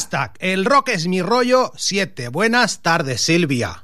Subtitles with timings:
[0.00, 2.28] Hashtag, el rock es mi rollo 7.
[2.28, 3.82] Buenas tardes, Silvia.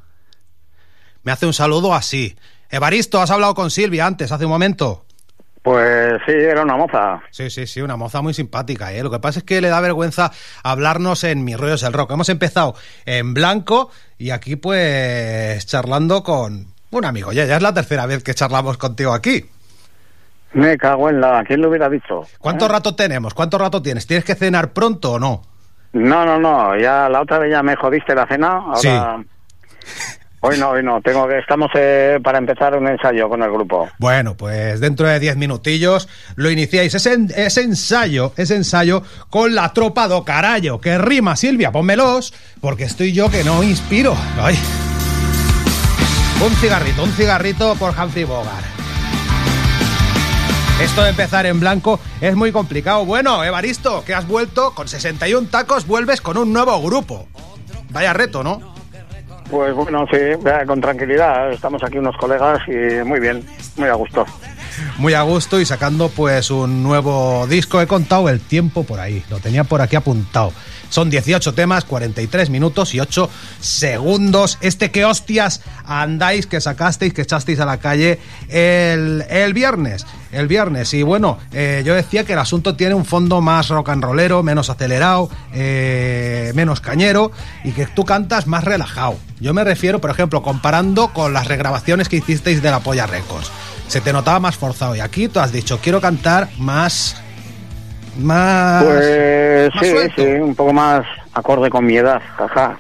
[1.25, 2.39] Me hace un saludo así.
[2.71, 5.05] Evaristo, has hablado con Silvia antes, hace un momento.
[5.61, 7.21] Pues sí, era una moza.
[7.31, 8.95] Sí, sí, sí, una moza muy simpática.
[8.95, 9.03] ¿eh?
[9.03, 10.33] Lo que pasa es que le da vergüenza
[10.63, 12.13] hablarnos en Mi Rollo es el Rock.
[12.13, 12.75] Hemos empezado
[13.05, 17.33] en blanco y aquí pues charlando con un amigo.
[17.33, 19.45] Ya, ya es la tercera vez que charlamos contigo aquí.
[20.55, 21.45] Me cago en la...
[21.47, 22.23] ¿Quién lo hubiera dicho?
[22.39, 23.35] ¿Cuánto rato tenemos?
[23.35, 24.07] ¿Cuánto rato tienes?
[24.07, 25.43] ¿Tienes que cenar pronto o no?
[25.93, 26.77] No, no, no.
[26.77, 28.49] Ya la otra vez ya me jodiste la cena.
[28.49, 28.77] Ahora...
[28.79, 29.27] Sí.
[30.41, 31.01] Hoy no, hoy no.
[31.01, 31.39] Tengo que...
[31.39, 33.89] Estamos eh, para empezar un ensayo con el grupo.
[33.99, 36.95] Bueno, pues dentro de 10 minutillos lo iniciáis.
[36.95, 40.81] Ese, ese ensayo, ese ensayo con la tropa do carallo.
[40.81, 44.15] Que rima, Silvia, pónmelos, porque estoy yo que no inspiro.
[44.41, 44.57] Ay.
[46.45, 48.76] Un cigarrito, un cigarrito por Humphrey Bogart.
[50.81, 53.07] Esto de empezar en blanco es muy complicado.
[53.07, 57.27] Bueno, Evaristo, que has vuelto con 61 tacos, vuelves con un nuevo grupo.
[57.91, 58.61] Vaya reto, ¿no?
[59.51, 60.19] Pues bueno, sí,
[60.67, 61.51] con tranquilidad.
[61.51, 63.43] Estamos aquí unos colegas y muy bien,
[63.77, 64.27] muy a gusto.
[64.99, 67.81] Muy a gusto y sacando pues un nuevo disco.
[67.81, 70.53] He contado el tiempo por ahí, lo tenía por aquí apuntado.
[70.89, 73.29] Son 18 temas, 43 minutos y 8
[73.61, 74.59] segundos.
[74.61, 80.07] Este que hostias andáis, que sacasteis, que echasteis a la calle el, el viernes.
[80.33, 80.93] El viernes.
[80.95, 84.43] Y bueno, eh, yo decía que el asunto tiene un fondo más rock and rollero,
[84.43, 87.33] menos acelerado, eh, menos cañero
[87.65, 89.17] y que tú cantas más relajado.
[89.41, 93.51] Yo me refiero, por ejemplo, comparando con las regrabaciones que hicisteis de La Polla Records.
[93.89, 97.17] Se te notaba más forzado y aquí tú has dicho, quiero cantar más
[98.19, 98.85] más.
[98.85, 100.23] Pues más sí, suelto.
[100.23, 102.79] sí, un poco más acorde con mi edad, jaja.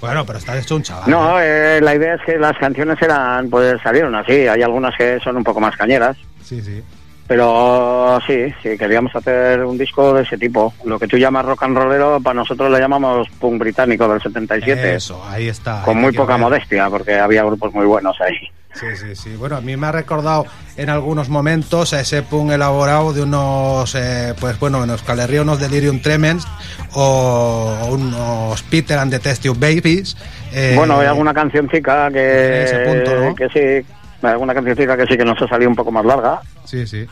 [0.00, 1.08] Bueno, pero estás hecho un chaval.
[1.10, 4.32] No, eh, la idea es que las canciones eran, pues salieron así.
[4.48, 6.82] Hay algunas que son un poco más cañeras, Sí, sí.
[7.26, 10.74] pero sí, sí, queríamos hacer un disco de ese tipo.
[10.84, 14.96] Lo que tú llamas rock and rollero, para nosotros le llamamos punk británico del 77.
[14.96, 15.82] Eso, ahí está.
[15.82, 16.42] Con ahí muy poca ver.
[16.42, 18.36] modestia, porque había grupos muy buenos ahí.
[18.74, 19.36] Sí, sí, sí.
[19.36, 20.46] Bueno, a mí me ha recordado
[20.76, 25.60] en algunos momentos a ese punk elaborado de unos, eh, pues bueno, unos Calerría, unos
[25.60, 26.46] Delirium Tremens
[26.94, 30.16] o unos Peter and the Test Tube Babies.
[30.52, 33.34] eh, bueno, hay alguna cancioncica que, en ese punto, ¿no?
[33.34, 33.86] que sí,
[34.26, 36.40] alguna cancioncica que sí que nos ha salido un poco más larga.
[36.64, 37.06] Sí, sí.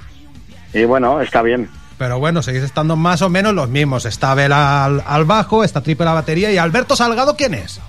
[0.72, 1.68] Y bueno, está bien.
[1.98, 4.06] Pero bueno, seguís estando más o menos los mismos.
[4.06, 7.80] Está Abel al, al bajo, está Triple la batería y Alberto Salgado, ¿quién es?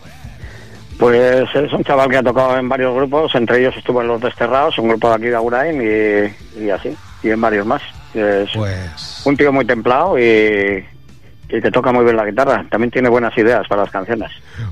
[1.01, 4.21] Pues es un chaval que ha tocado en varios grupos, entre ellos estuvo en Los
[4.21, 7.81] Desterrados, un grupo de aquí de Agurain y, y así, y en varios más.
[8.13, 10.85] Es Pues un tío muy templado y,
[11.51, 12.67] y que toca muy bien la guitarra.
[12.69, 14.29] También tiene buenas ideas para las canciones.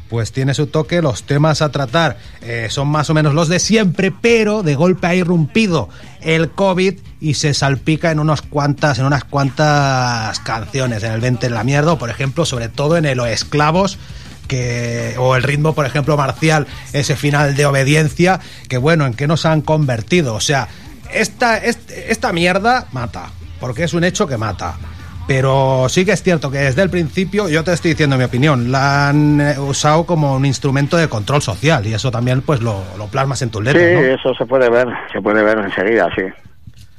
[0.07, 3.57] pues tiene su toque, los temas a tratar eh, son más o menos los de
[3.57, 5.89] siempre, pero de golpe ha irrumpido
[6.21, 11.47] el COVID y se salpica en unas cuantas, en unas cuantas canciones, en el 20
[11.47, 13.97] en la mierda, por ejemplo, sobre todo en el O Esclavos,
[14.49, 19.27] que, o el ritmo, por ejemplo, marcial, ese final de obediencia, que bueno, en qué
[19.27, 20.35] nos han convertido.
[20.35, 20.67] O sea,
[21.13, 23.29] esta, est- esta mierda mata,
[23.61, 24.75] porque es un hecho que mata.
[25.27, 28.71] Pero sí que es cierto que desde el principio, yo te estoy diciendo mi opinión,
[28.71, 32.83] la han eh, usado como un instrumento de control social y eso también pues lo,
[32.97, 33.99] lo plasmas en tus Sí, letras, ¿no?
[33.99, 36.23] eso se puede ver, se puede ver enseguida, sí.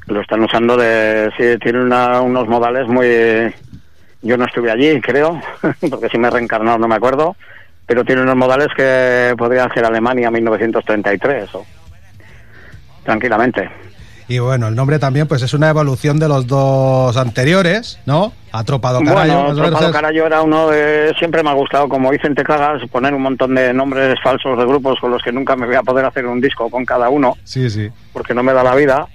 [0.06, 1.28] Lo están usando de...
[1.36, 3.52] Sí, tiene una- unos modales muy...
[4.22, 5.40] Yo no estuve allí, creo,
[5.90, 7.36] porque si me he reencarnado no me acuerdo,
[7.86, 11.64] pero tiene unos modales que podrían ser Alemania 1933 o...
[13.04, 13.68] Tranquilamente.
[14.28, 18.32] Y bueno, el nombre también pues es una evolución de los dos anteriores, ¿no?
[18.52, 19.42] Atropado Carayo.
[19.42, 21.12] Bueno, Tropado Carayo era uno de...
[21.18, 24.64] Siempre me ha gustado, como dicen Te Cagas, poner un montón de nombres falsos de
[24.66, 27.36] grupos con los que nunca me voy a poder hacer un disco con cada uno,
[27.42, 27.88] Sí, sí.
[28.12, 29.08] porque no me da la vida,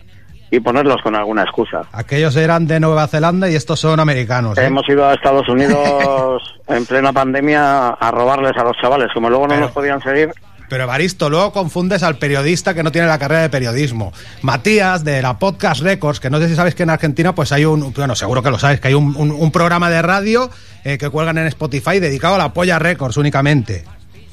[0.55, 1.81] y ponerlos con alguna excusa.
[1.91, 4.57] Aquellos eran de Nueva Zelanda y estos son americanos.
[4.57, 4.65] ¿eh?
[4.65, 9.45] Hemos ido a Estados Unidos en plena pandemia a robarles a los chavales, como luego
[9.47, 10.31] no Pero- nos podían seguir.
[10.67, 14.11] Pero Evaristo, luego confundes al periodista que no tiene la carrera de periodismo.
[14.41, 17.65] Matías, de la Podcast Records, que no sé si sabes que en Argentina pues hay
[17.65, 20.49] un, bueno, seguro que lo sabes, que hay un, un- un programa de radio
[20.83, 23.83] eh, que cuelgan en Spotify dedicado a la Polla Records únicamente.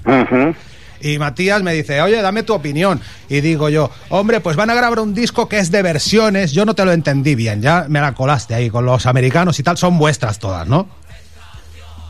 [0.07, 0.55] Ujú.
[1.03, 3.01] Y Matías me dice, oye, dame tu opinión.
[3.29, 6.53] Y digo yo, hombre, pues van a grabar un disco que es de versiones.
[6.53, 9.63] Yo no te lo entendí bien, ya me la colaste ahí con los americanos y
[9.63, 9.77] tal.
[9.77, 10.89] Son vuestras todas, ¿no?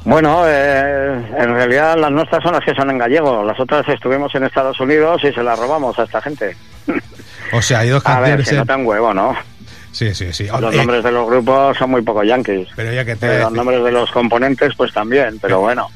[0.05, 3.45] Bueno, eh, en realidad las nuestras son las que son en gallego.
[3.45, 6.57] Las otras estuvimos en Estados Unidos y se las robamos a esta gente.
[7.53, 8.49] O sea, hay dos A ver, canciones.
[8.49, 8.59] se eh.
[8.59, 9.35] notan huevo, ¿no?
[9.93, 10.49] Sí, sí, sí.
[10.61, 12.67] Los nombres de los grupos son muy poco yankees.
[12.75, 13.37] Pero ya que te.
[13.37, 15.89] Eh, Los nombres de los componentes, pues también, pero bueno.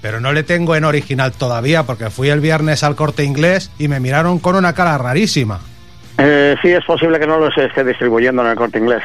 [0.00, 3.88] Pero no le tengo en original todavía porque fui el viernes al corte inglés y
[3.88, 5.60] me miraron con una cara rarísima.
[6.18, 9.02] Eh, sí, es posible que no los esté distribuyendo en el corte inglés.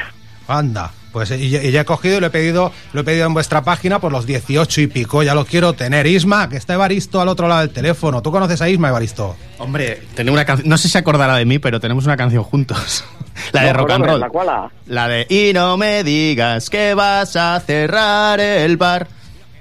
[0.47, 0.91] Anda.
[1.11, 3.35] Pues y, ya- y ya he cogido y lo he pedido, lo he pedido en
[3.35, 6.07] vuestra página por los 18 y pico, ya lo quiero tener.
[6.07, 8.23] Isma, que está Evaristo al otro lado del teléfono.
[8.23, 9.35] ¿Tú conoces a Isma, Evaristo?
[9.59, 10.67] Hombre, tenemos una canción.
[10.67, 13.05] No sé si se acordará de mí, pero tenemos una canción juntos.
[13.51, 14.19] La de No, rock and roll.
[14.19, 14.69] ¿La cual?
[14.87, 19.07] La de Y no me digas que vas a cerrar el bar.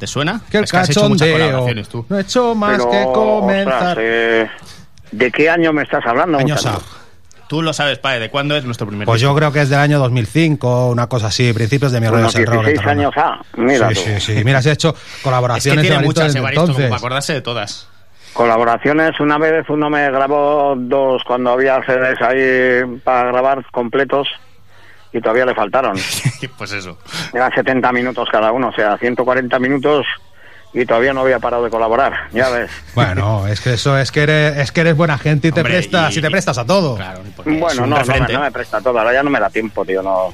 [0.03, 0.41] ¿Te suena?
[0.51, 2.05] Que el Es has hecho muchas colaboraciones tú.
[2.09, 3.75] no he hecho más Pero, que comenzar.
[3.77, 4.51] ostras, eh,
[5.13, 6.39] ¿De qué año me estás hablando?
[6.39, 6.83] Años muchacho?
[6.85, 7.47] A.
[7.47, 9.31] Tú lo sabes, padre, ¿de cuándo es nuestro primer Pues disco?
[9.33, 12.33] yo creo que es del año 2005, una cosa así, principios de mi rollo rock.
[12.35, 12.91] 16 enterrona.
[12.91, 13.41] años A.
[13.59, 14.01] Mira sí, tú.
[14.01, 14.45] sí, sí.
[14.45, 16.91] Mira, se ha hecho Es que colaboraciones tiene muchas, desde Evaristo, como entonces.
[16.91, 17.89] para acordarse de todas.
[18.33, 24.27] Colaboraciones, una vez uno me grabó dos cuando había CDs ahí para grabar completos
[25.13, 25.97] y todavía le faltaron.
[26.59, 26.99] pues eso.
[27.33, 30.07] Eran 70 minutos cada uno, o sea, 140 minutos
[30.75, 32.71] y todavía no había parado de colaborar, ya ves.
[32.95, 35.75] Bueno, es que eso es que eres, es que eres buena gente y te Hombre,
[35.75, 36.97] prestas y- y te prestas a todo.
[36.97, 39.85] Claro, Bueno, no, no, me- no me presta todo, ahora ya no me da tiempo,
[39.85, 40.33] tío, no,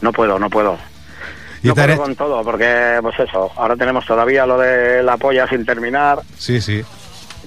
[0.00, 0.78] no puedo, no puedo.
[1.62, 5.16] Y No te puedo con todo, porque, pues eso, ahora tenemos todavía lo de la
[5.16, 6.82] polla sin terminar, Sí, sí.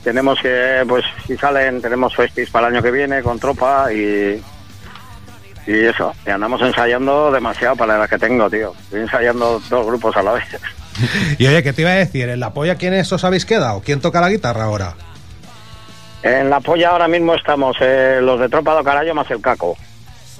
[0.03, 4.39] tenemos que, pues, si salen, tenemos festis para el año que viene con tropa y...
[5.65, 8.73] Y eso, y andamos ensayando demasiado para la que tengo, tío.
[8.83, 10.45] Estoy ensayando dos grupos a la vez.
[11.39, 12.29] Y oye, ¿qué te iba a decir?
[12.29, 13.81] ¿En la polla quiénes os habéis quedado?
[13.83, 14.93] ¿Quién toca la guitarra ahora?
[16.21, 19.75] En la polla ahora mismo estamos eh, los de Tropa do Carallo más el Caco.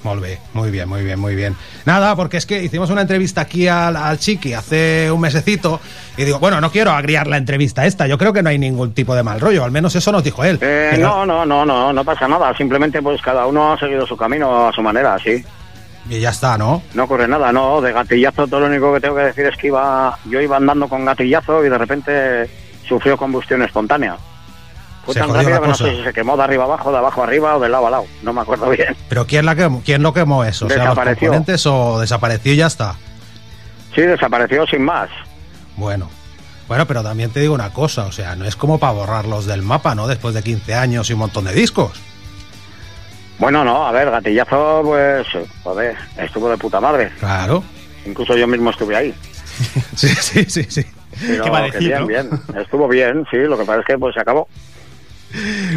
[0.04, 1.56] Molt bé, muy bien, muy bien, muy bien.
[1.86, 5.80] Nada, porque es que hicimos una entrevista aquí al, al Chiqui hace un mesecito
[6.16, 8.92] y digo, bueno, no quiero agriar la entrevista esta, yo creo que no hay ningún
[8.92, 10.58] tipo de mal rollo, al menos eso nos dijo él.
[10.60, 12.54] Eh, no, no, no, no, no pasa nada.
[12.56, 15.42] Simplemente pues cada uno ha seguido su camino a su manera, sí.
[16.10, 16.82] Y ya está, ¿no?
[16.92, 17.80] No ocurre nada, no.
[17.80, 20.86] De gatillazo todo lo único que tengo que decir es que iba, yo iba andando
[20.86, 22.50] con gatillazo y de repente
[22.86, 24.16] sufrió combustión espontánea.
[25.04, 27.22] Fue Se tan rápido que no sé si se quemó de arriba abajo, de abajo
[27.22, 28.04] arriba o de lado a lado.
[28.22, 28.96] No me acuerdo bien.
[29.08, 29.82] Pero ¿quién, la quemó?
[29.84, 30.66] ¿quién lo quemó eso?
[30.66, 31.72] O sea, ¿los Desapareció.
[31.72, 32.96] o desapareció y ya está?
[33.94, 35.10] Sí, desapareció sin más.
[35.76, 36.08] Bueno.
[36.66, 39.60] Bueno, pero también te digo una cosa, o sea, no es como para borrarlos del
[39.62, 40.06] mapa, ¿no?
[40.06, 42.00] Después de 15 años y un montón de discos.
[43.38, 45.26] Bueno, no, a ver, gatillazo, pues,
[45.62, 47.10] joder, estuvo de puta madre.
[47.18, 47.62] Claro.
[48.06, 49.14] Incluso yo mismo estuve ahí.
[49.94, 50.84] Sí, sí, sí, sí.
[51.20, 52.06] Pero ¿Qué va a que decir, bien, no?
[52.06, 52.30] bien.
[52.60, 54.48] Estuvo bien, sí, lo que pasa es que pues se acabó.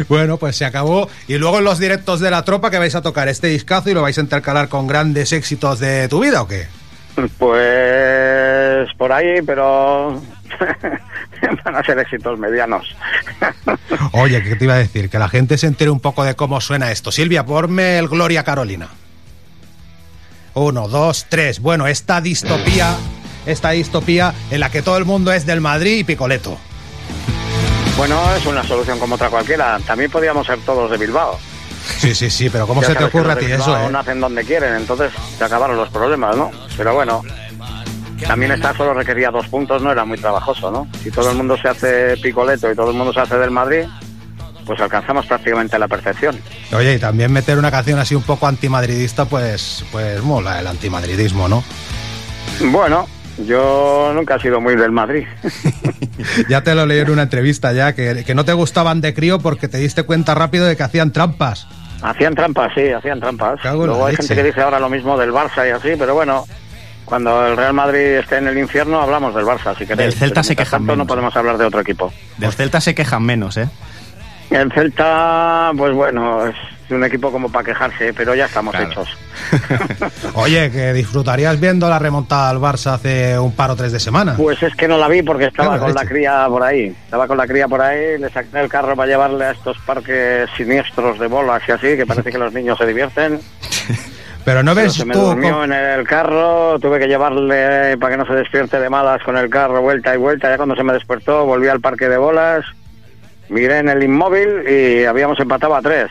[0.08, 1.08] Bueno, pues se acabó.
[1.26, 3.94] Y luego en los directos de la tropa que vais a tocar este discazo y
[3.94, 6.66] lo vais a intercalar con grandes éxitos de tu vida o qué?
[7.38, 10.22] Pues por ahí, pero
[11.64, 12.94] van a ser éxitos medianos.
[14.12, 15.10] Oye, ¿qué te iba a decir?
[15.10, 17.10] Que la gente se entere un poco de cómo suena esto.
[17.10, 18.88] Silvia, ponme el Gloria Carolina.
[20.54, 21.60] Uno, dos, tres.
[21.60, 22.96] Bueno, esta distopía,
[23.46, 26.58] esta distopía en la que todo el mundo es del Madrid y Picoleto.
[27.98, 29.78] Bueno, es una solución como otra cualquiera.
[29.84, 31.36] También podríamos ser todos de Bilbao.
[31.98, 33.90] Sí, sí, sí, pero ¿cómo Ya se te ocurre a ti eso, eh?
[33.90, 36.50] nacen donde quieren, entonces se acabaron los problemas, ¿no?
[36.76, 37.22] Pero bueno,
[38.24, 40.86] también esta solo requería dos puntos, no era muy trabajoso, ¿no?
[41.02, 43.84] Si todo el mundo se hace picoleto y todo el mundo se hace del Madrid,
[44.64, 46.40] pues alcanzamos prácticamente la perfección.
[46.72, 51.48] Oye, y también meter una canción así un poco antimadridista, pues, pues mola el antimadridismo,
[51.48, 51.64] ¿no?
[52.60, 53.08] Bueno,
[53.46, 55.26] yo nunca he sido muy del Madrid.
[56.48, 59.38] Ya te lo leí en una entrevista ya, que, que no te gustaban de crío
[59.38, 61.68] porque te diste cuenta rápido de que hacían trampas.
[62.02, 63.60] Hacían trampas, sí, hacían trampas.
[63.62, 64.26] Luego hay leche.
[64.28, 66.44] gente que dice ahora lo mismo del Barça y así, pero bueno,
[67.04, 70.10] cuando el Real Madrid esté en el infierno hablamos del Barça, si queréis.
[70.10, 71.06] Del Celta se quejan tanto, no menos.
[71.06, 72.12] podemos hablar de otro equipo.
[72.36, 73.68] Del Celta se quejan menos, ¿eh?
[74.50, 76.56] El Celta, pues bueno, es
[76.94, 78.90] un equipo como para quejarse, pero ya estamos Claro.
[78.90, 79.08] hechos.
[80.34, 84.34] Oye, que disfrutarías viendo la remontada al Barça hace un par o tres de semana.
[84.36, 86.86] Pues es que no la vi porque estaba Claro, con la cría por ahí.
[87.04, 90.48] Estaba con la cría por ahí, le saqué el carro para llevarle a estos parques
[90.56, 93.40] siniestros de bolas y así, que parece que los niños se divierten.
[94.44, 95.20] Pero no Pero ves se me tú...
[95.20, 99.36] durmió en el carro, tuve que llevarle para que no se despierte de malas con
[99.36, 100.48] el carro, vuelta y vuelta.
[100.48, 102.64] Ya cuando se me despertó, volví al parque de bolas,
[103.50, 106.10] miré en el inmóvil y habíamos empatado a tres.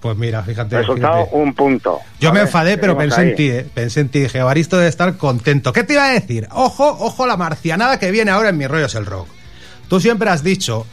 [0.00, 0.78] Pues mira, fíjate.
[0.78, 1.36] Resultado, fíjate.
[1.36, 2.00] un punto.
[2.18, 3.28] Yo me enfadé, pero pensé ahí.
[3.30, 3.66] en ti, ¿eh?
[3.72, 4.20] Pensé en ti.
[4.20, 5.72] Dije, Evaristo debe estar contento.
[5.72, 6.48] ¿Qué te iba a decir?
[6.50, 9.28] Ojo, ojo la marcianada que viene ahora en Mi Rollo es el Rock.
[9.88, 10.86] Tú siempre has dicho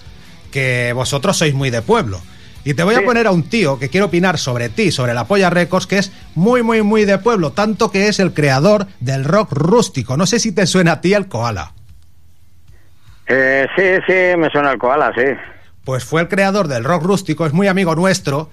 [0.52, 2.22] que vosotros sois muy de pueblo.
[2.66, 5.26] Y te voy a poner a un tío que quiere opinar sobre ti, sobre la
[5.26, 9.24] Polla Records, que es muy, muy, muy de pueblo, tanto que es el creador del
[9.24, 10.18] rock rústico.
[10.18, 11.72] No sé si te suena a ti el koala.
[13.28, 15.24] Eh, sí, sí, me suena el koala, sí.
[15.84, 18.50] Pues fue el creador del rock rústico, es muy amigo nuestro.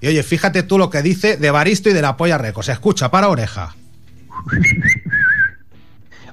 [0.00, 2.68] Y oye, fíjate tú lo que dice de Baristo y de la Polla Records.
[2.68, 3.74] Escucha, para oreja.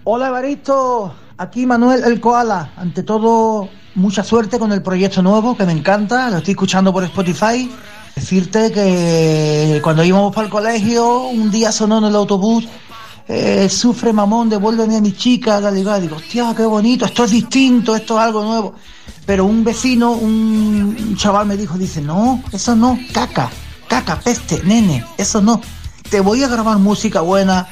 [0.03, 2.73] Hola Evaristo, aquí Manuel el Koala.
[2.77, 7.03] Ante todo, mucha suerte con el proyecto nuevo que me encanta, lo estoy escuchando por
[7.05, 7.71] Spotify.
[8.15, 12.67] Decirte que cuando íbamos para el colegio, un día sonó en el autobús
[13.27, 17.31] eh, sufre mamón, devuélveme a mi chica, la digo, digo, hostia, qué bonito, esto es
[17.31, 18.75] distinto, esto es algo nuevo.
[19.25, 23.49] Pero un vecino, un chaval me dijo, dice, no, eso no, caca,
[23.87, 25.61] caca, peste, nene, eso no.
[26.09, 27.67] Te voy a grabar música buena.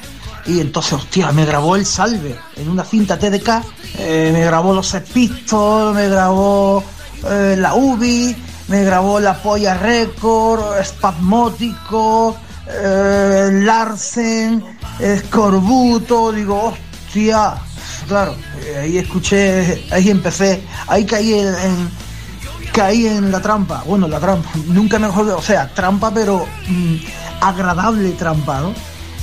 [0.46, 3.64] Y entonces, hostia, me grabó el salve en una cinta TDK,
[3.98, 6.84] eh, me grabó los Pistols, me grabó
[7.26, 8.36] eh, la UBI,
[8.68, 12.36] me grabó la Polla Record, Spasmótico,
[12.68, 14.62] eh, Larsen,
[14.98, 16.74] Escorbuto, digo,
[17.06, 17.54] hostia,
[18.06, 21.54] claro, eh, ahí escuché, ahí empecé, ahí caí en,
[22.72, 26.96] caí en la trampa, bueno, la trampa, nunca mejor, o sea, trampa, pero mm,
[27.40, 28.72] agradable trampa, ¿no?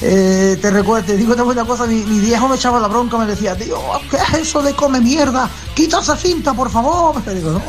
[0.03, 3.55] Eh, te recuerdo, te digo una cosa, mi, viejo me echaba la bronca, me decía,
[3.55, 3.77] tío,
[4.09, 5.47] ¿qué es eso de come mierda?
[5.75, 7.23] Quita esa cinta, por favor.
[7.33, 7.61] Digo, no,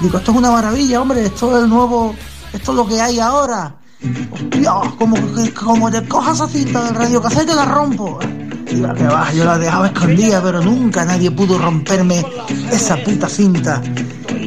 [0.00, 2.14] digo, esto es una maravilla, hombre, esto es el nuevo,
[2.52, 3.76] esto es lo que hay ahora.
[4.32, 5.16] Hostia, como,
[5.54, 8.18] como te cojas esa cinta del radio te la rompo.
[8.70, 12.24] Que va, yo la dejaba escondida, pero nunca nadie pudo romperme
[12.70, 13.82] esa puta cinta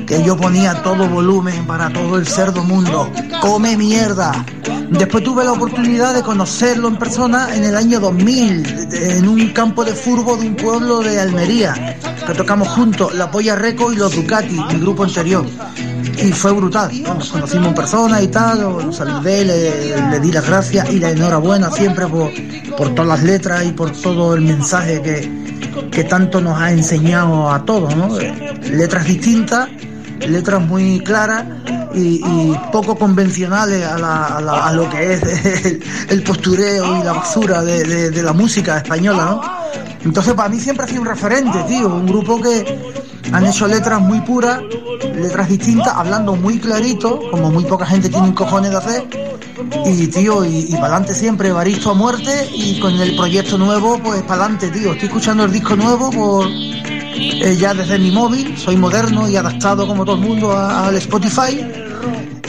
[0.08, 3.10] que yo ponía todo volumen para todo el cerdo mundo.
[3.42, 4.46] Come mierda.
[4.90, 9.50] Después tuve la oportunidad de conocerlo en persona en el año 2000, de- en un
[9.50, 13.96] campo de furbo de un pueblo de Almería, que tocamos juntos, La Polla Reco y
[13.98, 15.46] los Ducati, mi grupo anterior.
[16.18, 16.90] Y fue brutal.
[17.04, 21.10] Nos conocimos en persona y tal, lo saludé, le, le di las gracias y la
[21.12, 22.30] enhorabuena siempre por,
[22.78, 27.50] por todas las letras y por todo el mensaje que, que tanto nos ha enseñado
[27.52, 28.10] a todos, ¿no?
[28.72, 29.70] Letras distintas,
[30.28, 31.46] letras muy claras
[31.94, 35.24] y, y poco convencionales a, la- a la- a lo que es
[35.66, 39.63] el, el postureo y la basura de, de- de la música española, ¿no?
[40.04, 42.80] Entonces para mí siempre ha sido un referente, tío, un grupo que
[43.32, 44.62] han hecho letras muy puras,
[45.16, 49.04] letras distintas, hablando muy clarito, como muy poca gente tiene cojones de hacer.
[49.86, 54.22] Y tío, y, para adelante siempre, Baristo a muerte y con el proyecto nuevo, pues
[54.24, 54.92] para adelante, tío.
[54.94, 59.88] Estoy escuchando el disco nuevo por eh, ya desde mi móvil, soy moderno y adaptado
[59.88, 61.83] como todo el mundo al Spotify.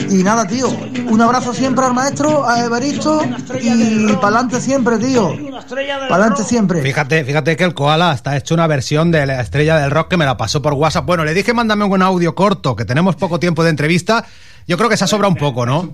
[0.09, 0.67] Y nada, tío,
[1.09, 3.21] un abrazo siempre al maestro, a Evaristo
[3.61, 5.35] y para adelante siempre, tío.
[5.69, 6.81] Para adelante siempre.
[6.81, 10.17] Fíjate, fíjate que el Koala está hecho una versión de la estrella del rock que
[10.17, 11.05] me la pasó por WhatsApp.
[11.05, 14.25] Bueno, le dije mándame un audio corto, que tenemos poco tiempo de entrevista.
[14.67, 15.93] Yo creo que se ha sobrado un poco, ¿no?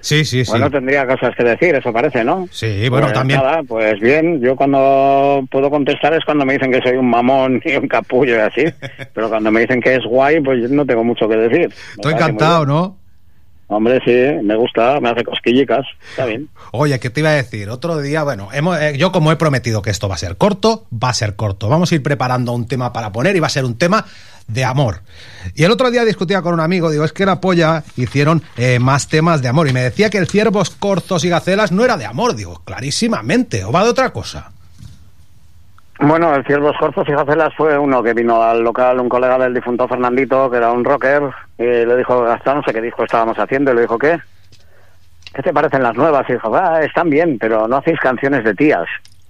[0.00, 0.50] Sí, sí, sí.
[0.50, 2.48] Bueno, tendría cosas que decir, eso parece, ¿no?
[2.50, 3.40] Sí, bueno, Pues también.
[3.40, 7.60] Nada, pues bien, yo cuando puedo contestar es cuando me dicen que soy un mamón
[7.62, 8.64] y un capullo y así,
[9.12, 11.68] pero cuando me dicen que es guay, pues yo no tengo mucho que decir.
[11.68, 12.64] Me Estoy encantado.
[12.64, 13.03] ¿no?
[13.74, 16.48] Hombre, sí, me gusta, me hace cosquillicas, está bien.
[16.70, 17.68] Oye, ¿qué te iba a decir?
[17.70, 20.86] Otro día, bueno, hemos, eh, yo como he prometido que esto va a ser corto,
[20.92, 21.68] va a ser corto.
[21.68, 24.06] Vamos a ir preparando un tema para poner y va a ser un tema
[24.46, 25.00] de amor.
[25.54, 28.78] Y el otro día discutía con un amigo, digo, es que la polla hicieron eh,
[28.78, 31.96] más temas de amor y me decía que el ciervos, corzos y gacelas no era
[31.96, 34.52] de amor, digo, clarísimamente, o va de otra cosa.
[36.06, 39.54] Bueno, el Ciervos Corzos y Gacelas fue uno que vino al local, un colega del
[39.54, 41.22] difunto Fernandito, que era un rocker,
[41.56, 44.20] y le dijo, hasta no sé qué disco estábamos haciendo, y le dijo, ¿qué?
[45.32, 46.28] ¿Qué te parecen las nuevas?
[46.28, 48.86] Y dijo, ah, están bien, pero no hacéis canciones de tías.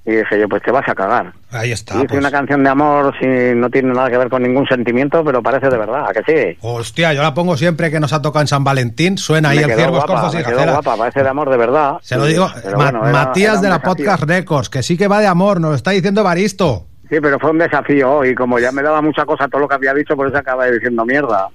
[0.06, 1.32] Y dije yo, pues te vas a cagar.
[1.50, 1.94] Ahí está.
[1.96, 2.20] Hice pues.
[2.20, 5.70] una canción de amor si no tiene nada que ver con ningún sentimiento, pero parece
[5.70, 6.58] de verdad, ¿a que sí?
[6.60, 9.62] Hostia, yo la pongo siempre que nos ha tocado en San Valentín, suena ahí me
[9.62, 11.94] el quedó ciervos, guapa, corzos y quedó guapa, parece de amor de verdad.
[12.02, 13.78] Se lo Sí, digo, pero Ma- bueno, era- Matías era de la.
[13.82, 16.86] Podcast Records, que sí que va de amor, nos lo está diciendo Baristo.
[17.08, 19.74] Sí, pero fue un desafío y como ya me daba mucha cosa todo lo que
[19.76, 21.48] había dicho, por eso acaba diciendo mierda.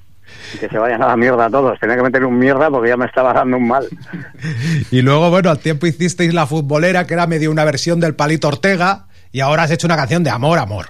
[0.53, 1.79] Y que se vayan a la mierda a todos.
[1.79, 3.87] Tenía que meter un mierda porque ya me estaba dando un mal.
[4.91, 8.47] Y luego, bueno, al tiempo hicisteis La Futbolera, que era medio una versión del Palito
[8.47, 10.87] Ortega, y ahora has hecho una canción de amor, amor.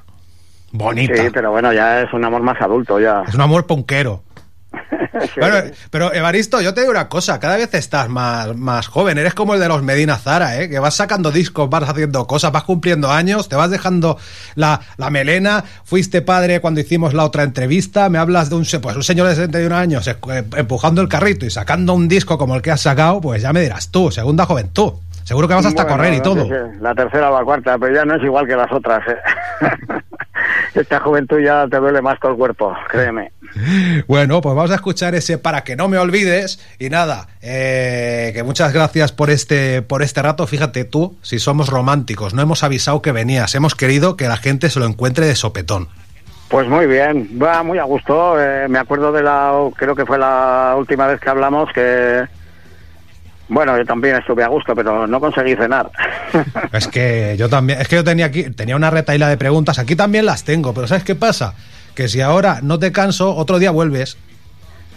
[0.72, 1.16] Bonita.
[1.16, 3.24] Sí, pero bueno, ya es un amor más adulto ya.
[3.28, 4.24] Es un amor ponquero.
[4.72, 4.78] Sí.
[5.40, 5.58] Bueno,
[5.92, 9.54] pero Evaristo, yo te digo una cosa, cada vez estás más, más joven, eres como
[9.54, 10.70] el de los Medina Zara, ¿eh?
[10.70, 14.18] que vas sacando discos, vas haciendo cosas, vas cumpliendo años, te vas dejando
[14.56, 18.80] la, la melena, fuiste padre cuando hicimos la otra entrevista, me hablas de un, se-
[18.80, 20.16] pues, un señor de 61 años eh,
[20.56, 23.62] empujando el carrito y sacando un disco como el que has sacado, pues ya me
[23.62, 24.94] dirás tú, segunda juventud.
[25.24, 26.48] Seguro que vas hasta Bueno, correr y todo.
[26.82, 29.02] La tercera o la cuarta, pero ya no es igual que las otras.
[29.08, 29.18] ¿eh?
[30.74, 33.32] Esta juventud ya te duele más con el cuerpo, créeme.
[34.08, 36.60] Bueno, pues vamos a escuchar ese para que no me olvides.
[36.78, 40.46] Y nada, eh, que muchas gracias por este, por este rato.
[40.46, 44.70] Fíjate tú, si somos románticos, no hemos avisado que venías, hemos querido que la gente
[44.70, 45.90] se lo encuentre de sopetón.
[46.50, 48.40] Pues muy bien, va muy a gusto.
[48.40, 52.24] eh, me acuerdo de la, creo que fue la última vez que hablamos que,
[53.50, 55.90] bueno, yo también estuve a gusto, pero no conseguí cenar.
[56.72, 59.96] Es que yo también, es que yo tenía aquí, tenía una retaíla de preguntas, aquí
[59.96, 61.54] también las tengo, pero ¿sabes qué pasa?
[61.96, 64.18] Que si ahora no te canso, otro día vuelves.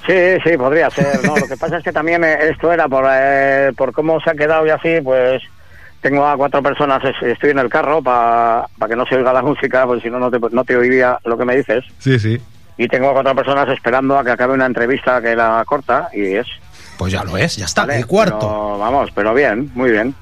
[0.07, 1.25] Sí, sí, podría ser.
[1.25, 4.31] No, lo que pasa es que también eh, esto era por, eh, por cómo se
[4.31, 5.43] ha quedado y así, pues
[6.01, 9.43] tengo a cuatro personas, es- estoy en el carro para que no se oiga la
[9.43, 11.85] música, porque si no, no te, no te oiría lo que me dices.
[11.99, 12.41] Sí, sí.
[12.77, 16.35] Y tengo a cuatro personas esperando a que acabe una entrevista que era corta y
[16.35, 16.47] es.
[17.03, 17.99] Pues ya lo es, ya está, ¿vale?
[17.99, 18.39] el cuarto.
[18.39, 20.15] Pero, vamos, pero bien, muy bien.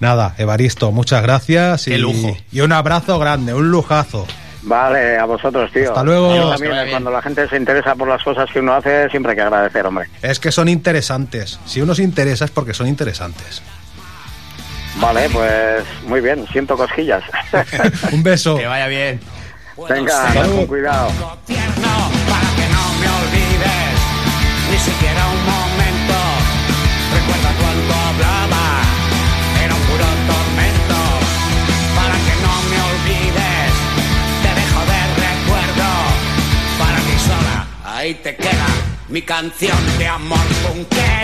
[0.00, 1.84] Nada, Evaristo, muchas gracias.
[1.84, 2.36] Qué y, lujo.
[2.50, 4.26] Y un abrazo grande, un lujazo.
[4.62, 5.90] Vale, a vosotros, tío.
[5.90, 6.34] Hasta luego.
[6.34, 9.36] Yo también, cuando la gente se interesa por las cosas que uno hace, siempre hay
[9.36, 10.08] que agradecer, hombre.
[10.22, 11.60] Es que son interesantes.
[11.66, 13.62] Si uno se interesa es porque son interesantes.
[14.96, 17.22] Vale, pues muy bien, siento cosquillas.
[18.12, 18.56] un beso.
[18.56, 19.20] Que vaya bien.
[19.88, 21.10] Venga, con cuidado.
[21.46, 23.94] tierno para que no me olvides
[24.72, 25.43] ni siquiera un
[38.04, 38.66] ahí te queda
[39.08, 40.38] mi canción de amor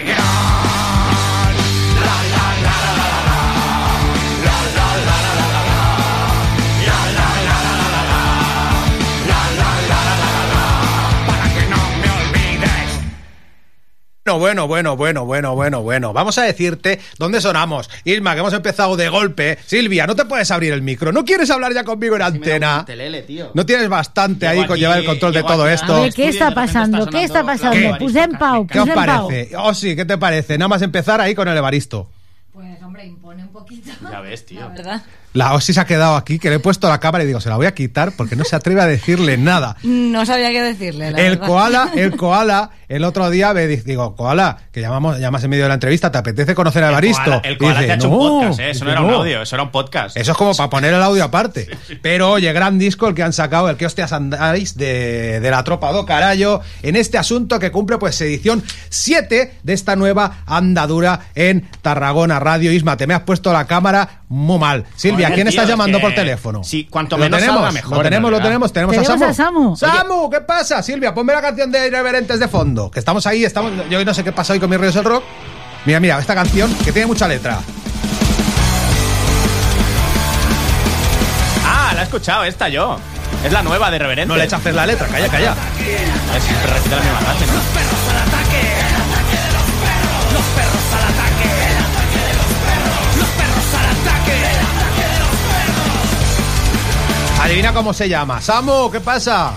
[14.35, 16.13] Bueno, bueno, bueno, bueno, bueno, bueno.
[16.13, 17.90] Vamos a decirte dónde sonamos.
[18.03, 19.57] Ilma, que hemos empezado de golpe.
[19.66, 21.11] Silvia, no te puedes abrir el micro.
[21.11, 22.85] ¿No quieres hablar ya conmigo en antena?
[23.25, 23.51] tío.
[23.53, 25.96] No tienes bastante Llego ahí con llevar el control de todo esto.
[25.96, 26.98] A ver, estudio ¿qué está pasando?
[27.00, 27.98] está ¿Qué está pasando?
[27.98, 29.51] Pues en pau, ¿Qué os parece?
[29.57, 30.57] Oh, sí, ¿qué te parece?
[30.57, 32.09] Nada más empezar ahí con el Evaristo.
[32.53, 33.92] Pues hombre, impone un poquito.
[34.09, 34.61] Ya ves, tío.
[34.61, 35.01] La verdad.
[35.38, 37.48] La Osi se ha quedado aquí, que le he puesto la cámara y digo, se
[37.50, 39.78] la voy a quitar porque no se atreve a decirle nada.
[39.84, 41.46] No sabía qué decirle, la El verdad.
[41.48, 45.66] koala, el koala, el otro día me dice, digo, koala, que llamamos, llamas en medio
[45.66, 47.22] de la entrevista, ¿te apetece conocer a Evaristo?
[47.22, 48.70] El koala, el Y koala dice, te ha hecho un podcast, ¿eh?
[48.72, 50.18] Eso no era un audio, eso era un podcast.
[50.18, 51.70] Eso es como para poner el audio aparte.
[52.02, 55.64] Pero oye, gran disco el que han sacado, el que hostias andáis de, de la
[55.64, 61.20] tropa do carallo, en este asunto que cumple pues edición 7 de esta nueva andadura
[61.36, 62.72] en Tarragona Radio.
[62.72, 64.85] Isma, te me has puesto la cámara muy mal.
[64.96, 66.63] Silvia, Joder, ¿quién tío, estás es llamando que- por teléfono?
[66.63, 67.59] sí, cuanto ¿Lo menos tenemos?
[67.61, 69.75] salga, mejor, Lo tenemos, en lo tenemos, tenemos, Tenemos a a Samu.
[69.75, 69.98] Samu.
[69.98, 70.83] Samu, ¿qué pasa?
[70.83, 74.24] Silvia, ponme la canción de Irreverentes de fondo, que estamos ahí, estamos, yo no sé
[74.24, 75.24] qué pasa hoy con mis ríos del rock.
[75.85, 77.59] Mira, mira, esta canción que tiene mucha letra.
[81.66, 83.00] Ah, la he escuchado esta yo.
[83.46, 84.27] Es la nueva de Reverente.
[84.27, 85.53] No le echaste la letra, calla, calla.
[85.79, 88.37] Es repite la misma frase, ¿no?
[97.48, 98.42] Adivina cómo se llama.
[98.42, 99.53] Samu, ¿qué pasa?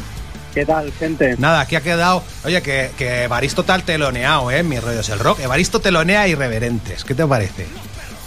[0.55, 1.35] ¿Qué tal, gente?
[1.39, 2.23] Nada, aquí ha quedado.
[2.45, 4.63] Oye, que, que Evaristo tal teloneado, ¿eh?
[4.63, 5.41] Mi rollo es el rock.
[5.41, 7.03] Evaristo telonea irreverentes.
[7.03, 7.67] ¿Qué te parece?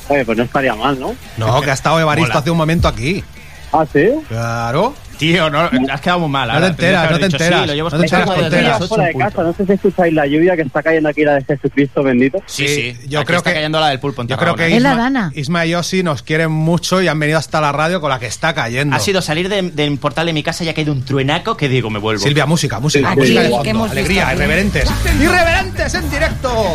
[0.10, 1.16] Oye, pues no estaría mal, ¿no?
[1.38, 2.40] No, que ha estado Evaristo Mola.
[2.42, 3.24] hace un momento aquí.
[3.72, 4.10] Ah, sí.
[4.28, 4.96] Claro.
[5.24, 6.48] Tío, no, has quedado muy mal.
[6.50, 6.66] No ahora.
[6.68, 9.44] te enteras, no te enteras, Sí, lo llevo no te enteras, ocho fuera de casa,
[9.44, 12.40] no sé si escucháis la lluvia que está cayendo aquí, la de Jesucristo bendito.
[12.46, 14.64] Sí, Sí, yo Aquí creo está que- cayendo la del pulpo en Yo creo que
[14.64, 14.78] Tarragona.
[14.78, 15.32] Es la Isma, Dana.
[15.34, 18.26] Isma y Yossi nos quieren mucho y han venido hasta la radio con la que
[18.28, 18.96] está cayendo.
[18.96, 21.70] Ha sido salir de- del portal de mi casa y ha caído un truenaco que
[21.70, 22.22] digo, me vuelvo.
[22.22, 23.70] Silvia, música, música, Aquí, música de que fondo.
[23.70, 24.36] hemos visto Alegría, aquí.
[24.36, 24.90] irreverentes.
[25.22, 26.66] ¡Irreverentes en directo!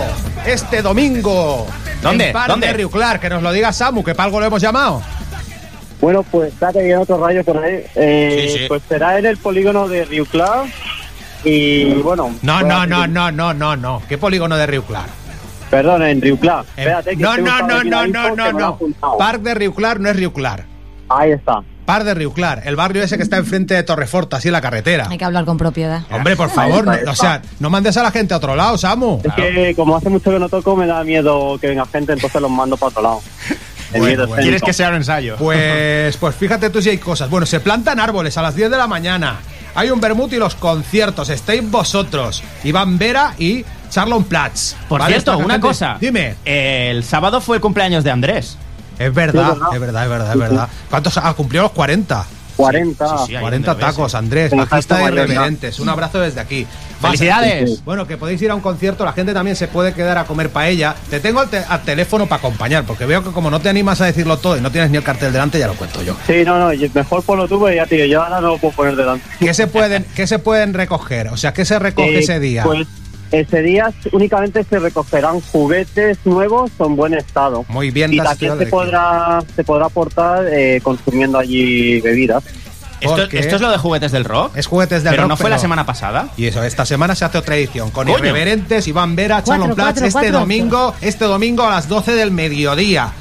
[0.47, 1.67] Este domingo.
[2.03, 2.29] ¿Dónde?
[2.29, 2.67] En ¿Dónde?
[2.69, 5.03] de Rio Clar, que nos lo diga Samu, que para algo lo hemos llamado.
[6.01, 7.85] Bueno, pues está cayendo otro rayo por ahí.
[7.95, 8.65] Eh, Sí, sí.
[8.69, 10.67] Pues será en el polígono de Clar.
[11.45, 12.35] Y bueno.
[12.43, 14.03] No, pues, no, no, no, no, no, no.
[14.09, 15.07] ¿Qué polígono de Rio Clar?
[15.71, 16.21] Perdón, en.
[16.77, 18.79] Eh, Espérate, que no, no, no, no, no, no, que no.
[19.19, 20.65] Parc de Clar no es Clar.
[21.09, 21.63] Ahí está.
[21.85, 24.61] Par de Rio Clar, el barrio ese que está enfrente de Torrefort, así en la
[24.61, 25.07] carretera.
[25.09, 26.03] Hay que hablar con propiedad.
[26.11, 29.21] Hombre, por favor, no- o sea, no mandes a la gente a otro lado, Samu.
[29.25, 32.43] Es que como hace mucho que no toco, me da miedo que venga gente, entonces
[32.43, 33.21] los mando para otro lado.
[33.91, 34.41] Bueno, miedo bueno.
[34.41, 34.43] escénico.
[34.43, 35.37] ¿Quieres que sea un ensayo?
[35.37, 37.31] Pues, pues fíjate tú si hay cosas.
[37.31, 39.37] Bueno, se plantan árboles a las 10 de la mañana.
[39.75, 41.29] hay un vermut y los conciertos.
[41.29, 44.75] Estáis vosotros, Iván Vera y Charlon Platz.
[44.89, 45.13] Por ¿Vale?
[45.15, 45.97] cierto, Esta una gente- cosa.
[46.01, 46.35] Dime.
[46.45, 48.57] El sábado fue el cumpleaños de Andrés.
[48.99, 49.75] Es verdad, Sí, ¿verdad?
[49.75, 50.69] es verdad, es verdad, es verdad.
[50.91, 52.27] ¿Cuántos ha cumplido los 40?
[52.59, 53.09] 40.
[53.09, 54.15] Sí, sí, ahí 40 donde lo ves, tacos.
[54.15, 55.05] Andrés, bajista de.
[55.05, 55.79] Irreverentes.
[55.81, 56.67] Un abrazo desde aquí.
[57.01, 57.85] ¡Felicidades!
[57.85, 60.51] Bueno, que podéis ir a un concierto, la gente también se puede quedar a comer
[60.51, 60.97] paella.
[61.09, 64.01] Te tengo al, te- al teléfono para acompañar, porque veo que como no te animas
[64.01, 66.17] a decirlo todo y no tienes ni el cartel delante, ya lo cuento yo.
[66.27, 68.75] Sí, no, no, mejor ponlo tú, porque ya te digo, yo ahora no lo puedo
[68.75, 69.25] poner delante.
[69.39, 71.29] ¿Qué se pueden, qué se pueden recoger?
[71.29, 72.65] O sea, ¿qué se recoge Eh, ese día?
[72.65, 72.87] Pues
[73.31, 77.65] ese día únicamente se recogerán juguetes nuevos en buen estado.
[77.69, 82.45] Muy bien, Y también se podrá, se podrá aportar eh, consumiendo allí bebidas.
[83.01, 84.57] Esto, es lo de juguetes del rock.
[84.57, 86.29] Es juguetes del pero rock, no fue la semana pasada.
[86.37, 88.19] Y eso, esta semana se hace otra edición con Coño.
[88.19, 90.41] Irreverentes, Iván Vera, Charlon Platz, este cuatro.
[90.41, 93.13] domingo, este domingo a las 12 del mediodía.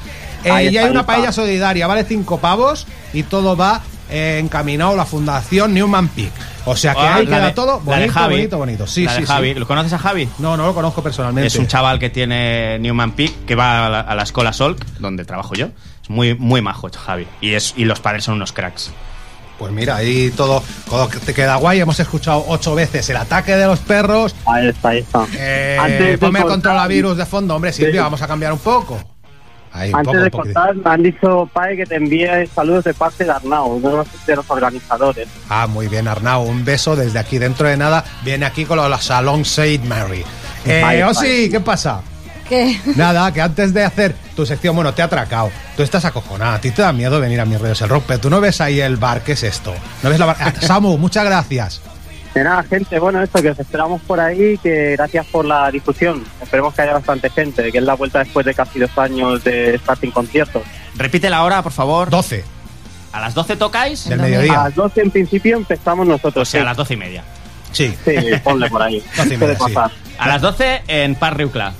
[0.44, 4.92] Eh, y está, hay una paella solidaria, vale cinco pavos y todo va eh, encaminado
[4.92, 6.32] a la Fundación Newman Peak.
[6.70, 8.34] O sea que Ah, ahí queda de- todo la de bonito, Javi.
[8.36, 8.86] bonito, bonito.
[8.86, 9.52] Sí, La de sí, Javi.
[9.54, 9.58] sí.
[9.58, 10.28] ¿Lo conoces a Javi?
[10.38, 11.46] No, no lo conozco personalmente.
[11.46, 14.84] Es un chaval que tiene Newman Peak, que va a la, a la escuela Solk,
[14.98, 15.68] donde trabajo yo.
[16.02, 17.26] Es muy, muy majo, Javi.
[17.40, 18.90] Y, es, y los padres son unos cracks.
[19.58, 21.80] Pues mira, ahí todo, todo te queda guay.
[21.80, 24.34] Hemos escuchado ocho veces el ataque de los perros.
[24.46, 25.26] Ahí está, ahí está.
[25.36, 27.98] Eh, Antes de ponme el controlavirus de fondo, hombre, Silvia, Sí.
[27.98, 29.00] vamos a cambiar un poco.
[29.72, 33.24] Ahí, Antes poco, de cortar, me han dicho, Pai, que te envíe saludos de parte
[33.24, 35.28] de Arnau, uno de los, de los organizadores.
[35.48, 36.42] Ah, muy bien, Arnau.
[36.44, 37.38] Un beso desde aquí.
[37.38, 40.24] Dentro de nada, viene aquí con la Salón Saint Mary.
[40.64, 41.50] Eh, Bye, Osi, bye.
[41.50, 42.00] ¿qué pasa?
[42.48, 42.80] ¿Qué?
[42.96, 45.50] Nada, que antes de hacer tu sección, bueno, te ha atracado.
[45.76, 46.54] Tú estás acojonada.
[46.54, 48.60] A ti te da miedo venir a mis redes el rock, pero tú no ves
[48.62, 49.20] ahí el bar.
[49.22, 49.74] ¿Qué es esto?
[50.02, 50.36] ¿No ves la bar?
[50.40, 51.82] Ah, Samu, muchas gracias.
[52.34, 56.22] De nada, gente, bueno, esto que os esperamos por ahí, que gracias por la difusión.
[56.42, 59.74] Esperemos que haya bastante gente, que es la vuelta después de casi dos años de
[59.74, 60.62] estar sin conciertos.
[60.96, 62.10] Repite la hora, por favor.
[62.10, 62.44] 12
[63.12, 64.08] ¿A las 12 tocáis?
[64.08, 64.36] del domingo.
[64.36, 64.62] A mediodía.
[64.64, 66.48] las 12 en principio empezamos O nosotros.
[66.48, 66.66] sea, a sí.
[66.66, 67.24] las 12 y media.
[67.72, 67.94] Sí.
[68.04, 68.14] Sí,
[68.44, 69.02] ponle por ahí.
[69.16, 69.74] Doce y Puede media, sí.
[69.74, 69.90] pasar.
[70.18, 71.72] A las 12 en Par Riucla.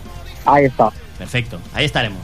[0.46, 0.90] Ahí está.
[1.18, 2.20] Perfecto, ahí estaremos.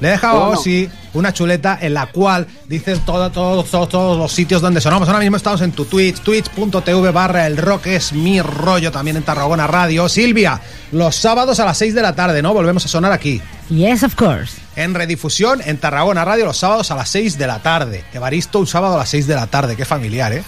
[0.00, 0.60] Le he dejado a Bueno.
[0.60, 5.08] Osi una chuleta en la cual dice todo, todo- todo- todos los sitios donde sonamos.
[5.08, 9.22] Ahora mismo estamos en tu Twitch, twitch.tv barra el rock es mi rollo, también en
[9.22, 10.08] Tarragona Radio.
[10.10, 10.60] Silvia,
[10.92, 12.52] los sábados a las 6 de la tarde, ¿no?
[12.52, 13.40] Volvemos a sonar aquí.
[13.70, 14.58] Yes, of course.
[14.76, 18.04] En redifusión en Tarragona Radio los sábados a las 6 de la tarde.
[18.12, 20.42] Evaristo un sábado a las 6 de la tarde, qué familiar, ¿eh?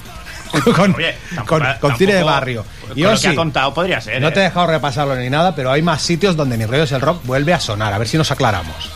[0.75, 1.15] con, Oye,
[1.47, 2.65] con, tampoco- con cine de barrio.
[2.87, 4.21] Con Y lo Osi, que ha contado podría ser.
[4.21, 4.33] no ¿eh?
[4.33, 7.01] te he dejado repasarlo ni nada, pero hay más sitios donde mi rollo es el
[7.01, 7.93] rock vuelve a sonar.
[7.95, 8.91] A ver si nos aclaramos.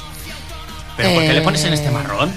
[0.97, 1.77] ¿Pero por qué le pones en Eh.
[1.77, 2.31] este marrón?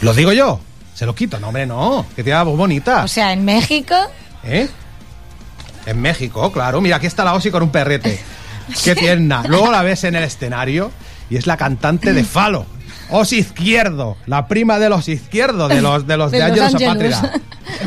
[0.00, 0.60] ¿Lo digo yo?
[0.94, 1.38] ¿Se lo quito?
[1.40, 2.06] No, hombre, no.
[2.14, 3.04] Que tiene la voz bonita.
[3.04, 3.94] O sea, en México.
[4.44, 4.68] ¿Eh?
[5.86, 6.80] En México, claro.
[6.80, 8.20] Mira, aquí está la Osi con un perrete.
[8.84, 9.42] Qué tierna.
[9.48, 10.90] Luego la ves en el escenario
[11.28, 12.66] y es la cantante de Falo.
[13.10, 16.74] Osi Izquierdo, la prima de los Izquierdo, de los de los de, De Ángelos.
[16.74, 17.32] Apátrida.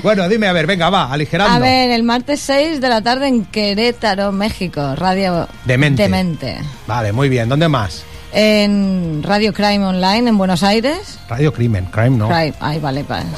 [0.03, 1.55] Bueno, dime, a ver, venga, va, aligerando.
[1.55, 4.95] A ver, el martes 6 de la tarde en Querétaro, México.
[4.95, 6.03] Radio Demente.
[6.03, 6.57] Demente.
[6.85, 7.49] Vale, muy bien.
[7.49, 8.03] ¿Dónde más?
[8.33, 11.17] En Radio Crime Online en Buenos Aires.
[11.29, 12.27] Radio Crimen, Crime no.
[12.27, 13.37] Crime, ay, vale, pa- Bueno,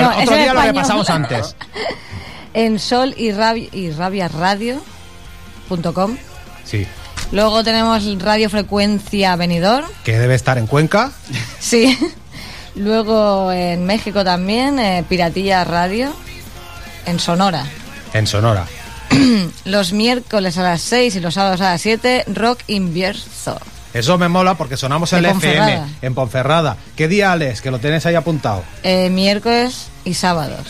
[0.00, 1.56] español, otro día lo repasamos antes.
[2.54, 6.16] en Sol y, Rabia, y rabiaradio.com.
[6.64, 6.86] Sí.
[7.32, 9.84] Luego tenemos Radio Frecuencia Venidor.
[10.04, 11.12] Que debe estar en Cuenca.
[11.60, 11.96] Sí.
[12.74, 16.10] Luego en México también, eh, Piratilla Radio.
[17.04, 17.64] En Sonora.
[18.14, 18.64] En Sonora.
[19.64, 23.58] Los miércoles a las 6 y los sábados a las 7, Rock Invierzo.
[23.94, 25.88] Eso me mola porque sonamos en el FM, Ponferrada.
[26.02, 26.76] en Ponferrada.
[26.96, 27.60] ¿Qué día es?
[27.60, 28.62] Que lo tienes ahí apuntado.
[28.82, 30.66] Eh, miércoles y sábados.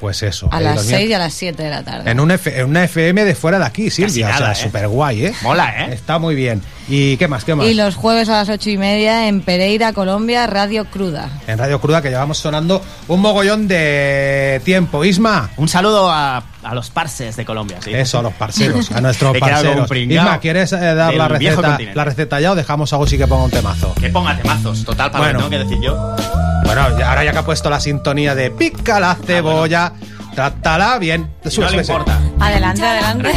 [0.00, 0.48] Pues eso.
[0.50, 2.10] A las los 6 y a las 7 de la tarde.
[2.10, 4.28] En, un F- en una FM de fuera de aquí, Silvia.
[4.28, 4.66] nada, o sea, ¿eh?
[4.66, 5.34] súper guay, ¿eh?
[5.42, 5.92] Mola, ¿eh?
[5.92, 6.62] Está muy bien.
[6.88, 7.44] ¿Y qué más?
[7.44, 7.66] ¿Qué más?
[7.66, 11.28] Y los jueves a las 8 y media en Pereira, Colombia, Radio Cruda.
[11.46, 15.04] En Radio Cruda que llevamos sonando un mogollón de tiempo.
[15.04, 15.50] Isma.
[15.58, 17.92] Un saludo a, a los parses de Colombia, sí.
[17.94, 19.90] Eso, a los parceros, a nuestros parceros.
[19.96, 23.44] Isma, ¿quieres eh, dar la receta, la receta ya o dejamos algo sí que ponga
[23.44, 23.94] un temazo?
[23.94, 25.40] Que ponga temazos, total, para Bueno.
[25.40, 26.16] lo que tengo que decir yo.
[26.64, 29.92] Bueno, ahora ya que ha puesto la sintonía de pica la cebolla,
[30.34, 31.30] trátala bien.
[31.48, 32.18] Sube, no le importa.
[32.38, 33.32] Adelante, adelante.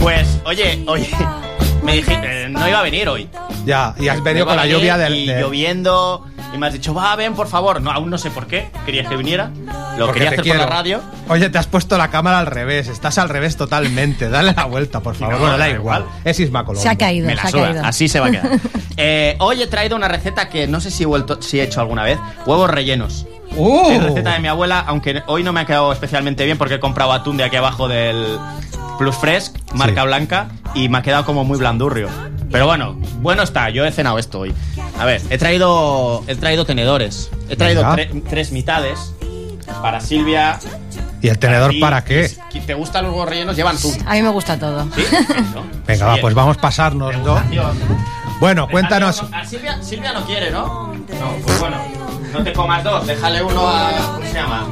[0.00, 1.08] Pues, oye, oye,
[1.82, 3.28] me dijiste, eh, no iba a venir hoy.
[3.64, 5.14] Ya, y has venido con a la venir lluvia del.
[5.14, 7.80] Y de- lloviendo, y me has dicho, va, ven, por favor.
[7.80, 9.50] No, aún no sé por qué, querías que viniera.
[9.98, 10.60] Lo porque quería te hacer quiero.
[10.60, 11.00] por la radio.
[11.28, 12.88] Oye, te has puesto la cámara al revés.
[12.88, 14.28] Estás al revés totalmente.
[14.28, 15.34] Dale la vuelta, por favor.
[15.34, 16.04] No, bueno, da igual.
[16.24, 16.82] Es Isma Colombo.
[16.82, 17.84] Se ha caído, Me se la ha suda, caído.
[17.84, 18.50] así se va a quedar.
[18.98, 21.80] Eh, hoy he traído una receta que no sé si he, vuelto, si he hecho
[21.80, 22.18] alguna vez.
[22.44, 23.26] Huevos rellenos.
[23.56, 23.90] ¡Uh!
[23.90, 26.80] Es receta de mi abuela, aunque hoy no me ha quedado especialmente bien porque he
[26.80, 28.38] comprado atún de aquí abajo del
[28.98, 30.06] Plus Fresh, marca Sí.
[30.06, 32.08] blanca, y me ha quedado como muy blandurrio.
[32.52, 34.54] Pero bueno, bueno está, yo he cenado esto hoy.
[34.98, 37.30] A ver, he traído, he traído tenedores.
[37.48, 39.14] He traído tre- tres mitades
[39.80, 40.58] para Silvia,
[41.22, 42.28] ¿Y el tenedor ti, para qué?
[42.28, 43.56] si ¿Te gustan los huevos rellenos?
[43.56, 43.92] Llevan tú.
[44.06, 44.86] A mí me gusta todo.
[44.94, 45.02] ¿Sí?
[45.86, 47.34] Venga, va, Oye, pues vamos a pasarnos, ¿no?
[47.36, 47.76] degustación.
[48.40, 49.22] Bueno, cuéntanos.
[49.48, 50.92] Silvia, Silvia no quiere, ¿no?
[50.94, 51.76] No, pues bueno,
[52.32, 53.92] no te comas dos, déjale uno a.
[54.14, 54.66] ¿Cómo se llama?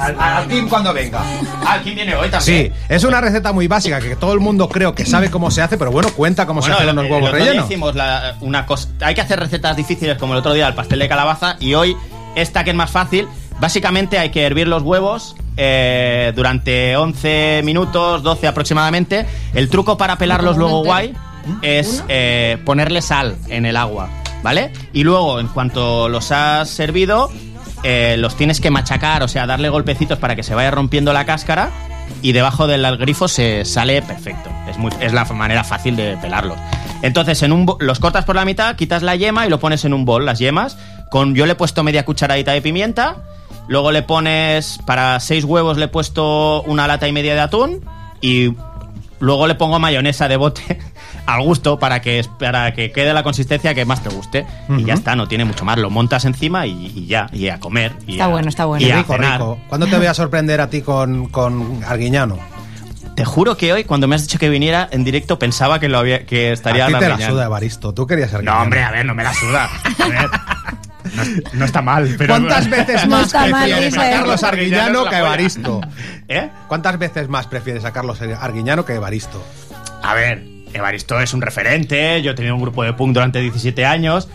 [0.00, 1.20] Al, al team cuando venga.
[1.66, 2.72] Ah, ¿quién viene hoy Sí, también?
[2.88, 5.76] es una receta muy básica que todo el mundo creo que sabe cómo se hace,
[5.76, 7.66] pero bueno, cuenta cómo se hacen los el huevos día rellenos.
[7.66, 8.88] hicimos la- una cosa.
[9.00, 11.96] Hay que hacer recetas difíciles como el otro día el pastel de calabaza y hoy
[12.34, 13.28] esta que es más fácil.
[13.60, 19.26] Básicamente hay que hervir los huevos eh, durante 11 minutos, 12 aproximadamente.
[19.52, 21.14] El truco para pelarlos ¿Como un luego guay
[21.60, 24.08] es eh, ponerle sal en el agua,
[24.42, 24.72] ¿vale?
[24.94, 27.30] Y luego, en cuanto los has servido,
[27.82, 31.24] eh, los tienes que machacar, o sea, darle golpecitos para que se vaya rompiendo la
[31.24, 31.70] cáscara
[32.22, 34.50] y debajo del grifo se sale perfecto.
[34.68, 36.58] Es, muy, es la manera fácil de pelarlos.
[37.02, 39.94] Entonces, en un los cortas por la mitad, quitas la yema y lo pones en
[39.94, 40.76] un bol, las yemas.
[41.10, 43.16] Con, yo le he puesto media cucharadita de pimienta.
[43.68, 47.84] Luego le pones, para seis huevos le he puesto una lata y media de atún.
[48.20, 48.54] Y
[49.18, 50.78] luego le pongo mayonesa de bote
[51.26, 54.46] al gusto para que, para que quede la consistencia que más te guste.
[54.76, 55.78] Y ya está, no tiene mucho más.
[55.78, 57.92] Lo montas encima y, y ya, y a comer.
[58.06, 58.86] y Está a- bueno, está bueno.
[58.86, 59.32] y a rico, cenar.
[59.40, 59.58] rico.
[59.68, 62.38] ¿Cuándo te voy a sorprender a ti con, con Arguiñano?
[63.16, 65.98] Te juro que hoy, cuando me has dicho que viniera en directo, pensaba que lo
[65.98, 67.92] había, que estaría a ti te la suda, Evaristo.
[67.92, 68.62] Tú querías No, Arguiñano.
[68.62, 69.68] hombre, a ver, no me la suda.
[69.98, 70.30] A ver,
[71.14, 71.22] no,
[71.54, 72.34] no está mal, pero.
[72.34, 74.10] ¿Cuántas veces No más está mal, prefieres a.
[74.10, 75.18] Carlos Arguiñano que a.
[75.18, 75.80] Evaristo?
[76.28, 76.48] ¿Eh?
[76.68, 79.42] ¿Cuántas veces más prefieres a Carlos Arguiñano que a Evaristo?
[80.02, 82.20] A ver, Evaristo es un referente.
[82.22, 84.28] Yo he tenido un grupo de punk durante 17 años.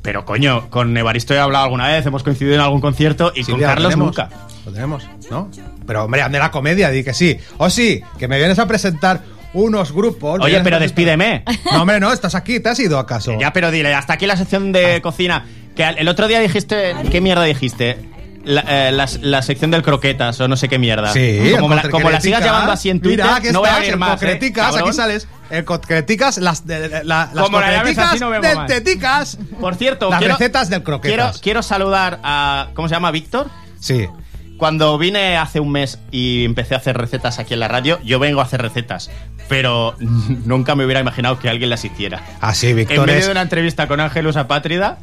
[0.00, 3.52] Pero coño, con Evaristo he hablado alguna vez, hemos coincidido en algún concierto y Silvia,
[3.52, 4.06] con ¿lo Carlos tenemos?
[4.06, 4.28] nunca.
[4.66, 5.50] Lo tenemos, ¿no?
[5.86, 7.36] Pero hombre, ande la comedia, di que sí.
[7.58, 9.20] O sí, que me vienes a presentar
[9.52, 10.40] unos grupos.
[10.40, 11.44] Oye, pero despídeme.
[11.70, 13.36] No, hombre, no, estás aquí, ¿te has ido acaso?
[13.40, 15.44] Ya, pero dile, hasta aquí la sección de cocina.
[15.76, 16.94] Que el otro día dijiste.
[17.10, 17.98] ¿Qué mierda dijiste?
[18.44, 21.12] La, eh, la- la sección del croquetas o no sé qué mierda.
[21.12, 23.96] Sí, como, la, como la sigas llamando así en Twitter, Mira, no voy a el
[23.98, 24.20] más.
[24.22, 24.38] ¿eh,
[24.80, 25.28] aquí sales.
[25.52, 28.66] El Concreticas, las, de, de- la- las Como la llames así, no vemos del más.
[28.68, 29.38] Teticas.
[29.60, 31.40] Por cierto, Las quiero, recetas del quiero, croquetas.
[31.40, 32.68] quiero saludar a.
[32.74, 33.10] ¿Cómo se llama?
[33.10, 33.48] Víctor.
[33.78, 34.08] Sí.
[34.56, 38.18] Cuando vine hace un mes y empecé a hacer recetas aquí en la radio, yo
[38.20, 39.10] vengo a hacer recetas,
[39.48, 42.22] pero nunca me hubiera imaginado que alguien las hiciera.
[42.40, 43.26] Así, En Víctor medio es...
[43.26, 44.98] de una entrevista con Ángelus Apátrida,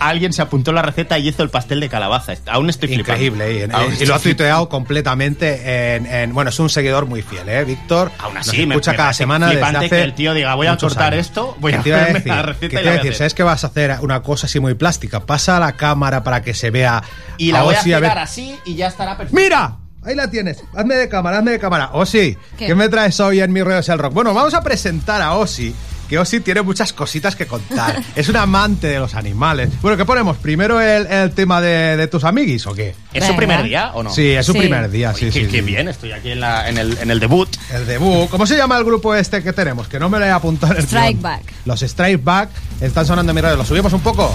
[0.00, 2.32] alguien se apuntó la receta y hizo el pastel de calabaza.
[2.48, 3.12] Aún estoy flipando.
[3.12, 7.48] Increíble, y, Aún lo ha tuiteado completamente en, en- Bueno, es un seguidor muy fiel,
[7.48, 8.10] ¿eh, Víctor?
[8.18, 10.66] Aún Nos así, me- escucha me cada semana desde hace que el tío diga, voy
[10.66, 11.26] a cortar años.
[11.26, 12.32] esto, voy ¿Qué a hacerme decir?
[12.32, 13.10] la receta ¿Qué y te la iba a voy a decir?
[13.10, 13.18] hacer.
[13.18, 15.20] ¿Sabes que vas a hacer una cosa así muy plástica?
[15.20, 17.02] Pasa a la cámara para que se vea
[17.38, 19.40] Y la voy a ver- así y ya estará perfecto.
[19.40, 19.76] ¡Mira!
[20.02, 20.64] Ahí la tienes.
[20.74, 21.90] Hazme de cámara, hazme de cámara.
[21.92, 22.74] Osi, ¿qué, ¿Qué?
[22.74, 24.14] me traes hoy en mi rollo el rock?
[24.14, 25.74] Bueno, vamos a presentar a Osi,
[26.10, 28.02] que Osi tiene muchas cositas que contar.
[28.16, 29.70] es un amante de los animales.
[29.80, 30.36] Bueno, ¿qué ponemos?
[30.38, 32.96] ¿Primero el, el tema de, de tus amiguis o qué?
[33.14, 34.10] ¿Es su primer día o no?
[34.10, 34.58] Sí, es su Sí.
[34.58, 35.50] primer día, Oye, sí, qué, sí.
[35.52, 37.48] qué bien, estoy aquí en, la- en el, en el debut.
[37.72, 38.28] El debut.
[38.28, 39.86] ¿Cómo se llama el grupo este que tenemos?
[39.86, 41.22] Que no me lo he apuntado en el Strike guion.
[41.22, 41.42] Back.
[41.64, 43.56] Los Strike Back están sonando en mi radio.
[43.56, 44.34] ¿Lo subimos un poco?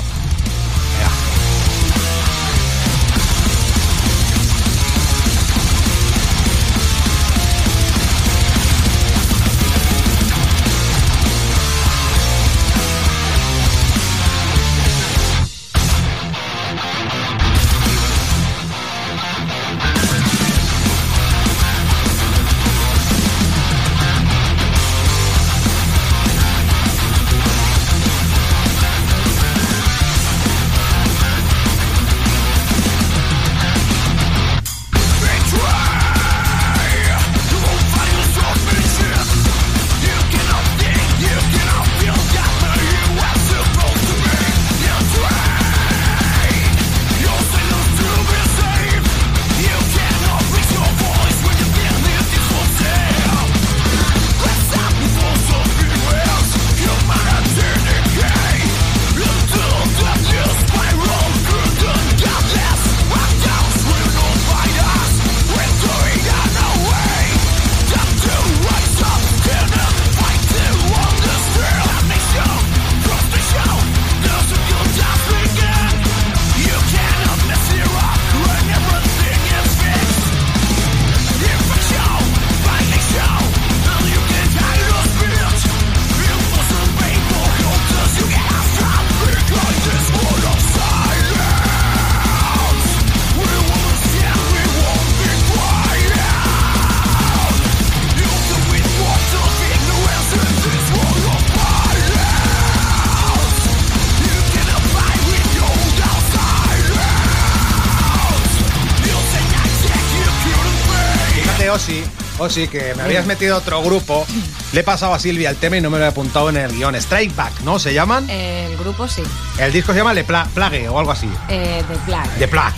[112.50, 114.26] Sí, o sí, que me habías metido otro grupo.
[114.74, 116.72] Le he pasado a Silvia el tema y no me lo he apuntado en el
[116.72, 116.96] guion.
[116.96, 117.80] Strike Back, ¿no?
[117.80, 118.30] ¿Se llaman?
[118.30, 119.24] El grupo sí.
[119.58, 121.30] El disco se llama Le Pla- Plague o algo así.
[121.50, 122.30] Eh, de Plague.
[122.40, 122.76] The Plague.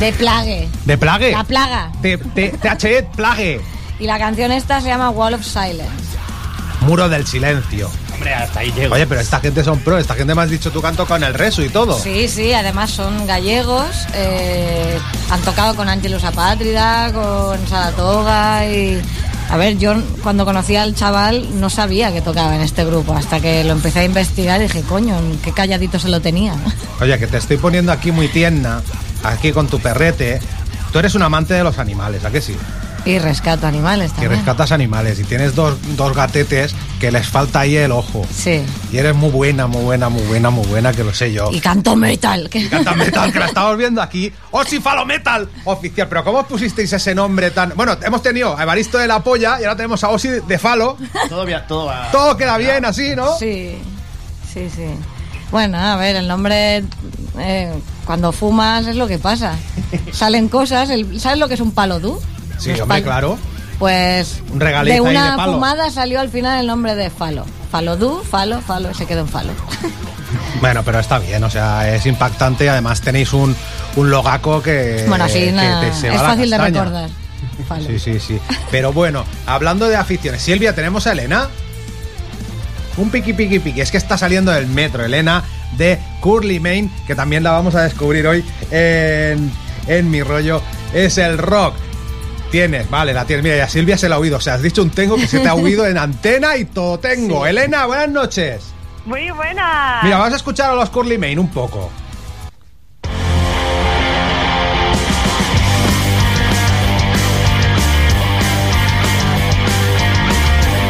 [0.00, 0.68] De Plague.
[0.84, 1.32] ¿De Plague?
[1.32, 1.92] La plaga.
[2.02, 3.60] T- T- THE Plague.
[4.00, 5.88] Y la canción esta se llama Wall of Silence.
[6.80, 7.88] Muro del silencio.
[8.24, 8.94] Hombre, hasta ahí llego.
[8.94, 11.34] Oye, pero esta gente son pro, esta gente me has dicho tú canto con el
[11.34, 11.98] rezo y todo.
[11.98, 13.84] Sí, sí, además son gallegos.
[14.14, 14.98] eh,
[15.30, 18.98] han tocado con Angelus Apátrida, con Saratoga y...
[19.50, 23.12] A ver, yo cuando conocí al chaval no sabía que tocaba en este grupo.
[23.12, 26.54] Hasta que lo empecé a investigar y dije, coño, qué calladito se lo tenía.
[27.02, 28.80] Oye, que te estoy poniendo aquí muy tierna,
[29.22, 30.40] aquí con tu perrete.
[30.92, 32.56] Tú eres un amante de los animales, ¿a qué sí?
[33.06, 34.32] Y rescato animales Que también.
[34.40, 38.26] rescatas animales y tienes dos, dos gatetes que les falta ahí el ojo.
[38.34, 38.62] Sí.
[38.92, 41.50] Y eres muy buena, muy buena, muy buena, muy buena, que lo sé yo.
[41.52, 42.48] Y canto metal.
[42.48, 44.32] que- Y canta metal, que la estamos viendo aquí.
[44.82, 46.08] Falo Metal oficial.
[46.08, 47.72] Pero ¿cómo os pusisteis ese nombre tan...?
[47.76, 50.96] Bueno, hemos tenido a Evaristo de la Polla y ahora tenemos a Osi de Falo.
[51.28, 52.10] Todo, bien- todo va...
[52.10, 53.36] Todo queda bien así, ¿no?
[53.38, 53.76] Sí,
[54.52, 54.86] sí, sí.
[55.50, 56.82] Bueno, a ver, el nombre,
[57.38, 57.72] eh,
[58.06, 59.56] cuando fumas es lo que pasa.
[60.12, 62.18] Salen cosas, el- ¿sabes lo que es un palo du?
[62.58, 63.38] Sí, hombre, claro.
[63.78, 65.54] Pues Un regaliz de ahí de una palo.
[65.54, 67.44] fumada salió al final el nombre de Falo.
[67.70, 69.52] Falo du, Falo, Falo, se quedó en Falo.
[70.60, 73.54] Bueno, pero está bien, o sea, es impactante y además tenéis un,
[73.96, 76.80] un logaco que, bueno, así que na- te se va es la fácil de castaña.
[76.84, 77.10] recordar.
[77.68, 77.86] Falo.
[77.86, 78.40] Sí, sí, sí.
[78.70, 81.48] Pero bueno, hablando de aficiones, Silvia, tenemos a Elena.
[82.96, 83.80] Un piqui piqui piqui.
[83.80, 85.42] Es que está saliendo del metro, Elena,
[85.76, 89.52] de Curly Main, que también la vamos a descubrir hoy en,
[89.86, 90.62] en mi rollo.
[90.92, 91.74] Es el rock.
[92.54, 93.42] Tienes, vale, la tienes.
[93.42, 94.36] Mira, ya Silvia se la ha oído.
[94.36, 97.00] O sea, has dicho un tengo que se te ha oído en antena y todo
[97.00, 97.44] tengo.
[97.48, 98.62] Elena, buenas noches.
[99.06, 99.98] Muy buena.
[100.04, 101.90] Mira, vamos a escuchar a los Curly Main un poco.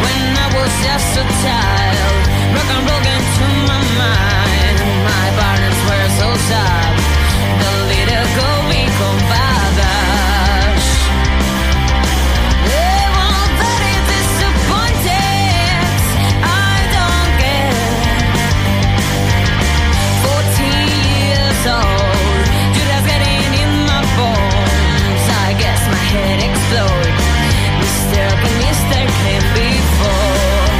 [0.02, 1.33] When I was just a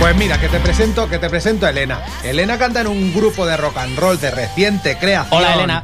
[0.05, 1.99] Pues mira, que te presento, que te presento a Elena.
[2.23, 5.38] Elena canta en un grupo de rock and roll de reciente creación.
[5.40, 5.83] Hola, Elena.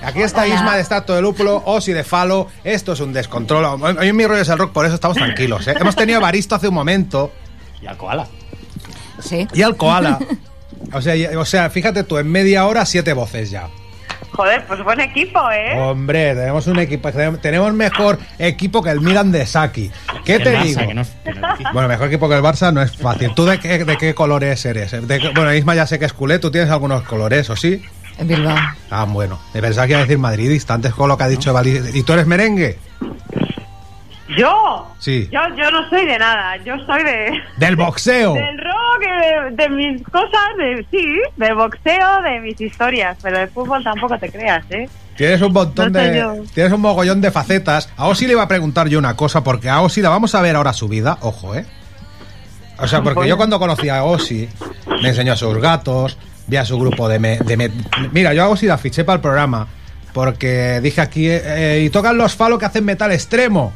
[0.00, 0.54] Aquí está Hola.
[0.54, 2.46] Isma de Estato de Lúpulo, Osi de Falo.
[2.62, 3.64] Esto es un descontrol.
[3.82, 5.66] Hoy en mi rollo es el rock, por eso estamos tranquilos.
[5.66, 5.74] ¿eh?
[5.76, 7.32] Hemos tenido a Baristo hace un momento
[7.82, 8.28] Y al koala.
[9.20, 9.48] Sí.
[9.52, 10.20] y al Koala.
[10.92, 13.68] O sea, o sea, fíjate tú, en media hora siete voces ya.
[14.32, 15.78] Joder, pues buen equipo, ¿eh?
[15.80, 19.90] Hombre, tenemos un equipo, tenemos mejor equipo que el Milan de Saki.
[20.24, 20.80] ¿Qué El te Barça, digo?
[20.86, 21.48] que no que no.
[21.72, 23.32] Bueno, mejor equipo que el Barça no es fácil.
[23.34, 24.90] ¿Tú de qué, de qué colores eres?
[24.92, 27.82] De bueno, Isma ya sé que es culé, tú tienes algunos colores, ¿o sí?
[28.18, 28.56] En Bilbao.
[28.90, 29.38] Ah, bueno.
[29.54, 32.02] Me pensaba que iba a decir madridista antes con lo que ha dicho Evali- ¿Y
[32.02, 32.78] tú eres merengue?
[34.36, 34.86] ¿Yo?
[34.98, 35.28] Sí.
[35.32, 37.30] Yo, yo no soy de nada, yo soy de...
[37.56, 38.34] Del boxeo.
[38.34, 43.46] Del rock, de, de mis cosas, de, sí, del boxeo, de mis historias, pero de
[43.46, 44.88] fútbol tampoco te creas, ¿eh?
[45.16, 46.16] Tienes un montón No de.
[46.18, 46.34] yo.
[46.54, 47.90] Tienes un mogollón de facetas.
[47.96, 50.42] A Osi le iba a preguntar yo una cosa, porque a Osi la vamos a
[50.42, 51.64] ver ahora su vida, ojo, ¿eh?
[52.78, 54.48] O sea, porque yo cuando conocí a Osi,
[55.02, 57.18] me enseñó a sus gatos, vi a su grupo de.
[57.18, 57.70] me- de me-
[58.12, 59.66] Mira, yo a Osi la fiché para el programa,
[60.12, 63.72] porque dije aquí, eh, y tocan los falo que hacen metal extremo.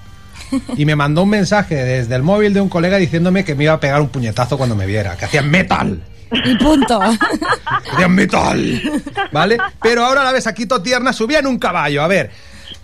[0.76, 3.72] Y me mandó un mensaje desde el móvil de un colega diciéndome que me iba
[3.74, 6.02] a pegar un puñetazo cuando me viera, que hacían metal.
[6.44, 6.98] Y punto.
[7.92, 8.82] Hacían metal.
[9.32, 9.58] ¿Vale?
[9.82, 12.02] Pero ahora la ves aquí todo tierna, subía en un caballo.
[12.02, 12.30] A ver,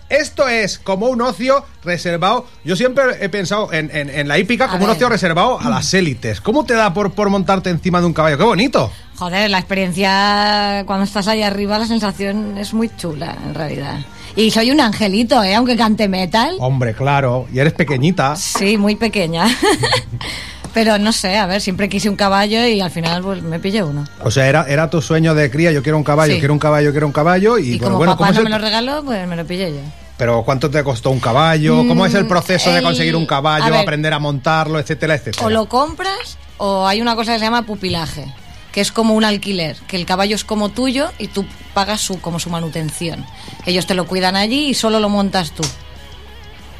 [0.07, 2.45] esto es como un ocio reservado.
[2.63, 5.91] Yo siempre he pensado en, en- en la hípica como un ocio reservado a las
[5.95, 6.41] élites.
[6.41, 8.37] ¿Cómo te da por, por montarte encima de un caballo?
[8.37, 8.91] ¡Qué bonito!
[9.17, 13.97] Joder, la experiencia cuando estás ahí arriba, la sensación es muy chula, en realidad.
[14.35, 15.55] Y soy un angelito, ¿eh?
[15.55, 16.55] Aunque cante metal.
[16.59, 17.47] Hombre, claro.
[17.53, 18.35] Y eres pequeñita.
[18.35, 19.45] Sí, muy pequeña.
[20.73, 23.83] Pero no sé, a ver, siempre quise un caballo y al final pues, me pillé
[23.83, 24.05] uno.
[24.23, 25.71] O sea, era, era tu sueño de cría.
[25.71, 26.39] Yo quiero un caballo, Sí.
[26.39, 27.57] quiero un caballo, quiero un caballo.
[27.57, 29.71] Y, Y, bueno, como bueno, papá ¿cómo no me lo regaló, pues me lo pillé
[29.73, 29.79] yo.
[30.17, 31.77] Pero ¿cuánto te costó un caballo?
[31.87, 33.79] ¿Cómo es el Mm, proceso de conseguir un caballo, a ver.
[33.79, 35.45] aprender a montarlo, etcétera, etcétera?
[35.45, 38.25] O lo compras o hay una cosa que se llama pupilaje,
[38.71, 42.19] que es como un alquiler, que el caballo es como tuyo y tú pagas su,
[42.21, 43.25] como su manutención.
[43.65, 45.63] Ellos te lo cuidan allí y solo lo montas tú.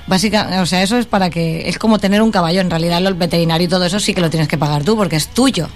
[0.07, 2.61] Básicamente, o sea, eso es para que es como tener un caballo.
[2.61, 5.15] En realidad, el veterinario y todo eso sí que lo tienes que pagar tú porque
[5.15, 5.69] es tuyo.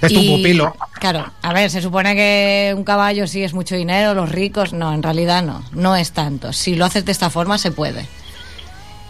[0.00, 0.76] Es tu pupilo.
[0.92, 4.94] Claro, a ver, se supone que un caballo sí es mucho dinero, los ricos, no,
[4.94, 6.52] en realidad no, no es tanto.
[6.52, 8.06] Si lo haces de esta forma se puede.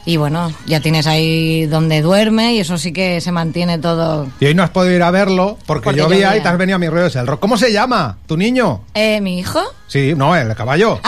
[0.06, 4.28] Y bueno, ya tienes ahí donde duerme y eso sí que se mantiene todo.
[4.40, 6.36] Y hoy no has podido ir a verlo porque, Porque llovía llovía.
[6.38, 7.40] y te has venido a mis rollos el rock.
[7.40, 8.16] ¿Cómo se llama?
[8.26, 8.82] ¿Tu niño?
[8.94, 9.60] Eh, ¿Mi hijo?
[9.88, 11.00] Sí, no, el caballo.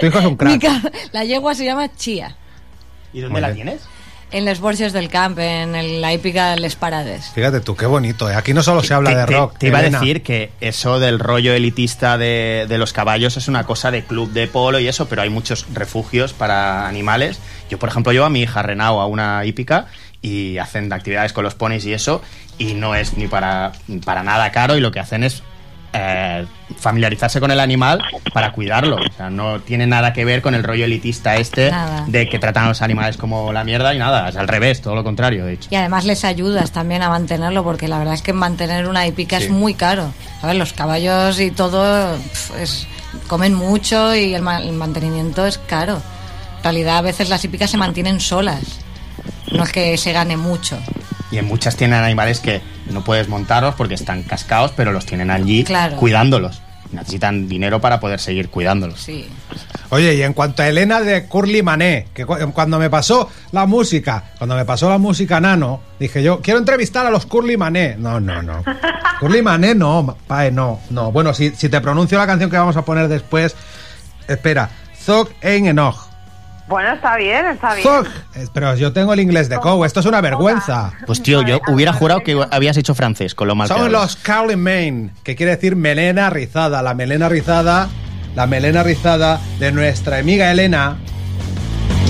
[0.00, 0.64] Tu hijo es un crack.
[1.12, 2.34] la yegua se llama Chía.
[3.12, 3.66] ¿Y dónde Muy la bien.
[3.66, 3.82] tienes?
[4.32, 7.30] En los borges del camp, en el- la hípica de Les Parades.
[7.34, 8.30] Fíjate tú, qué bonito.
[8.30, 8.34] ¿eh?
[8.34, 9.58] Aquí no solo se habla Te- de te- rock.
[9.58, 9.98] Te, iba Elena.
[9.98, 14.04] a decir que eso del rollo elitista de, de los caballos es una cosa de
[14.04, 17.38] club de polo y eso, pero hay muchos refugios para animales.
[17.68, 19.86] Yo, por ejemplo, llevo a mi hija Renao a una hípica
[20.22, 22.22] y hacen actividades con los ponis y eso,
[22.56, 23.72] y no es ni para,
[24.04, 25.42] para nada caro y lo que hacen es
[25.92, 26.46] eh,
[26.78, 28.00] familiarizarse con el animal
[28.32, 28.96] para cuidarlo.
[28.96, 32.04] O sea, no tiene nada que ver con el rollo elitista este Nada.
[32.06, 34.94] de que tratan a los animales como la mierda y nada, es al revés, todo
[34.94, 35.68] lo contrario, de hecho.
[35.70, 39.38] Y además les ayudas también a mantenerlo, porque la verdad es que mantener una hípica
[39.38, 39.44] Sí.
[39.44, 40.12] es muy caro.
[40.42, 42.16] A ver, los caballos y todo
[42.58, 42.86] es,
[43.28, 46.00] comen mucho y el, el mantenimiento es caro.
[46.58, 48.60] En realidad, a veces las hípicas se mantienen solas.
[49.50, 50.78] No es que se gane mucho.
[51.30, 52.60] Y en muchas tienen animales que
[52.92, 55.96] no puedes montarlos porque están cascados, pero los tienen allí Claro.
[55.96, 56.62] cuidándolos.
[56.92, 59.00] Necesitan dinero para poder seguir cuidándolos.
[59.00, 59.26] Sí.
[59.88, 63.64] Oye, y en cuanto a Elena de Curly Mané, que cu- cuando me pasó la
[63.64, 67.96] música, cuando me pasó la música nano, dije yo, quiero entrevistar a los Curly Mané.
[67.98, 68.62] No, no, no.
[69.20, 71.10] Curly Mané no, pae, no, no.
[71.12, 73.56] Bueno, si, si te pronuncio la canción que vamos a poner después,
[74.28, 74.68] espera.
[75.02, 75.96] Zog en Enoch.
[76.68, 77.86] Bueno, está bien, está bien.
[77.86, 78.06] Zog.
[78.34, 80.92] Eh, Pero yo tengo el inglés de Cow, esto es una vergüenza.
[81.06, 84.16] Pues tío, yo hubiera jurado que habías hecho francés con lo mal que Son los
[84.16, 86.80] Carly Mane, que quiere decir melena rizada.
[86.82, 87.88] La melena rizada,
[88.34, 90.96] la melena rizada de nuestra amiga Elena.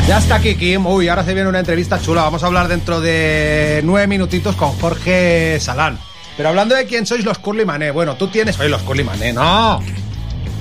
[0.07, 0.85] Ya está aquí, Kim.
[0.87, 2.23] Uy, ahora se viene una entrevista chula.
[2.23, 5.99] Vamos a hablar dentro de nueve minutitos con Jorge Salán.
[6.37, 7.91] Pero hablando de quién sois los Curly Mané.
[7.91, 8.57] Bueno, tú tienes.
[8.57, 9.81] Soy los Curly Mané, no.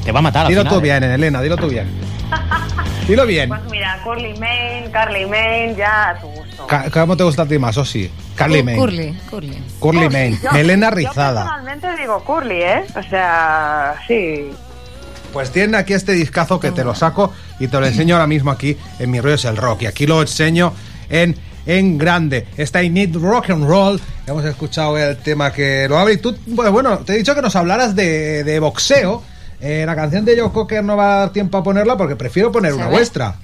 [0.04, 0.84] Te va a matar al Dilo final, tú ¿eh?
[0.84, 1.88] bien, Elena, dilo tú bien.
[3.08, 3.50] Dilo bien.
[3.50, 6.68] Pues mira, Curly Main, Carly Main, ya a tu gusto.
[6.68, 8.10] Ca- ¿Cómo te gusta a ti más, Osi?
[8.36, 8.78] Carly Mane.
[8.78, 9.58] Curly, Curly.
[9.80, 10.40] Curly.
[10.42, 11.42] Yo- Melena Yo rizada.
[11.44, 12.86] personalmente digo Curly, ¿eh?
[12.96, 14.52] O sea, sí.
[15.34, 18.52] Pues tienen aquí este discazo que te lo saco y te lo enseño ahora mismo
[18.52, 19.84] aquí en mi rollo es el rock.
[19.84, 20.74] Y aquí lo enseño
[21.10, 22.48] en, en grande.
[22.58, 24.00] Está I Need Rock and Roll.
[24.28, 26.14] Hemos escuchado el tema que lo abre.
[26.16, 29.24] Y tú, pues bueno, te he dicho que nos hablaras de, de boxeo.
[29.62, 32.52] Eh, la canción de Joe Cocker no va a dar tiempo a ponerla porque prefiero
[32.52, 32.92] poner ¿Se una ve?
[32.94, 33.36] vuestra.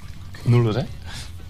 [0.46, 0.86] No lo sé.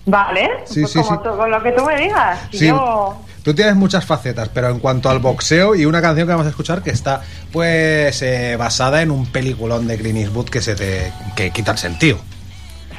[0.05, 1.23] Vale, Sí, pues sí, como sí.
[1.23, 2.39] tú- con lo que tú me digas.
[2.51, 2.67] Si.
[2.67, 3.17] Yo...
[3.43, 6.49] Tú tienes muchas facetas, pero en cuanto al boxeo y una canción que vamos a
[6.49, 7.21] escuchar que está
[7.53, 11.77] pues eh, basada en un peliculón de Clint Eastwood que se te que quita el
[11.77, 12.17] sentido.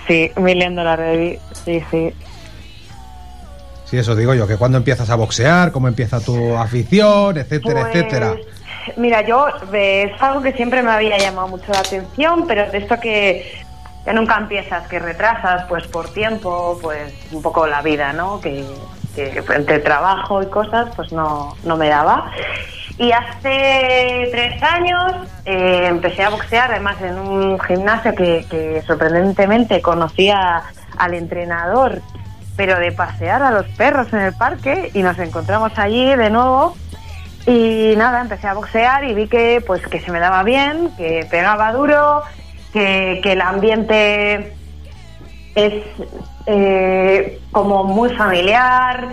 [0.07, 2.15] Sí, Million Dollar Baby, sí, sí.
[3.85, 7.95] Sí, eso digo yo, que cuando empiezas a boxear, cómo empieza tu afición, etcétera, Pues,
[7.97, 8.35] etcétera.
[8.97, 12.79] Mira, yo eh, es algo que siempre me había llamado mucho la atención, pero de
[12.79, 13.65] esto que,
[14.13, 18.41] nunca empiezas, que retrasas, pues por tiempo, pues un poco la vida, ¿no?
[18.41, 18.65] Que,
[19.15, 22.31] que entre trabajo y cosas, pues no, no me daba.
[22.99, 25.13] Y hace tres años
[25.45, 30.65] eh, empecé a boxear, además en un gimnasio que, que sorprendentemente conocía
[30.97, 32.01] al entrenador,
[32.57, 36.77] pero de pasear a los perros en el parque y nos encontramos allí de nuevo
[37.49, 41.27] y nada, empecé a boxear y vi que pues que se me daba bien, que
[41.31, 42.23] pegaba duro,
[42.75, 44.53] que, el ambiente
[45.55, 45.83] es
[46.45, 49.09] eh, como muy familiar,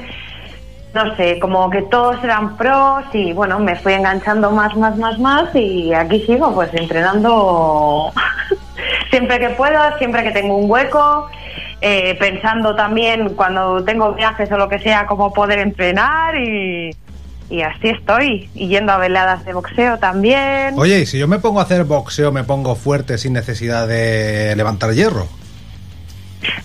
[0.93, 5.17] no sé, como que todos eran pros y bueno, me fui enganchando más, más, más,
[5.17, 8.11] más y aquí sigo pues entrenando
[9.11, 11.29] siempre que puedo, siempre que tengo un hueco,
[11.79, 16.91] eh, pensando también cuando tengo viajes o lo que sea, cómo poder entrenar y,
[17.49, 20.73] y así estoy, y yendo a veladas de boxeo también.
[20.77, 24.55] Oye, y si yo me pongo a hacer boxeo, me pongo fuerte sin necesidad de
[24.55, 25.27] levantar hierro.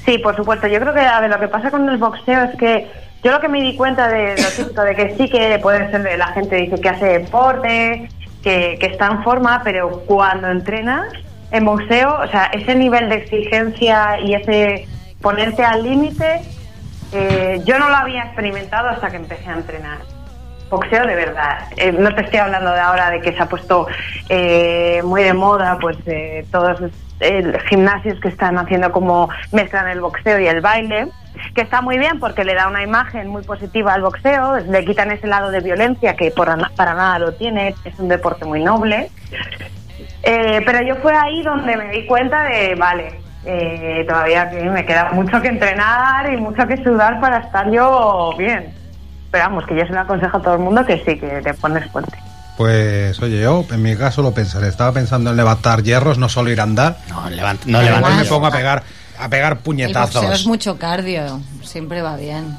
[0.05, 0.67] Sí, por supuesto.
[0.67, 2.87] Yo creo que a ver, lo que pasa con el boxeo es que
[3.23, 6.19] yo lo que me di cuenta de lo típico de que sí que puede ser,
[6.19, 8.09] la gente dice que hace deporte,
[8.43, 11.13] que, que está en forma, pero cuando entrenas
[11.51, 14.89] en boxeo, o sea, ese nivel de exigencia y ese
[15.21, 16.43] ponerte al límite,
[17.13, 19.99] eh, yo no lo había experimentado hasta que empecé a entrenar.
[20.71, 21.59] Boxeo de verdad.
[21.77, 23.89] Eh, no te estoy hablando de ahora de que se ha puesto
[24.29, 26.93] eh, muy de moda, pues eh, todos los
[27.69, 31.09] gimnasios que están haciendo como mezclan el boxeo y el baile,
[31.55, 35.11] que está muy bien porque le da una imagen muy positiva al boxeo, le quitan
[35.11, 39.11] ese lado de violencia que por para nada lo tiene, es un deporte muy noble.
[40.23, 45.11] Eh, pero yo fue ahí donde me di cuenta de, vale, eh, todavía me queda
[45.13, 48.80] mucho que entrenar y mucho que sudar para estar yo bien.
[49.31, 51.55] Pero vamos, que yo se lo aconsejo a todo el mundo que sí, que te
[51.55, 52.19] pones fuerte.
[52.57, 54.69] Pues oye, yo en mi caso lo pensaré.
[54.69, 56.99] Estaba pensando en levantar hierros, no solo ir a andar.
[57.09, 58.83] No, levant- no levantes me pongo a pegar
[59.19, 60.15] a pegar El puñetazos.
[60.15, 62.57] boxeo es mucho cardio, siempre va bien.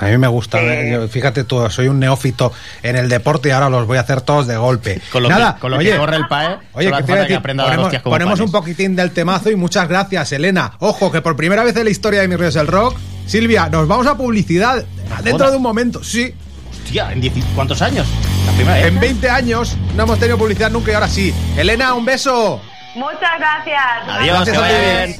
[0.00, 0.58] A mí me gusta.
[0.60, 4.20] eh, Fíjate tú, soy un neófito en el deporte y ahora los voy a hacer
[4.22, 5.00] todos de golpe.
[5.12, 7.18] Con lo, Nada, que, con lo oye, que corre el PAE, Oye, solo que que
[7.20, 10.72] decir, dar ponemos, ponemos un poquitín del temazo y muchas gracias, Elena.
[10.80, 13.86] Ojo, que por primera vez en la historia de Mis Ríos del Rock, Silvia, nos
[13.86, 14.84] vamos a publicidad
[15.22, 16.02] dentro de un momento.
[16.04, 16.34] Sí,
[16.70, 18.06] Hostia, ¿en 10 ¿cuántos años?
[18.46, 18.86] La primera vez.
[18.86, 21.34] en 20 años no hemos tenido publicidad nunca y ahora sí.
[21.56, 22.60] Elena, un beso.
[22.94, 23.82] Muchas gracias.
[24.06, 24.84] Adiós, Gracias que a vaya ti.
[24.84, 25.16] bien.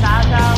[0.00, 0.54] Chao, chao.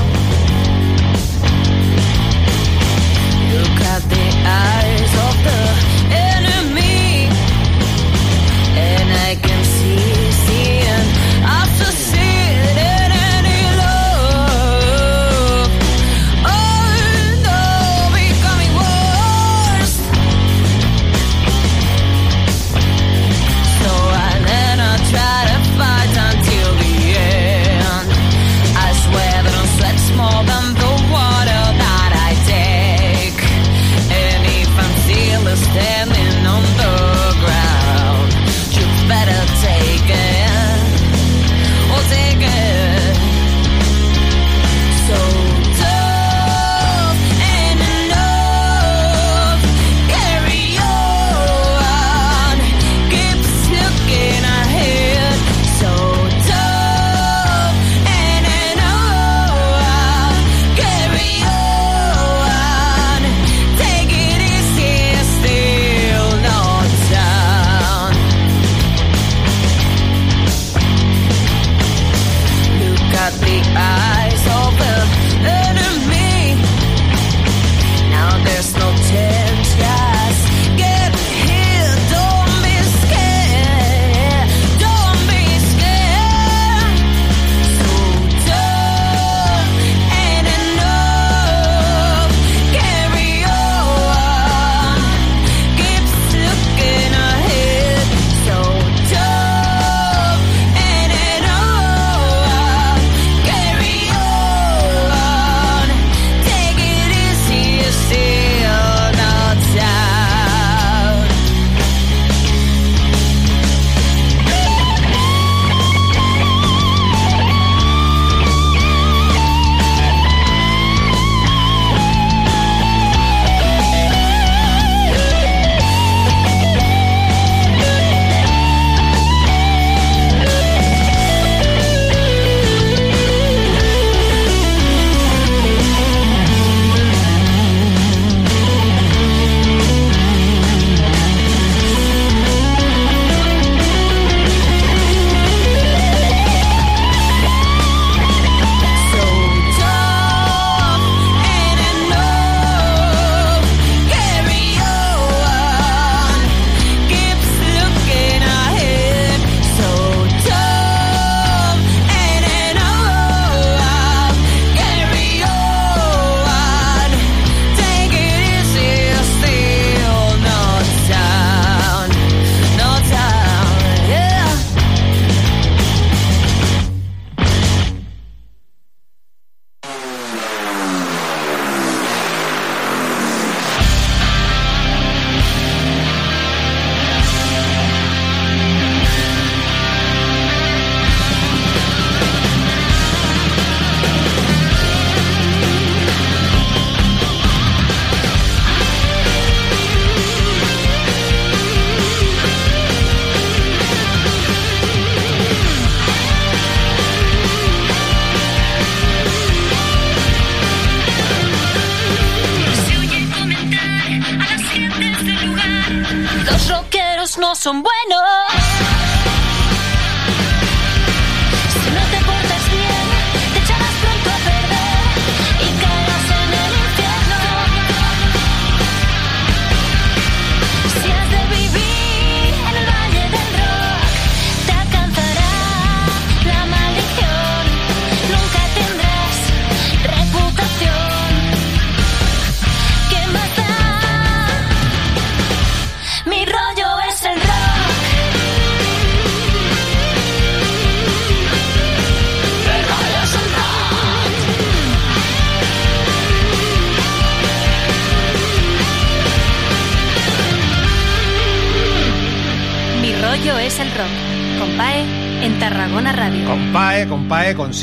[217.62, 218.01] Son buenos.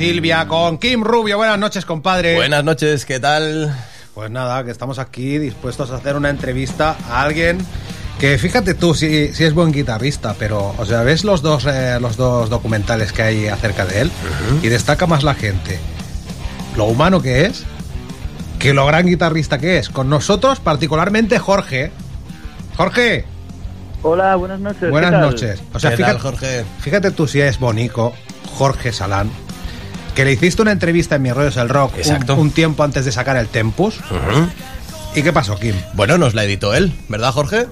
[0.04, 1.36] Silvia, con Kim Rubio.
[1.36, 2.36] Buenas noches, compadre.
[2.36, 3.76] Buenas noches, ¿qué tal?
[4.14, 7.58] Pues nada, que estamos aquí dispuestos a hacer una entrevista a alguien
[8.18, 11.98] que fíjate tú si, si es buen guitarrista, pero, o sea, ves los dos, eh,
[12.00, 14.12] los dos documentales que hay acerca de él
[14.64, 15.78] y destaca más la gente
[16.78, 17.66] lo humano que es
[18.58, 19.90] que lo gran guitarrista que es.
[19.90, 21.92] Con nosotros, particularmente Jorge.
[22.78, 23.26] Jorge,
[24.02, 24.90] Hola, buenas noches.
[24.90, 25.30] buenas ¿qué tal?
[25.30, 25.62] noches.
[25.74, 26.66] O sea, ¿Qué fíjate, tal, Jorge?
[26.80, 28.14] fíjate tú si es bonico,
[28.56, 29.30] Jorge Salán,
[30.16, 32.36] que le hiciste una entrevista en Mi Rollo es el Rock un- Exacto.
[32.36, 34.00] Un, tiempo antes de sacar el Tempus.
[35.16, 35.76] ¿Y qué pasó, Kim?
[35.94, 37.66] Bueno, nos la editó él, ¿verdad, Jorge?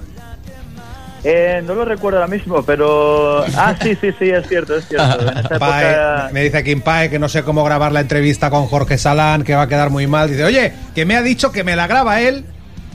[1.24, 3.44] Eh, no lo recuerdo ahora mismo, pero...
[3.58, 5.30] Ah, sí, sí, sí, es cierto, es cierto.
[5.30, 6.30] En esa Pae, época...
[6.32, 9.56] me dice Kim Pae que no sé cómo grabar la entrevista con Jorge Salán, que
[9.56, 10.30] va a quedar muy mal.
[10.30, 12.46] Dice, oye, que me ha dicho que me la graba él.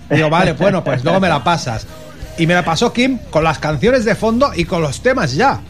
[0.09, 1.87] Digo, vale, bueno, pues luego me la pasas.
[2.39, 5.61] Y me la pasó Kim con las canciones de fondo y con los temas ya.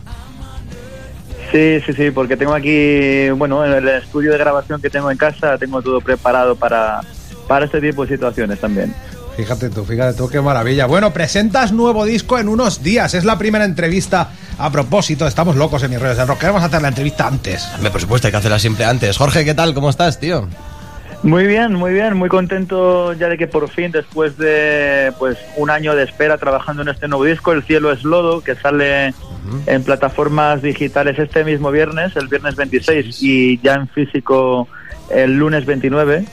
[1.52, 5.18] Sí, sí, sí, porque tengo aquí, bueno, en el estudio de grabación que tengo en
[5.18, 7.02] casa, tengo todo preparado para,
[7.46, 8.94] para este tipo de situaciones también.
[9.36, 10.86] Fíjate tú, fíjate tú, qué maravilla.
[10.86, 13.12] Bueno, presentas nuevo disco en unos días.
[13.12, 15.26] Es la primera entrevista a propósito.
[15.26, 16.38] Estamos locos en mis redes de rock.
[16.38, 17.66] Queremos hacer la entrevista antes.
[17.74, 19.16] Hombre, por supuesto, hay que hacerla siempre antes.
[19.16, 19.74] Jorge, ¿qué tal?
[19.74, 20.48] ¿Cómo estás, tío?
[21.22, 25.70] Muy bien, muy bien, muy contento ya de que por fin, después de pues un
[25.70, 29.14] año de espera trabajando en este nuevo disco, El cielo es lodo, que sale
[29.66, 34.68] en plataformas digitales este mismo viernes, el viernes 26, y ya en físico
[35.10, 36.24] el lunes 29.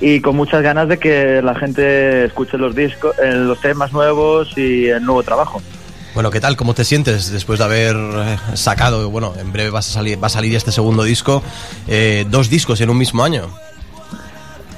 [0.00, 4.56] Y con muchas ganas de que la gente escuche los discos, eh, los temas nuevos
[4.56, 5.62] y el nuevo trabajo.
[6.14, 6.56] Bueno, ¿qué tal?
[6.56, 10.26] ¿Cómo te sientes después de haber eh, sacado, bueno, en breve vas a salir, va
[10.26, 11.42] a salir este segundo disco,
[11.88, 13.48] eh, dos discos en un mismo año?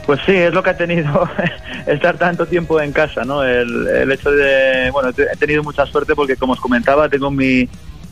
[0.07, 1.29] Pues sí, es lo que ha tenido
[1.87, 3.43] estar tanto tiempo en casa, ¿no?
[3.43, 7.69] El, el hecho de, bueno, he tenido mucha suerte porque, como os comentaba, tengo mi,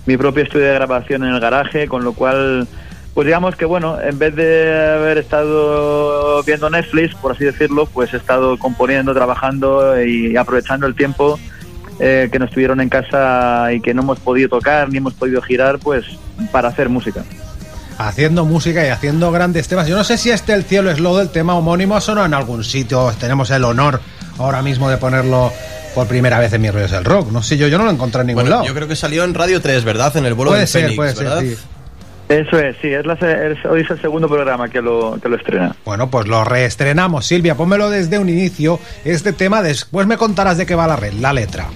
[0.07, 2.67] mi propio estudio de grabación en el garaje, con lo cual,
[3.15, 8.15] pues digamos que, bueno, en vez de haber estado viendo Netflix, por así decirlo, pues
[8.15, 11.39] he estado componiendo, trabajando y aprovechando el tiempo
[12.01, 15.43] eh, que nos tuvieron en casa y que no hemos podido tocar ni hemos podido
[15.43, 16.07] girar, pues
[16.51, 17.23] para hacer música.
[17.99, 19.87] Haciendo música y haciendo grandes temas.
[19.87, 22.65] Yo no sé si este El cielo es lodo, el tema homónimo, sonó en algún
[22.65, 23.13] sitio.
[23.19, 24.01] Tenemos el honor
[24.39, 25.53] ahora mismo de ponerlo
[25.95, 27.31] por primera vez en mis rollos del rock.
[27.31, 28.67] No sé, yo, yo no lo encontré en ningún Bueno, lado.
[28.67, 30.17] yo creo que salió en Radio 3, ¿verdad?
[30.17, 31.59] En el vuelo puede del ser, Fénix, puede ser.
[32.29, 35.37] Eso es, sí, es la, es- hoy es el segundo programa que lo, que lo
[35.37, 35.77] estrena.
[35.85, 37.27] Bueno, pues lo reestrenamos.
[37.27, 38.81] Silvia, pónmelo desde un inicio.
[39.05, 41.67] Este tema, después me contarás de qué va la red, la letra.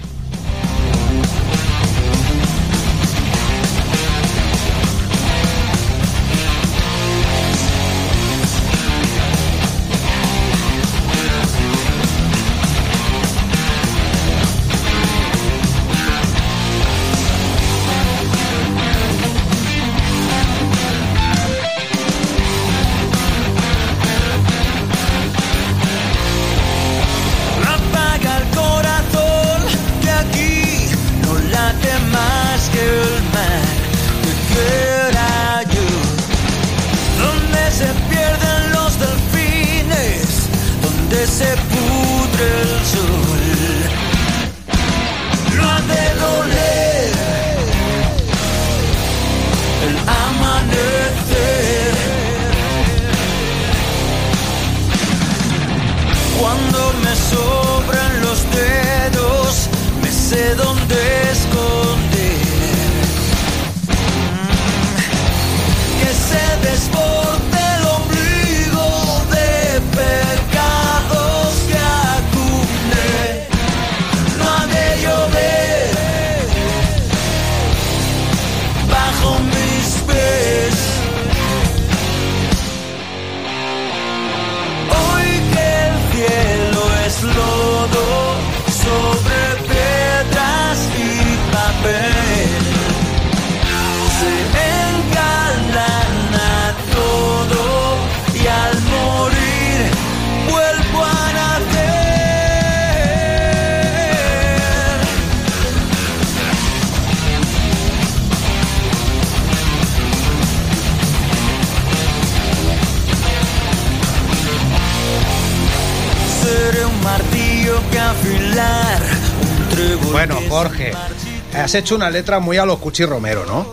[121.67, 123.67] Has hecho una letra muy a lo Cuchi Romero, ¿no?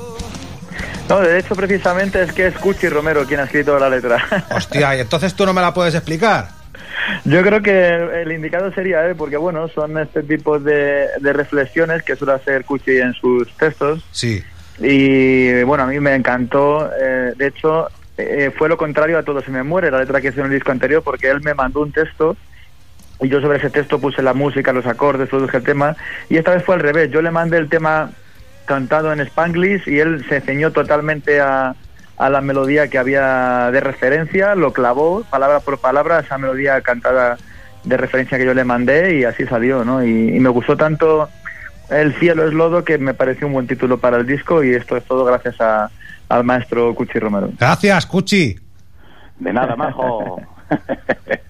[1.09, 4.27] No, de hecho, precisamente es que es Cuchi Romero quien ha escrito la letra.
[4.51, 6.49] Hostia, y entonces tú no me la puedes explicar.
[7.25, 12.03] Yo creo que el indicado sería él, porque bueno, son este tipo de, de reflexiones
[12.03, 14.05] que suele hacer Cuchi en sus textos.
[14.11, 14.43] Sí.
[14.81, 16.91] Y bueno, a mí me encantó.
[17.01, 17.87] eh, de hecho,
[18.19, 20.53] eh, fue lo contrario a Todo se me muere, la letra que hice en el
[20.53, 22.37] disco anterior, porque él me mandó un texto
[23.21, 25.97] y yo sobre ese texto puse la música, los acordes, produje el tema.
[26.29, 27.11] Y esta vez fue al revés.
[27.11, 28.11] Yo le mandé el tema
[28.67, 31.75] cantado en Spanglish y él se ceñó totalmente a,
[32.17, 37.37] a la melodía que había de referencia, lo clavó palabra por palabra esa melodía cantada
[37.85, 40.03] de referencia que yo le mandé y así salió, ¿no?
[40.03, 41.29] Y, y me gustó tanto
[41.91, 44.97] El cielo es lodo que me pareció un buen título para el disco y esto
[44.97, 45.91] es todo gracias a-
[46.31, 47.51] al maestro Cuchi Romero.
[47.61, 48.57] Gracias, Cuchi.
[49.39, 50.41] De nada, majo.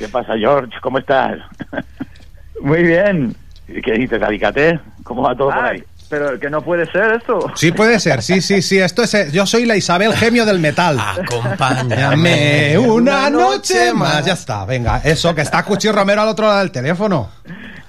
[0.00, 0.72] ¿Qué pasa, George?
[0.80, 1.38] ¿Cómo estás?
[2.62, 3.36] Muy bien.
[3.68, 4.80] ¿Y ¿Qué dices, Alicate?
[5.04, 5.84] ¿Cómo va todo por ahí?
[6.08, 7.52] Pero que no puede ser esto.
[7.54, 8.78] Sí puede ser, sí, sí, sí.
[8.80, 9.12] Esto es.
[9.14, 10.98] eh, Yo soy la Isabel Gemio del metal.
[11.20, 14.24] Acompáñame una noche más.
[14.24, 15.02] Ya está, venga.
[15.04, 17.28] Eso, que está Cuchi Romero al otro lado del teléfono.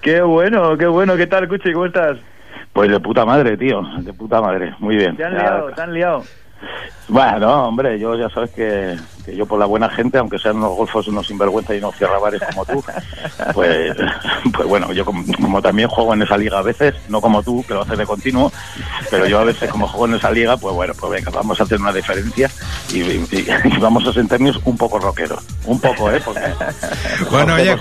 [0.01, 1.15] Qué bueno, qué bueno.
[1.15, 1.71] ¿Qué tal, Cuchi?
[1.73, 2.17] ¿Cómo estás?
[2.73, 3.81] Pues de puta madre, tío.
[3.99, 4.75] De puta madre.
[4.79, 5.15] Muy bien.
[5.17, 6.23] Te han Ya- liado, te han liado.
[7.07, 10.77] Bueno, hombre, yo ya sabes que, que yo por la buena gente, aunque sean unos
[10.77, 12.81] golfos, unos sinvergüenza y unos cierrabares como tú,
[13.53, 13.97] pues,
[14.53, 17.65] pues bueno, yo como, como también juego en esa liga a veces, no como tú,
[17.67, 18.49] que lo haces de continuo,
[19.09, 21.63] pero yo a veces como juego en esa liga, pues bueno, pues venga, vamos a
[21.63, 22.49] hacer una diferencia
[22.93, 25.43] y, y- y vamos a sentarnos un poco rockeros.
[25.65, 26.21] Un poco, ¿eh?
[26.23, 26.41] Porque,
[27.29, 27.75] Bueno, oye,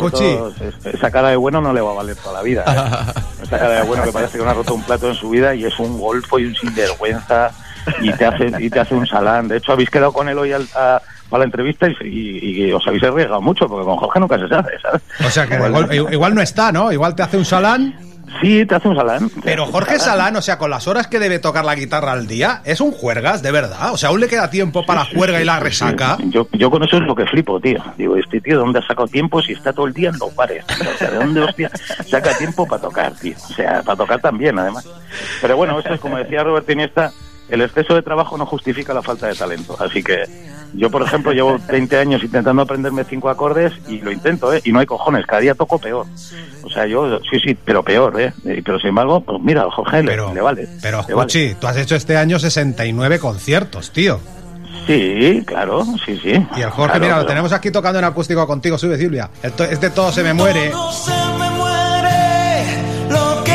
[0.60, 2.64] es- Esa cara de bueno no le va a valer toda la vida.
[2.66, 3.20] ¿eh?
[3.44, 5.54] Esa cara de bueno que parece que no ha roto un plato en su vida
[5.54, 7.52] y es un golfo y un sinvergüenza
[8.00, 9.48] y te hace y te hace un salán.
[9.48, 11.00] De hecho, habéis quedado con él hoy al- a,
[11.30, 14.48] a la entrevista y, y- y os habéis arriesgado mucho porque con Jorge nunca se
[14.48, 15.02] sabe, ¿sabes?
[15.26, 16.92] O sea que igual, igual no está, ¿no?
[16.92, 17.94] Igual te hace un salán.
[18.40, 19.28] Sí, te hace un salán.
[19.42, 22.62] Pero Jorge Salán, o sea, con las horas que debe tocar la guitarra al día,
[22.64, 23.92] es un juergas, de verdad.
[23.92, 26.16] O sea, aún le queda tiempo para la juerga y la resaca.
[26.26, 27.82] Yo, yo con eso es lo que flipo, tío.
[27.98, 30.32] Digo, este tío, ¿de dónde ha sacado tiempo si está todo el día en los
[30.36, 30.64] bares?
[30.64, 31.72] O sea, ¿de dónde, hostia,
[32.06, 33.34] saca tiempo para tocar, tío?
[33.50, 34.86] O sea, para tocar también, además.
[35.42, 37.10] Pero bueno, esto es como decía Robert Iniesta,
[37.50, 39.76] el exceso de trabajo no justifica la falta de talento.
[39.80, 40.24] Así que
[40.74, 44.60] yo, por ejemplo, llevo 20 años intentando aprenderme cinco acordes y lo intento, ¿eh?
[44.64, 46.06] Y no hay cojones, cada día toco peor.
[46.62, 48.32] O sea, yo, sí, sí, pero peor, ¿eh?
[48.44, 50.68] Y- Pero sin embargo, pues mira, Jorge le, le vale.
[50.80, 51.56] Pero, le vale.
[51.60, 54.20] Tú has hecho este año 69 conciertos, tío.
[54.86, 56.30] Sí, claro, sí, sí.
[56.56, 59.28] Y el Jorge, Claro, mira, lo pero- tenemos aquí tocando en acústico contigo, sube Silvia.
[59.42, 60.70] El to- Este todo se me muere.
[60.70, 61.49] Qué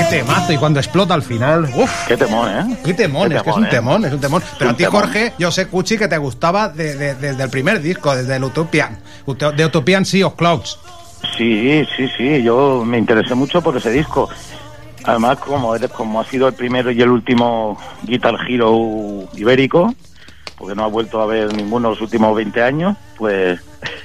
[0.10, 2.08] temazo, y cuando explota al final, uff.
[2.08, 2.78] Qué temón, ¿eh?
[2.84, 3.70] Qué temón, Qué es que es temón, un ¿eh?
[3.70, 4.44] temón, es un temón.
[4.58, 5.02] Pero un a ti, temón.
[5.02, 8.44] Jorge, yo sé, Cuchi, que te gustaba de- de- desde el primer disco, desde el
[8.44, 8.98] Utopian.
[9.26, 10.80] Uto- De Utopian Sea of Clouds.
[11.38, 14.30] Sí, sí, sí, yo me interesé mucho por ese disco.
[15.04, 19.94] Además, como, eres- como ha sido el primero y el último Guitar Hero ibérico,
[20.58, 23.60] porque no ha vuelto a ver ninguno los últimos 20 años, pues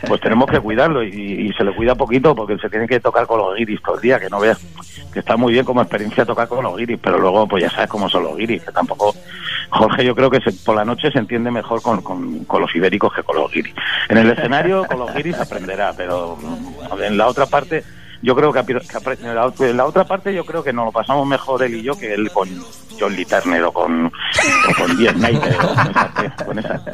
[0.06, 3.38] pues tenemos que cuidarlo y, se le cuida poquito porque se tiene que tocar con
[3.38, 4.58] los guiris todo el día, que no veas
[5.12, 7.88] que está muy bien como experiencia tocar con los guiris, pero luego pues ya sabes
[7.88, 9.14] cómo son los guiris, que tampoco...
[9.70, 12.74] Jorge yo creo que se- por la noche se entiende mejor con, con- con los
[12.74, 13.74] ibéricos que con los guiris.
[14.08, 16.36] En el escenario con los guiris aprenderá, pero
[17.02, 17.84] en la otra parte
[18.22, 21.76] yo creo que, en, la, otra parte yo creo que nos lo pasamos mejor él
[21.76, 22.48] y yo que él con
[22.98, 25.56] John Lee Turner o con, o con Diez Snyder
[26.44, 26.84] con esa,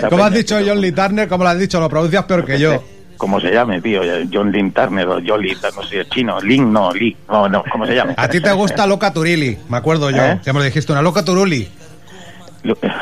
[0.00, 2.58] con Como has dicho John Lee Turner, como lo has dicho, lo pronuncias peor que
[2.58, 2.82] yo.
[3.16, 4.00] como se llame, tío,
[4.32, 7.86] John Lin Turner o John Lee, no sé, chino, Lin, no, Lee, no, no, ¿cómo
[7.86, 8.14] se llama?
[8.16, 10.22] A ti te gusta Loca Turili, me acuerdo yo.
[10.22, 10.40] ¿Eh?
[10.42, 11.68] Ya me lo dijiste, una Loca Turuli.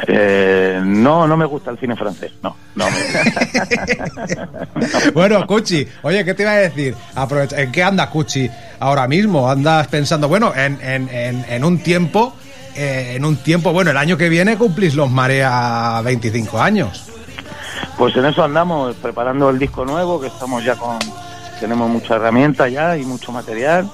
[0.07, 2.97] Eh, no, no me gusta el cine francés, no, no me
[5.15, 6.95] Bueno, Cuchi, oye, ¿qué te iba a decir?
[7.15, 9.51] Aprovecha- ¿En qué anda Cuchi ahora mismo?
[9.51, 12.35] ¿Andas pensando, bueno, en, en- en- en un tiempo,
[12.75, 17.05] eh, en un tiempo, bueno, el año que viene cumplís los Marea 25 años?
[17.99, 20.99] Pues en eso andamos, preparando el disco nuevo, que estamos ya con...
[21.61, 23.91] Tenemos mucha herramienta ya y mucho material,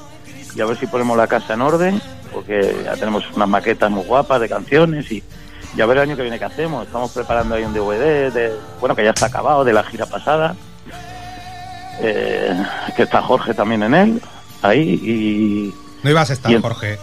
[0.55, 2.01] y a ver si ponemos la casa en orden,
[2.33, 5.21] porque ya tenemos unas maquetas muy guapas de canciones y,
[5.77, 6.87] y a ver el año que viene qué hacemos.
[6.87, 10.55] Estamos preparando ahí un DVD, de, bueno, que ya está acabado, de la gira pasada,
[12.01, 12.55] eh,
[12.97, 14.23] que está Jorge también en él,
[14.63, 15.75] ahí, y...
[16.03, 16.99] No ibas a estar, en- Jorge.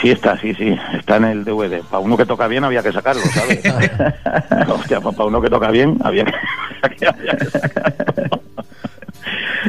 [0.00, 1.82] Sí está, sí, sí, está en el DVD.
[1.82, 3.60] Para uno que toca bien había que sacarlo, ¿sabes?
[4.68, 6.32] Hostia, para uno que toca bien había que,
[6.82, 8.41] había que sacarlo.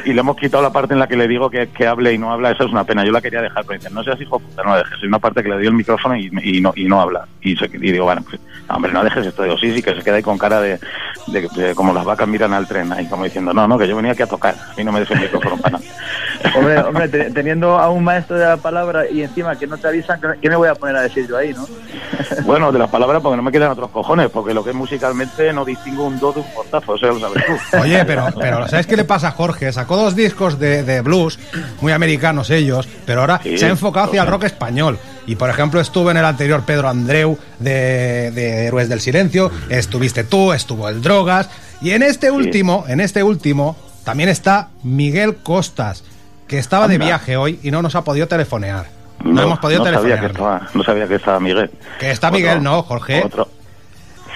[0.06, 2.18] Y le hemos quitado la parte en la que le digo que, que hable y
[2.18, 3.06] no habla, eso es una pena.
[3.06, 5.00] Yo la quería dejar, pero dicen, no seas hijo puta, no la dejes.
[5.02, 7.26] Hay una parte que le doy el micrófono y, y no, y no habla.
[7.42, 9.44] Y, y digo, bueno, pues, hombre, no dejes esto.
[9.44, 10.80] Digo, sí, sí, que se queda ahí con cara de,
[11.28, 13.96] de- de como las vacas miran al tren, ahí como diciendo, no, no, que yo
[13.96, 14.56] venía aquí a tocar.
[14.56, 15.86] A mí no me des el micrófono para nada.
[16.56, 19.88] Hombre, hombre, te- teniendo a un maestro de la palabra y encima que no te
[19.88, 21.66] avisan, ¿qué- ¿qué me voy a poner a decir yo ahí, no?
[22.46, 25.52] Bueno, de las palabras porque no me quedan otros cojones, porque lo que es musicalmente
[25.54, 27.78] no distingo un do de un portazo, eso ya lo sabes tú.
[27.82, 29.72] Oye, pero, pero ¿sabes qué le pasa a Jorge?
[29.72, 31.40] Sacó dos discos de, de blues,
[31.82, 34.98] muy americanos ellos, pero ahora Sí, se ha enfocado hacia el rock español.
[35.26, 40.24] Y por ejemplo, estuve en el anterior Pedro Andreu de, de Héroes del Silencio, estuviste
[40.26, 41.50] tú, estuvo el Drogas.
[41.82, 46.04] Y en este último, en este último, también está Miguel Costas,
[46.54, 48.86] que estaba de viaje hoy y no nos ha podido telefonear.
[49.24, 50.20] No, hemos podido no sabía telefonear.
[50.20, 51.72] que estaba, no sabía que estaba Miguel.
[52.00, 53.24] Que está Otro- Miguel, ¿no, Jorge?
[53.26, 53.48] Otro.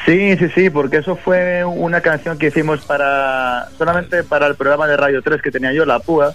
[0.07, 4.87] Sí, sí, sí, porque eso fue una canción que hicimos para solamente para el programa
[4.87, 6.33] de Radio 3 que tenía yo, La Púa.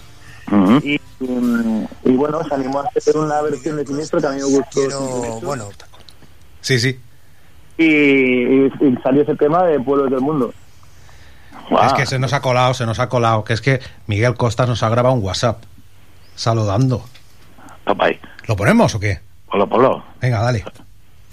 [0.84, 4.36] Y, mm, y bueno, se animó a hacer una versión de Siniestro que a mí
[4.36, 5.40] me gustó.
[5.42, 5.64] bueno,
[6.60, 7.00] Sí, sí.
[7.76, 10.54] Y, y- y salió ese tema de Pueblos del Mundo.
[11.84, 13.42] Es que se nos ha colado, se nos ha colado.
[13.42, 15.64] Que es que Miguel Costas nos ha grabado un WhatsApp
[16.34, 17.04] saludando.
[17.98, 18.18] Ahí.
[18.46, 19.20] ¿Lo ponemos o qué?
[19.50, 20.04] Polo, polo.
[20.20, 20.64] Venga, dale.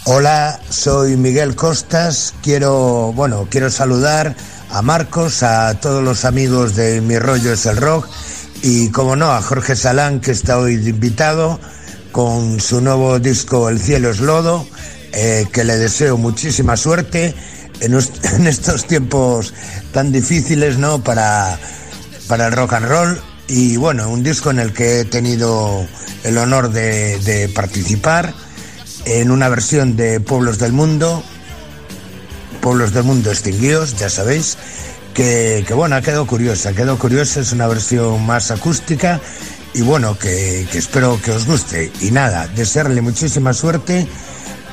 [0.05, 2.33] Hola, soy Miguel Costas.
[2.41, 4.35] Quiero, bueno, quiero saludar
[4.71, 8.07] a Marcos, a todos los amigos de Mi Rollo es el Rock
[8.61, 11.59] y, como no, a Jorge Salán, que está hoy de invitado
[12.11, 14.65] con su nuevo disco El cielo es lodo,
[15.13, 17.35] eh, que le deseo muchísima suerte
[17.81, 17.93] en,
[18.33, 19.53] en estos tiempos
[19.93, 21.03] tan difíciles, ¿no?
[21.03, 21.57] Para,
[22.27, 23.21] para el rock and roll.
[23.49, 25.83] Y bueno, un disco en el que he tenido
[26.23, 28.31] el honor de, participar
[29.05, 31.23] en una versión de Pueblos del Mundo,
[32.61, 34.57] Pueblos del Mundo extinguidos, ya sabéis,
[35.15, 39.19] que, que, bueno, ha quedado curiosa, quedó curiosa, es una versión más acústica
[39.73, 41.91] y bueno, que, que espero que os guste.
[42.01, 44.07] Y nada, desearle muchísima suerte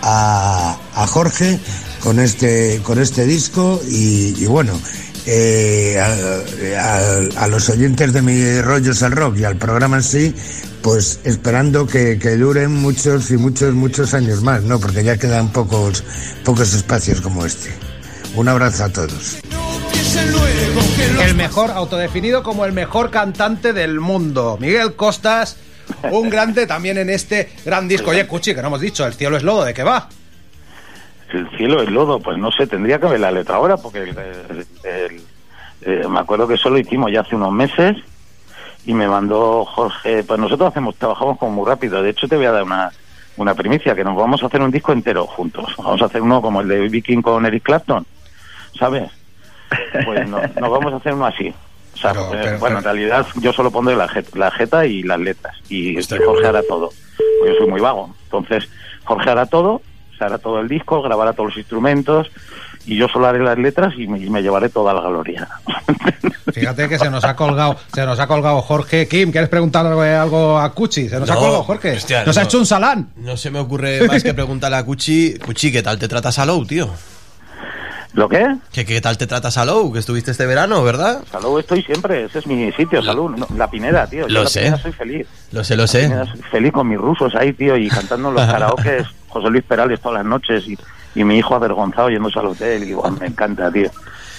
[0.02, 1.58] a, a Jorge
[2.00, 4.78] con este, con este disco y bueno,
[5.26, 5.98] eh,
[7.36, 10.34] a, los oyentes de mi rollos al rock y al programa en sí,
[10.82, 14.78] pues esperando que, que duren muchos y muchos, muchos años más, ¿no?
[14.78, 16.04] Porque ya quedan pocos,
[16.44, 17.70] pocos espacios como este.
[18.34, 19.38] Un abrazo a todos.
[21.22, 24.58] El mejor, autodefinido como el mejor cantante del mundo.
[24.60, 25.56] Miguel Costas,
[26.10, 28.10] un grande también en este gran disco.
[28.10, 30.08] Oye, Cuchi, que no hemos dicho, el cielo es lodo, ¿de qué va?
[31.32, 34.16] El cielo, el lodo, pues no sé, tendría que ver la letra ahora, porque el-
[34.18, 35.22] el- el-
[35.82, 37.96] eh, me acuerdo que eso lo hicimos ya hace unos meses
[38.86, 42.46] y me mandó Jorge, pues nosotros hacemos, trabajamos como muy rápido, de hecho te voy
[42.46, 42.90] a dar una,
[43.36, 46.40] una primicia, que nos vamos a hacer un disco entero juntos, vamos a hacer uno
[46.40, 48.06] como el de Viking con Eric Clapton,
[48.78, 49.10] ¿sabes?
[50.04, 51.52] Pues no- nos vamos a hacer uno así.
[51.94, 55.02] O sea, Pero- pero- bueno, en realidad yo solo pondré la, jet- la jeta y
[55.02, 55.56] las letras.
[55.68, 55.96] Y
[56.26, 56.90] Jorge hará todo.
[57.40, 58.14] Pues yo soy muy vago.
[58.24, 58.68] Entonces,
[59.04, 59.80] Jorge hará todo,
[60.16, 62.28] se hará todo el disco, grabará todos los instrumentos
[62.86, 65.48] y yo solo haré las letras y me, y me llevaré toda la gloria.
[66.52, 69.08] Fíjate que se nos ha colgado, se nos ha colgado Jorge.
[69.08, 71.08] Kim, ¿quieres preguntarle algo a Cuchi?
[71.08, 71.96] Se nos ha No, colgado Jorge.
[71.96, 72.46] hostia, nos ha no.
[72.46, 73.08] hecho un salán.
[73.16, 76.64] No se me ocurre más que preguntarle a Cuchi, Cuchi, ¿qué tal te trata Salou,
[76.64, 76.88] tío?
[78.12, 78.46] ¿Lo qué?
[78.72, 79.92] ¿Qué, ¿Qué tal te trata Salou?
[79.92, 81.22] Que estuviste este verano, ¿verdad?
[81.30, 83.30] Salud estoy siempre, ese es mi sitio, salud.
[83.36, 84.22] No, la Pineda, tío.
[84.26, 84.60] Yo Lo la sé.
[84.60, 85.26] Pineda soy feliz.
[85.52, 86.08] Lo sé, lo La sé.
[86.08, 89.04] Soy feliz con mis rusos ahí, tío, y cantando en los karaokes,
[89.36, 90.78] José Luis Perales todas las noches y,
[91.14, 92.84] y mi hijo avergonzado yéndose al hotel.
[92.84, 93.90] Y guau, me encanta, tío.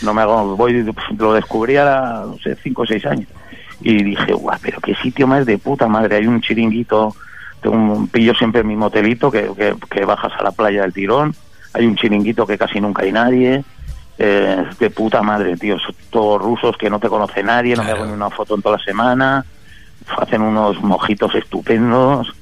[0.02, 0.86] No me hago, voy,
[1.18, 3.28] lo descubrí a, no sé, cinco o seis años
[3.82, 7.16] y dije, guau, pero qué sitio más de puta madre, hay un chiringuito,
[7.62, 10.94] tengo un pillo siempre en mi motelito que, que, que bajas a la playa del
[10.94, 11.36] tirón,
[11.74, 13.64] hay un chiringuito que casi nunca hay nadie,
[14.18, 17.92] eh, de puta madre, tío, son todos rusos que no te conoce nadie, no me
[17.92, 19.46] hago ni una foto en toda la semana,
[20.18, 22.34] hacen unos mojitos estupendos,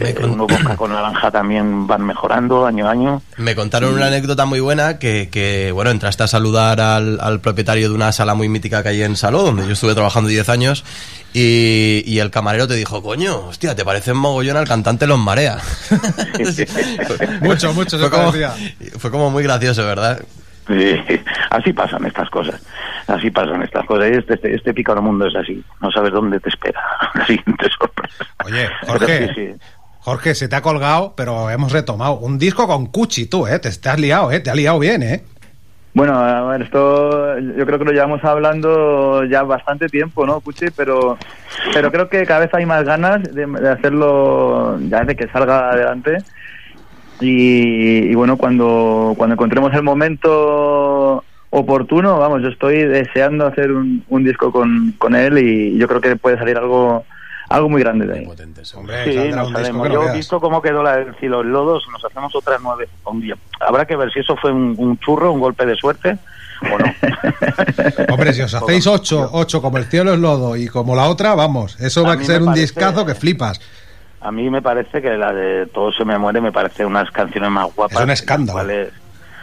[0.00, 3.22] eh, con- uno con, con naranja también van mejorando año a año.
[3.36, 7.88] Me contaron una anécdota muy buena que, que, bueno, entraste a saludar al, al propietario
[7.88, 10.84] de una sala muy mítica que hay en Saló, donde yo estuve trabajando 10 años,
[11.34, 15.58] y, y el camarero te dijo, coño, hostia, te parece mogollón al cantante Los Marea.
[17.40, 18.32] Mucho, mucho, se fue, como,
[18.98, 20.20] fue como muy gracioso, ¿verdad?
[20.68, 20.94] Sí,
[21.50, 22.60] así pasan estas cosas,
[23.08, 24.06] así pasan estas cosas.
[24.12, 26.80] Este, este, este pícaro mundo es así, no sabes dónde te espera
[27.14, 28.24] la siguiente sorpresa.
[28.44, 29.54] Oye, Jorge, sí, sí.
[30.04, 32.18] Jorge, se te ha colgado, pero hemos retomado.
[32.18, 33.60] Un disco con Cuchi, tú, ¿eh?
[33.60, 34.40] Te, te has liado, ¿eh?
[34.40, 35.22] Te has liado bien, ¿eh?
[35.94, 40.66] Bueno, ver, esto yo creo que lo llevamos hablando ya bastante tiempo, ¿no, Puchi?
[40.74, 41.18] Pero,
[41.72, 45.70] pero creo que cada vez hay más ganas de, de hacerlo, ya de que salga
[45.70, 46.18] adelante.
[47.20, 54.02] Y, y bueno, cuando, cuando encontremos el momento oportuno, vamos, yo estoy deseando hacer un,
[54.08, 57.04] un disco con, con él y yo creo que puede salir algo,
[57.54, 58.26] algo muy grande de ahí.
[58.74, 61.52] Hombre, Sí, nos un disco no Yo he visto cómo quedó la del cielo en
[61.52, 63.34] lodos, nos hacemos otras nueve un día.
[63.60, 66.18] Habrá que ver si eso fue un, un churro, un golpe de suerte
[66.62, 66.84] o no.
[68.14, 71.34] Hombre, si os hacéis ocho, ocho como el cielo es lodo y como la otra,
[71.34, 73.60] vamos, eso va a ser un parece- discazo que flipas.
[74.20, 77.50] A mí me parece que la de Todo se me muere me parece unas canciones
[77.50, 77.98] más guapas.
[77.98, 78.60] Es un escándalo.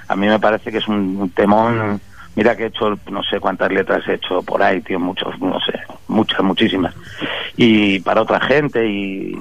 [0.07, 1.99] A mí me parece que es un, un temón.
[2.35, 5.59] Mira que he hecho, no sé cuántas letras he hecho por ahí, tío, muchos, no
[5.59, 6.95] sé, muchas, muchísimas.
[7.57, 9.37] Y para otra gente y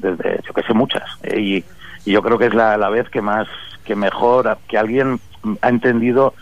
[0.00, 1.04] desde, yo que sé, muchas.
[1.22, 1.64] eh, y,
[2.06, 3.48] yo creo que es la, la vez que más,
[3.82, 5.18] que mejor, que alguien
[5.62, 6.34] ha entendido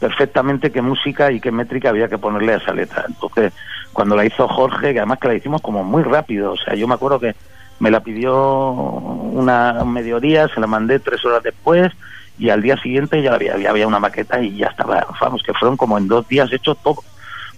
[0.00, 3.04] perfectamente qué música y qué métrica había que ponerle a esa letra.
[3.06, 3.52] Entonces,
[3.92, 6.88] cuando la hizo Jorge, que además que la hicimos como muy rápido, o sea, yo
[6.88, 7.36] me acuerdo que
[7.78, 11.92] me la pidió una un mediodía, se la mandé tres horas después
[12.38, 15.76] y al día siguiente ya había, había una maqueta y ya estaba, vamos, que fueron
[15.76, 17.02] como en dos días hecho todo,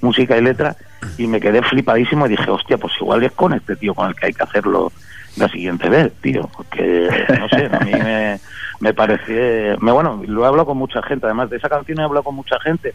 [0.00, 0.76] música y letra,
[1.18, 4.14] y me quedé flipadísimo y dije, hostia, pues igual es con este tío con el
[4.14, 4.92] que hay que hacerlo
[5.36, 7.08] la siguiente vez, tío, porque,
[7.38, 8.40] no sé, a mí me,
[8.80, 12.02] me parece, me, bueno, lo he hablado con mucha gente, además de esa canción he
[12.02, 12.94] hablado con mucha gente,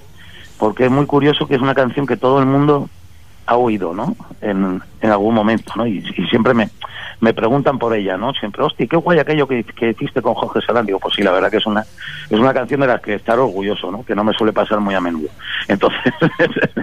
[0.57, 2.89] porque es muy curioso que es una canción que todo el mundo
[3.49, 4.15] ha oído, ¿no?
[4.41, 5.87] En, en algún momento, ¿no?
[5.87, 6.69] Y, y siempre me,
[7.19, 8.31] me preguntan por ella, ¿no?
[8.33, 10.85] Siempre, hostia, qué guay aquello que, que hiciste con Jorge Salán.
[10.85, 13.39] Digo, pues sí, la verdad que es una, es una canción de la que estar
[13.39, 14.05] orgulloso, ¿no?
[14.05, 15.29] Que no me suele pasar muy a menudo.
[15.67, 16.13] Entonces,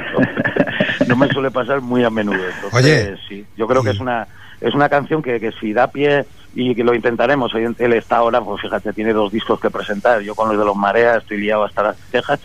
[1.07, 2.43] no me suele pasar muy a menudo.
[2.45, 4.27] Entonces, Oye, sí, yo creo que es una,
[4.61, 8.41] es una canción que, que si da pie y que lo intentaremos, él está ahora,
[8.41, 10.23] pues fíjate, tiene dos discos que presentar.
[10.23, 12.41] Yo con los de los mareas estoy liado hasta las cejas.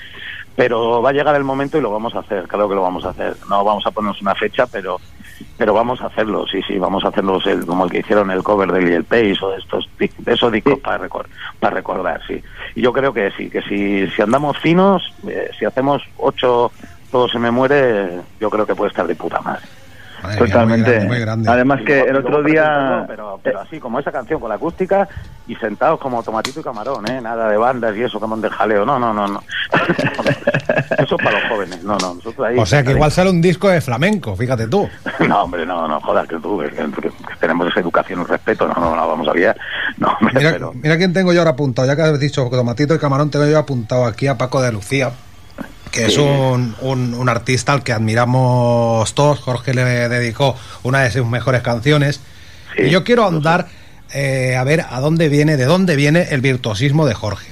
[0.56, 3.06] Pero va a llegar el momento y lo vamos a hacer, claro que lo vamos
[3.06, 3.38] a hacer.
[3.50, 5.00] No vamos a ponernos una fecha, pero
[5.58, 8.44] pero vamos a hacerlo, sí, sí, vamos a hacerlos el, como el que hicieron el
[8.44, 11.28] cover de Lil Pace o de estos de esos discos para, recor-
[11.60, 12.42] para recordar, sí.
[12.76, 16.72] Y yo creo que sí, que si, si andamos finos, eh, si hacemos ocho,
[17.12, 19.62] todo se me muere, yo creo que puede estar de puta madre.
[20.24, 20.90] Madre mía, Totalmente.
[20.90, 21.50] muy grande, muy grande.
[21.50, 23.06] Además que el otro día...
[23.08, 25.08] Pero, pero así, como esa canción, con la acústica
[25.48, 27.20] y sentados como tomatito y camarón, ¿eh?
[27.22, 28.86] Nada de bandas y eso, como de jaleo.
[28.86, 29.44] No, no, no, no.
[30.98, 31.84] eso es para los jóvenes.
[31.84, 32.16] No, no.
[32.16, 34.88] Nosotros ahí, O sea que igual sale un disco de flamenco, fíjate tú.
[35.28, 38.68] No, hombre, no, no, jodas, que tú, que, que- que tenemos esa educación y respeto.
[38.68, 39.56] No, no, no, vamos a ver.
[39.98, 40.74] No, hombre, Mira, pero...
[40.74, 43.58] mira quién tengo yo ahora apuntado, ya que has dicho tomatito y camarón, tengo yo
[43.60, 45.12] apuntado aquí a Paco de Lucía,
[45.92, 49.40] que es un, un- un artista al que admiramos todos.
[49.40, 52.20] Jorge le dedicó una de sus mejores canciones.
[52.76, 53.68] Sí, y yo quiero andar
[54.14, 57.50] eh, a ver a dónde viene, de dónde viene el virtuosismo de Jorge.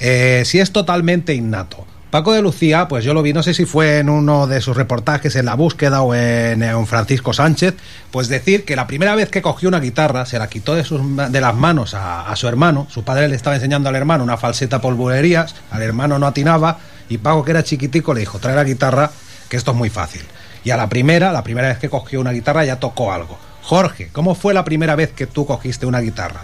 [0.00, 1.86] Eh, si es totalmente innato.
[2.10, 4.74] Paco de Lucía, pues yo lo vi, no sé si fue en uno de sus
[4.74, 7.74] reportajes en La Búsqueda o en, en Francisco Sánchez,
[8.10, 11.02] pues decir que la primera vez que cogió una guitarra se la quitó de, sus,
[11.30, 14.38] de las manos a, a su hermano, su padre le estaba enseñando al hermano una
[14.38, 16.78] falseta polvorerías, al hermano no atinaba
[17.08, 19.10] y Paco que era chiquitico le dijo, trae la guitarra,
[19.48, 20.22] que esto es muy fácil.
[20.64, 23.38] Y a la primera, la primera vez que cogió una guitarra ya tocó algo.
[23.62, 26.40] Jorge, ¿cómo fue la primera vez que tú cogiste una guitarra?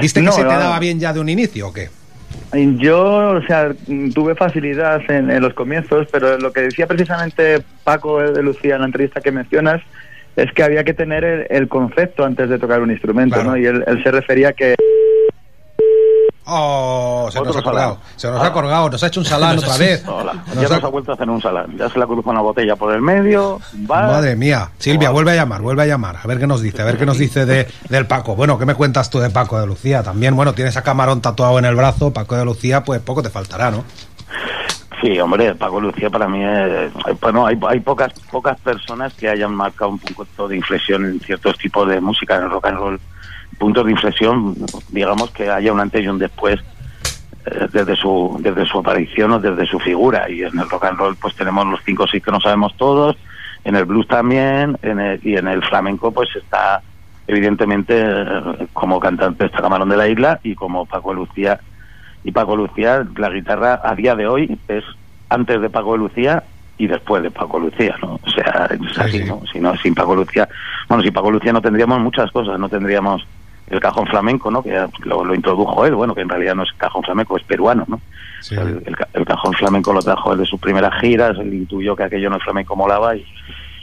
[0.00, 0.58] ¿Viste que No, se te no.
[0.58, 1.90] daba bien ya de un inicio o qué?
[2.78, 3.72] Yo, o sea,
[4.14, 8.80] tuve facilidad en, en los comienzos, pero lo que decía precisamente Paco de Lucía en
[8.82, 9.82] la entrevista que mencionas
[10.36, 13.50] es que había que tener el, el concepto antes de tocar un instrumento, Claro.
[13.50, 13.56] ¿no?
[13.56, 14.74] Y él, él se refería que
[16.50, 17.94] Oh, se nos ha colgado.
[17.94, 18.12] salán.
[18.16, 20.02] Se nos ha colgado, nos ha hecho un salán otra vez.
[20.06, 20.32] Hola.
[20.46, 21.76] Nos Ya ha- nos ha vuelto a hacer un salán.
[21.76, 23.60] Ya se la cruza una botella por el medio.
[23.90, 24.06] Va.
[24.06, 24.70] Madre mía.
[24.78, 26.16] Silvia, vuelve a llamar, vuelve a llamar.
[26.22, 28.34] A ver qué nos dice, a ver qué nos dice de, del Paco.
[28.34, 30.02] Bueno, ¿qué me cuentas tú de Paco de Lucía?
[30.02, 32.12] También, bueno, tienes a Camarón tatuado en el brazo.
[32.12, 33.84] Paco de Lucía, pues poco te faltará, ¿no?
[35.00, 36.90] Sí, hombre, Paco Lucía para mí es...
[37.20, 41.56] Bueno, hay, hay pocas pocas personas que hayan marcado un punto de inflexión en ciertos
[41.56, 43.00] tipos de música, en el rock and roll.
[43.58, 44.54] Puntos de inflexión,
[44.90, 46.60] digamos que haya un antes y un después
[47.46, 50.30] eh, desde su desde su aparición o desde su figura.
[50.30, 52.76] Y en el rock and roll pues tenemos los cinco o seis que no sabemos
[52.76, 53.16] todos,
[53.64, 56.80] en el blues también, en el- y en el flamenco pues está
[57.26, 61.58] evidentemente eh, como cantante está Camarón de la Isla y como Paco Lucía
[62.24, 64.84] y Paco Lucía, la guitarra a día de hoy es
[65.28, 66.42] antes de Paco Lucía
[66.78, 68.18] y después de Paco Lucía, ¿no?
[68.22, 69.24] O sea, es así, sí.
[69.24, 69.42] ¿no?
[69.52, 70.48] Si no, sin Paco Lucía,
[70.88, 73.26] bueno, sin Paco Lucía no tendríamos muchas cosas, no tendríamos
[73.70, 74.62] el cajón flamenco, ¿no?
[74.62, 77.84] Que lo, lo introdujo él, bueno, que en realidad no es cajón flamenco, es peruano,
[77.88, 78.00] ¿no?
[78.40, 78.56] Sí.
[78.56, 81.36] O sea, el, el ca- el cajón flamenco lo trajo él de sus primeras giras,
[81.38, 83.24] él intuyó que aquello no es flamenco molaba y,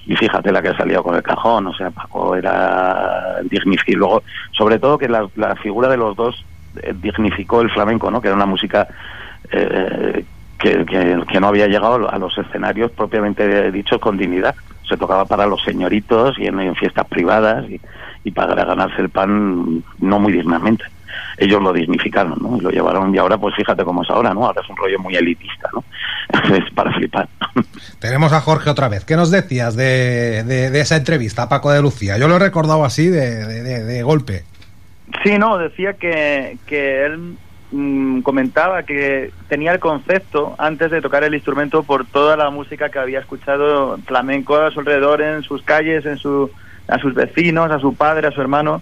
[0.05, 3.91] y fíjate la que ha salido con el cajón, o sea, Paco era dignificado.
[3.93, 6.45] Y luego, sobre todo que la, la figura de los dos
[6.81, 8.21] eh, dignificó el flamenco, ¿no?
[8.21, 8.87] Que era una música
[9.51, 10.23] eh,
[10.57, 14.55] que, que- que no había llegado a los escenarios propiamente dichos con dignidad.
[14.87, 17.81] Se tocaba para los señoritos y en, en fiestas privadas y,
[18.25, 20.83] y para ganarse el pan no muy dignamente.
[21.37, 22.57] Ellos lo dignificaron, ¿no?
[22.57, 24.45] Y lo llevaron y ahora pues fíjate cómo es ahora, ¿no?
[24.45, 25.83] Ahora es un rollo muy elitista, ¿no?
[26.55, 27.27] Es para flipar.
[27.99, 29.05] Tenemos a Jorge otra vez.
[29.05, 32.17] ¿Qué nos decías de, de- de esa entrevista a Paco de Lucía?
[32.17, 34.43] Yo lo he recordado así de, de- de- de golpe.
[35.23, 37.35] Sí, no, decía que, que él
[37.71, 42.89] mm, comentaba que tenía el concepto antes de tocar el instrumento por toda la música
[42.89, 46.49] que había escuchado flamenco a su alrededor, en sus calles, en su,
[46.87, 48.81] a sus vecinos, a su padre, a su hermano.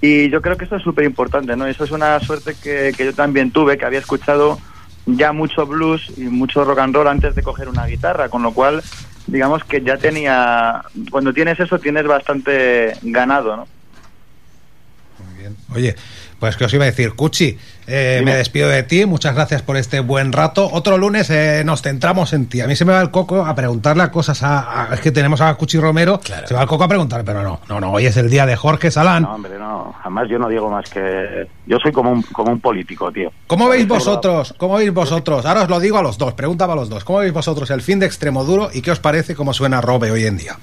[0.00, 1.66] Y yo creo que esto es súper importante, ¿no?
[1.66, 4.58] Eso es una suerte que, que yo también tuve, que había escuchado
[5.06, 8.52] ya mucho blues y mucho rock and roll antes de coger una guitarra, con lo
[8.52, 8.82] cual,
[9.26, 13.68] digamos que ya tenía, cuando tienes eso tienes bastante ganado, ¿no?
[15.74, 15.94] Oye,
[16.38, 19.76] pues que os iba a decir, Cuchi, eh, me despido de ti, muchas gracias por
[19.76, 20.68] este buen rato.
[20.72, 22.60] Otro lunes eh, nos centramos en ti.
[22.60, 25.10] A mí se me va el coco a preguntarle a cosas a, a- es que
[25.10, 27.92] tenemos a Cuchi Romero, se me va el coco a preguntarle, pero no, no, no,
[27.92, 29.22] hoy es el día de Jorge Salán.
[29.24, 29.94] No, hombre, no.
[30.02, 31.46] Jamás yo no digo más que...
[31.66, 33.32] Yo soy como un, como un político, tío.
[33.46, 34.54] ¿Cómo veis vosotros?
[34.58, 35.44] ¿Cómo veis vosotros?
[35.46, 37.04] Ahora os lo digo a los dos, preguntaba a los dos.
[37.04, 40.26] ¿Cómo veis vosotros el fin de Extremoduro y qué os parece cómo suena Robe hoy
[40.26, 40.56] en día?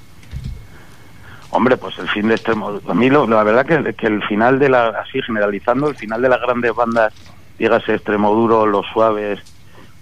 [1.54, 2.80] Hombre, pues el fin de extremo.
[2.88, 6.22] A mí lo- la verdad que, que el final de la, así generalizando, el final
[6.22, 7.12] de las grandes bandas,
[7.58, 9.38] dígase Extremoduro, Los Suaves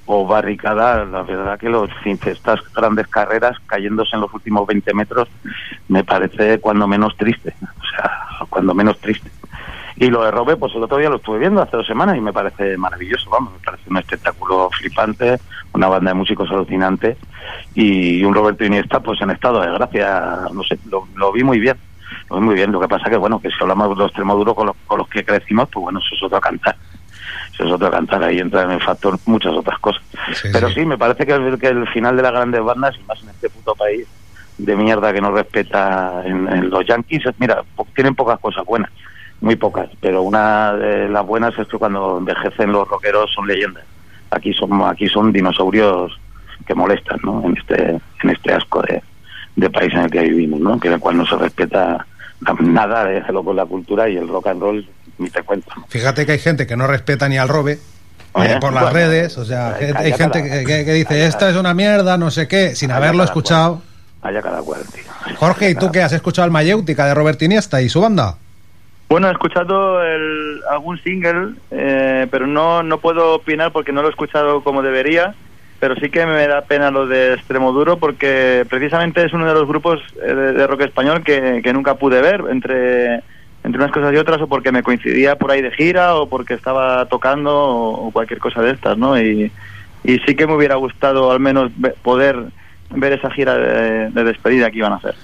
[0.07, 5.29] o Barricada, la verdad que los estas grandes carreras cayéndose en los últimos 20 metros
[5.89, 8.13] me parece cuando menos triste, o sea,
[8.49, 9.31] cuando menos triste.
[10.01, 12.21] Y lo de Robe, pues el otro día lo estuve viendo hace dos semanas y
[12.23, 15.39] me parece maravilloso, vamos, me parece un espectáculo flipante,
[15.75, 17.19] una banda de músicos alucinante
[17.75, 21.61] y un Roberto Iniesta pues en estado de gracia, no sé, lo, lo vi muy
[21.61, 21.77] bien,
[22.31, 24.55] lo vi muy bien, lo que pasa que bueno, que si hablamos de los Extremoduro
[24.55, 26.77] con los, con los que crecimos, pues bueno, eso es otro cantar.
[27.53, 30.03] Eso es otro cantar, ahí entran en el factor muchas otras cosas.
[30.51, 33.23] Pero sí, me parece que el, que el final de las grandes bandas, y más
[33.23, 34.07] en este puto país
[34.57, 38.65] de mierda que no respeta en, en los Yankees, es- mira, po- tienen pocas cosas
[38.65, 38.91] buenas,
[39.41, 43.85] muy pocas, pero una de las buenas es que cuando envejecen los rockeros son leyendas.
[44.31, 46.19] Aquí son, aquí son dinosaurios
[46.67, 47.43] que molestan, ¿no?
[47.45, 49.03] En este, en este asco de,
[49.57, 50.79] de país en el que vivimos, ¿no?
[50.79, 52.07] Que en el cual no se respeta
[52.61, 54.89] nada de lo con la cultura y el rock and roll,
[55.19, 55.71] ni te cuento.
[55.89, 57.79] Fíjate que hay gente que no respeta ni al Robe.
[58.37, 61.75] Eh, por las bueno, redes, o sea, hay gente que, que- dice, esta es una
[61.75, 63.83] mierda, no sé qué, sin haberlo escuchado.
[64.23, 65.37] Haya cada cual, tío.
[65.37, 68.37] Jorge, ¿y tú qué has escuchado el Mayéutica de Robert Iniesta y su banda?
[69.11, 74.07] Bueno, he escuchado el- algún single, eh, pero no, no puedo opinar porque no lo
[74.09, 75.35] he escuchado como debería,
[75.81, 79.67] pero sí que me da pena lo de Extremoduro porque precisamente es uno de los
[79.67, 83.17] grupos eh, de, de rock español que, que nunca pude ver entre,
[83.65, 86.55] entre unas cosas y otras o porque me coincidía por ahí de gira o porque
[86.55, 89.21] estaba tocando o, cualquier cosa de estas, ¿no?
[89.21, 89.53] Y,
[90.27, 92.37] sí que me hubiera gustado al menos poder
[92.91, 95.17] ver esa gira de, de despedida que iban a hacer.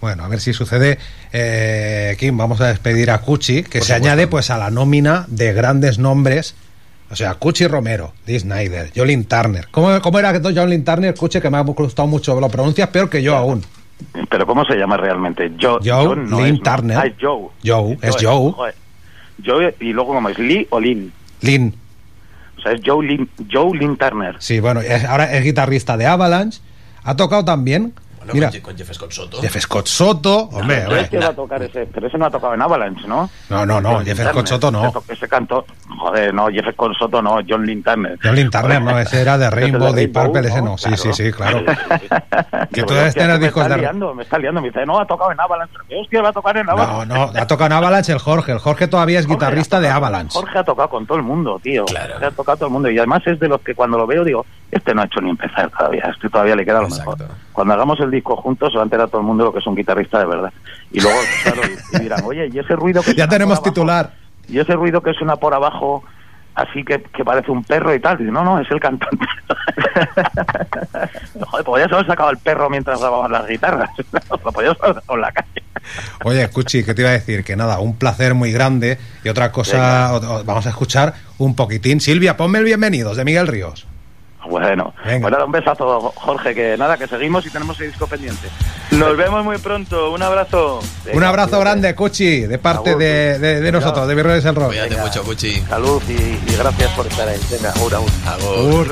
[0.00, 0.98] Bueno, a ver si sucede.
[1.32, 5.52] Eh, Kim, vamos a despedir a Cuchi, que se añade pues a la nómina de
[5.52, 6.54] grandes nombres.
[7.10, 9.66] O sea, Cuchi Romero, Dee Snyder, Jolin Turner.
[9.70, 12.40] ¿Cómo, cómo era que Jolin Turner, Cuchi, que me ha gustado mucho?
[12.40, 13.62] Lo pronuncias peor que yo aún.
[14.30, 15.52] Pero ¿cómo se llama realmente?
[15.60, 16.62] Joe, Joe no Lynn.
[16.62, 16.96] Turner.
[16.96, 17.48] Ah, es Joe.
[17.64, 18.54] Joe, es Joe.
[19.44, 20.38] Joe, y luego ¿cómo es?
[20.38, 21.12] Lee o Lynn.
[21.42, 21.74] Lynn.
[22.58, 24.36] O sea, es Joe Lynn, Joe Lynn Turner.
[24.38, 26.60] Sí, bueno, es- ahora es guitarrista de Avalanche.
[27.02, 27.92] Ha tocado también.
[28.20, 29.40] Bueno, mira, con, con Jeff Scott Soto.
[29.40, 30.38] Jeff Scott Soto.
[30.52, 31.00] Hombre, Pero hombre.
[31.00, 33.30] este va a tocar ese, pero ese no ha tocado en Avalanche, ¿no?
[33.48, 34.46] No, no, no, John Jeff Scott.
[34.46, 34.92] Soto no.
[35.08, 35.64] Ese, cantó,
[35.98, 38.18] joder, no, Jeff Scott Soto no, John Lynn Turner.
[38.22, 40.76] John Lynn Turner, no, ese era de Rainbow, de Purple, ese no.
[40.76, 41.02] Sí, Claro.
[41.02, 41.62] sí, sí, claro.
[42.72, 45.00] Que tú debes tener me discos está de- liando, me está liando, me dice, no,
[45.00, 45.72] ha tocado en Avalanche.
[45.72, 47.14] Pero, ¿qué hostia va a tocar en No, Avalanche?
[47.14, 48.52] no, ha tocado en Avalanche el Jorge.
[48.52, 50.38] El Jorge todavía es guitarrista de Avalanche.
[50.38, 51.84] Jorge ha tocado con todo el mundo, tío.
[51.88, 52.90] Jorge ha tocado todo el mundo.
[52.90, 55.30] Y además es de los que cuando lo veo digo, este no ha hecho ni
[55.30, 57.16] empezar todavía, este todavía le queda lo mejor.
[57.60, 59.66] Cuando hagamos el disco juntos se va a enterar todo el mundo lo que es
[59.66, 60.50] un guitarrista de verdad.
[60.90, 61.60] Y luego, claro,
[61.92, 63.70] y, y dirán, oye, ¿y ese ruido que Ya tenemos abajo?
[63.70, 64.14] titular.
[64.48, 66.02] Y ese ruido que suena por abajo,
[66.54, 68.16] así que, que parece un perro y tal.
[68.16, 69.26] Dice, no, no, es el cantante.
[71.50, 73.90] Joder, podrías haber sacado al perro mientras grababan las guitarras.
[74.30, 75.62] lo podías haber sacado en la calle.
[76.24, 77.44] Oye, Cuchi, ¿qué te iba a decir?
[77.44, 78.96] Que nada, un placer muy grande.
[79.22, 82.00] Y otra cosa, vamos a escuchar un poquitín.
[82.00, 83.86] Silvia, ponme el bienvenidos de Miguel Ríos.
[84.48, 88.48] Bueno, pues nada, un besazo, Jorge, que nada, que seguimos y tenemos el disco pendiente.
[88.90, 90.80] Nos vemos muy pronto, un abrazo.
[91.12, 94.68] un abrazo grande, Cuchi, de parte de, de- de nosotros, de Virreyes el Rock.
[94.68, 95.60] Cuídate mucho, Cuchi.
[95.68, 96.12] Salud y,
[96.50, 97.40] y gracias por estar ahí.
[97.50, 98.86] Venga, agur, agur.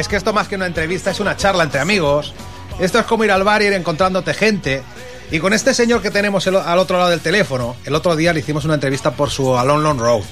[0.00, 2.34] Es que esto más que una entrevista es una charla entre amigos.
[2.78, 4.82] Esto es como ir al bar y ir encontrándote gente.
[5.30, 8.32] Y con este señor que tenemos el- al otro lado del teléfono, el otro día
[8.32, 10.22] le hicimos una entrevista por su Alone Long Road.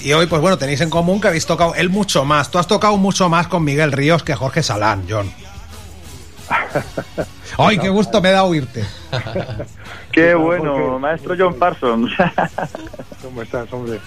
[0.00, 2.50] Y hoy, pues bueno, tenéis en común que habéis tocado él mucho más.
[2.50, 5.32] Tú has tocado mucho más con Miguel Ríos que Jorge Salán, John.
[7.58, 8.84] ¡Ay, qué gusto me da oírte!
[10.12, 12.10] Qué bueno, maestro John Parsons.
[13.22, 13.94] ¿Cómo estás, hombre?
[13.98, 14.00] Muy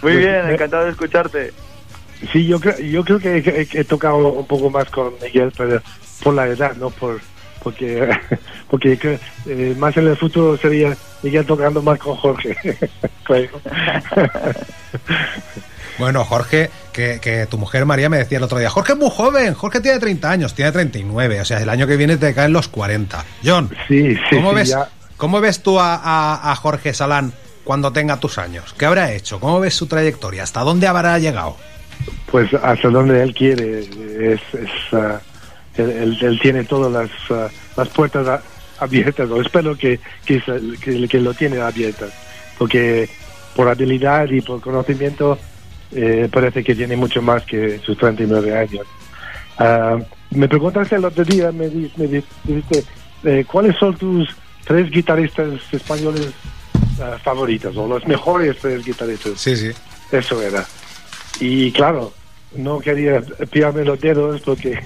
[0.00, 1.52] Pues, bien, encantado de escucharte.
[2.32, 5.52] Sí, yo creo, yo creo que he, he- he tocado un poco más con Miguel,
[5.56, 5.80] pero
[6.22, 7.20] por la edad, no por
[7.62, 8.08] porque
[8.70, 12.56] porque eh, más en el futuro sería Miguel tocando más con Jorge.
[15.98, 19.10] Bueno, Jorge, que, que tu mujer María me decía el otro día, Jorge es muy
[19.10, 22.54] joven, Jorge tiene 30 años, tiene 39, o sea, el año que viene te caen
[22.54, 23.22] los 40.
[23.44, 24.88] John, Sí, sí, ¿cómo, sí, ves, ya.
[25.18, 27.34] ¿cómo ves tú a, a- a Jorge Salán
[27.64, 28.74] cuando tenga tus años?
[28.78, 29.40] ¿Qué habrá hecho?
[29.40, 30.42] ¿Cómo ves su trayectoria?
[30.42, 31.56] ¿Hasta dónde habrá llegado?
[32.30, 33.80] Pues hasta donde él quiere.
[33.80, 35.20] Es, es, ah,
[35.76, 38.42] él, él- él tiene todas las, ah, las puertas a-
[38.82, 39.28] abiertas.
[39.30, 40.40] o espero que, que,
[40.82, 42.10] que, que lo tiene abiertas.
[42.58, 43.08] Porque
[43.56, 45.38] por habilidad y por conocimiento
[45.92, 48.86] eh, parece que tiene mucho más que sus 39 años.
[49.58, 49.98] Ah,
[50.30, 52.84] me preguntaste el otro día, me, di- me di- dijiste,
[53.24, 54.28] eh, ¿cuáles son tus
[54.64, 56.28] tres guitarristas españoles
[57.02, 59.32] ah, favoritos o los mejores tres guitarristas?
[59.40, 59.70] Sí, sí.
[60.12, 60.64] Eso era.
[61.38, 62.12] Y claro,
[62.56, 64.80] no quería pillarme los dedos porque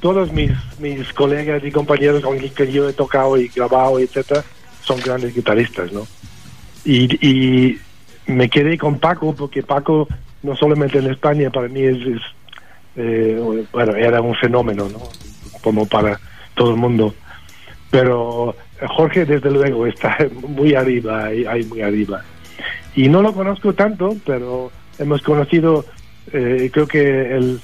[0.00, 4.44] todos mis, mis colegas y compañeros con los yo he tocado y grabado, etcétera,
[4.82, 6.06] son grandes guitarristas, ¿no?
[6.84, 7.80] Y, y
[8.26, 10.08] me quedé con Paco porque Paco,
[10.42, 12.22] no solamente en España, para mí es, es,
[12.96, 15.00] eh, bueno, era un fenómeno, ¿no?
[15.62, 16.18] Como para
[16.54, 17.14] todo el mundo.
[17.90, 18.56] Pero
[18.88, 20.18] Jorge, desde luego, está
[20.48, 22.22] muy arriba, ahí muy arriba.
[22.94, 24.70] Y no lo conozco tanto, pero
[25.02, 25.84] hemos conocido,
[26.32, 27.60] eh, creo que el,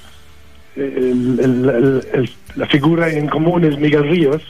[2.55, 4.41] la figura en común es Miguel Ríos,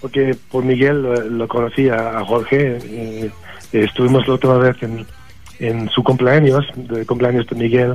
[0.00, 2.78] porque por Miguel lo, lo conocía a Jorge.
[2.84, 3.30] eh,
[3.72, 5.06] estuvimos la otra vez en,
[5.58, 7.94] en su cumpleaños, de cumpleaños de Miguel,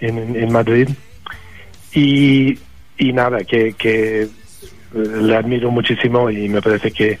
[0.00, 0.88] en, en- en Madrid.
[1.94, 2.58] Y,
[2.98, 4.28] y nada, que, que eh,
[4.94, 7.18] le admiro muchísimo y me parece que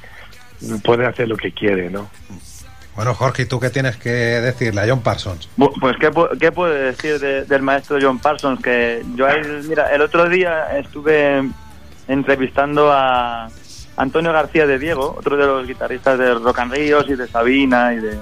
[0.84, 2.08] puede hacer lo que quiere, ¿no?
[2.94, 5.48] Bueno, Jorge, ¿y tú qué tienes que decirle a John Parsons?
[5.80, 8.60] Pues, ¿qué, qué puedo decir de- del maestro John Parsons?
[8.62, 11.42] Que yo, él- mira, el otro día estuve
[12.08, 13.48] entrevistando a
[13.96, 17.94] Antonio García de Diego, otro de los guitarristas de Rock and Ríos y de Sabina
[17.94, 18.18] y de,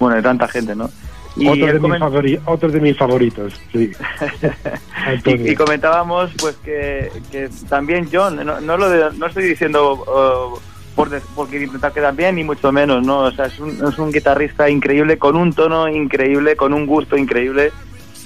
[0.00, 0.90] bueno, de tanta gente, ¿no?
[1.36, 1.78] Y otro, de
[2.24, 3.92] mis otro de mis favoritos, sí.
[5.24, 9.92] Y, y comentábamos pues que, que también John no, no lo de- no estoy diciendo
[9.94, 10.58] uh,
[10.98, 14.10] por porque intentar quedar bien ni mucho menos no o sea es un, es un
[14.10, 17.70] guitarrista increíble con un tono increíble con un gusto increíble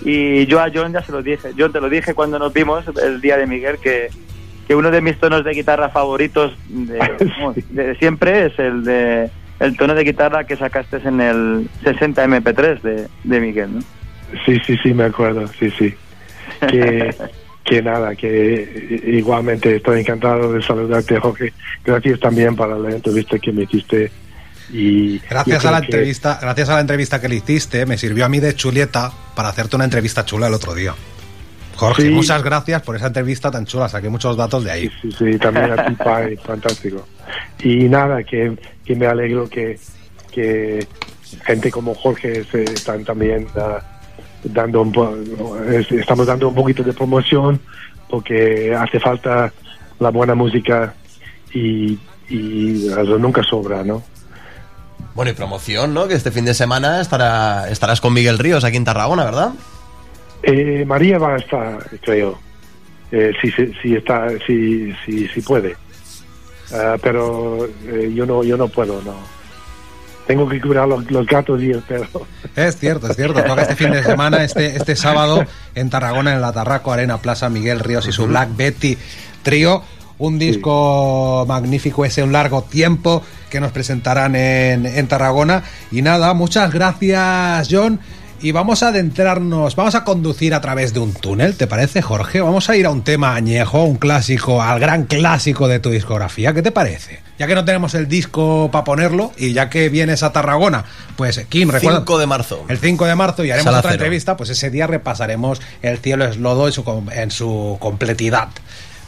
[0.06, 2.86] y yo a John ya se lo dije John te lo dije cuando nos vimos
[3.02, 4.08] el día de Miguel que
[4.66, 6.98] que uno de mis tonos de guitarra favoritos de,
[7.68, 9.30] de siempre es el de
[9.60, 13.80] el tono de guitarra que sacaste en el 60 MP3 de, de Miguel ¿no?
[14.46, 15.94] Sí, sí, sí, me acuerdo, sí, sí.
[16.70, 17.14] Que,
[17.64, 21.52] que nada, que igualmente estoy encantado de saludarte, Jorge.
[21.84, 24.10] Gracias también para la entrevista que me hiciste.
[24.72, 28.24] Y Gracias a la que- entrevista, gracias a la entrevista que le hiciste, me sirvió
[28.24, 30.94] a mí de chuleta para hacerte una entrevista chula el otro día.
[31.76, 32.10] Jorge, Sí.
[32.10, 34.90] muchas gracias por esa entrevista tan chula, saqué muchos datos de ahí.
[35.00, 37.06] Sí, sí, también a ti, Pai, fantástico.
[37.62, 39.78] Y nada, que, que me alegro que,
[40.30, 40.86] que
[41.44, 43.80] gente como Jorge se están también ah,
[44.44, 45.16] dando un po-
[45.70, 47.60] es- estamos dando un poquito de promoción
[48.08, 49.52] porque hace falta
[49.98, 50.94] la buena música
[51.54, 51.98] y,
[52.28, 54.02] y eso nunca sobra, ¿no?
[55.14, 56.08] Bueno, y promoción, ¿no?
[56.08, 59.50] Que este fin de semana estará, estarás con Miguel Ríos aquí en Tarragona, ¿verdad?
[60.42, 62.38] Eh, María va a estar, creo,
[63.12, 65.76] eh, si, si, si está, si, si, si puede.
[66.72, 69.14] Ah, pero eh, yo no, yo no puedo, no.
[70.26, 72.26] Tengo que cuidar los, los gatos y el perro.
[72.54, 73.42] Es cierto, es cierto.
[73.42, 75.44] Toca este fin de semana, este, este sábado,
[75.74, 78.96] en Tarragona, en la Tarraco Arena Plaza, Miguel Ríos y su Black Betty
[79.42, 79.82] Trío.
[80.18, 85.64] Un disco magnífico, ese un largo tiempo que nos presentarán en, en Tarragona.
[85.90, 87.98] Y nada, muchas gracias, John.
[88.44, 92.40] Y vamos a adentrarnos, vamos a conducir a través de un túnel, ¿te parece, Jorge?
[92.40, 96.52] Vamos a ir a un tema añejo, un clásico, al gran clásico de tu discografía.
[96.52, 97.20] ¿Qué te parece?
[97.38, 101.38] Ya que no tenemos el disco para ponerlo y ya que vienes a Tarragona, pues
[101.48, 102.00] Kim, recuerda.
[102.00, 102.64] 5 de marzo.
[102.68, 104.02] El 5 de marzo y haremos Sala otra cero.
[104.02, 108.48] entrevista, pues ese día repasaremos El cielo es lodo en su, en su completidad.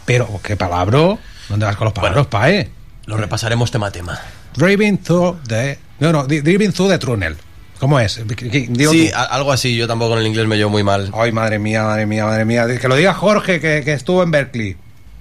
[0.05, 1.19] Pero, ¿qué palabra?
[1.49, 2.71] ¿Dónde vas con los palabras, pae?
[3.07, 4.21] Lo repasaremos tema a tema.
[4.57, 5.77] Driving through the...
[5.99, 7.37] No, no, Driving through the tunnel.
[7.85, 8.19] ¿Cómo es?
[8.27, 9.19] Digo sí, tú.
[9.31, 9.77] algo así.
[9.77, 11.11] Yo tampoco en el inglés me llevo muy mal.
[11.13, 12.67] Ay, madre mía, madre mía, madre mía.
[12.81, 14.75] Que lo diga Jorge, que, que estuvo en Berkeley.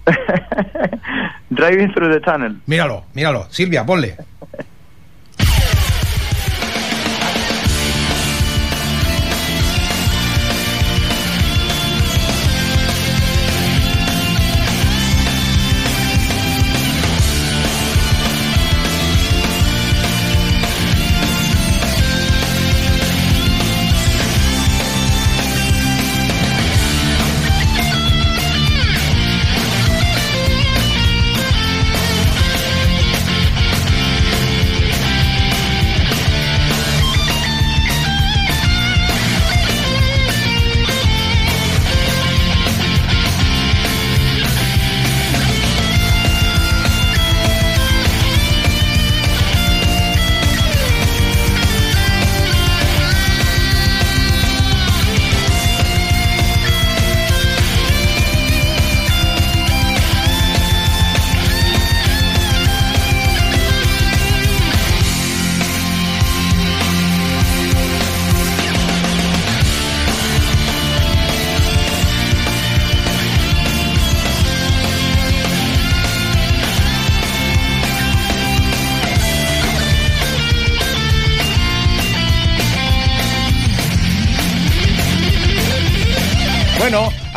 [1.50, 2.62] Driving Through the Tunnel.
[2.66, 3.48] Míralo, míralo.
[3.50, 4.16] Silvia, ponle.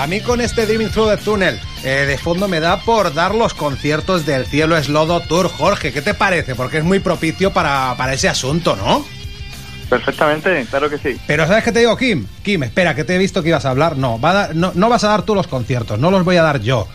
[0.06, 3.34] A mí con este Dreaming Through the Tunnel eh, de fondo me da por dar
[3.34, 5.48] los conciertos del Cielo Eslodo Tour.
[5.48, 6.54] Jorge, ¿qué te parece?
[6.54, 9.04] Porque es muy propicio para, para ese asunto, ¿no?
[9.90, 11.20] Perfectamente, claro que sí.
[11.26, 12.24] Pero ¿sabes qué te digo, Kim?
[12.44, 13.96] Kim, espera, que te he visto que ibas a hablar.
[13.96, 16.36] No, va a dar- no, no vas a dar tú los conciertos, no los voy
[16.36, 16.86] a dar yo.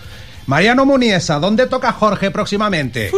[0.47, 3.11] Mariano Muniesa, ¿dónde toca Jorge próximamente?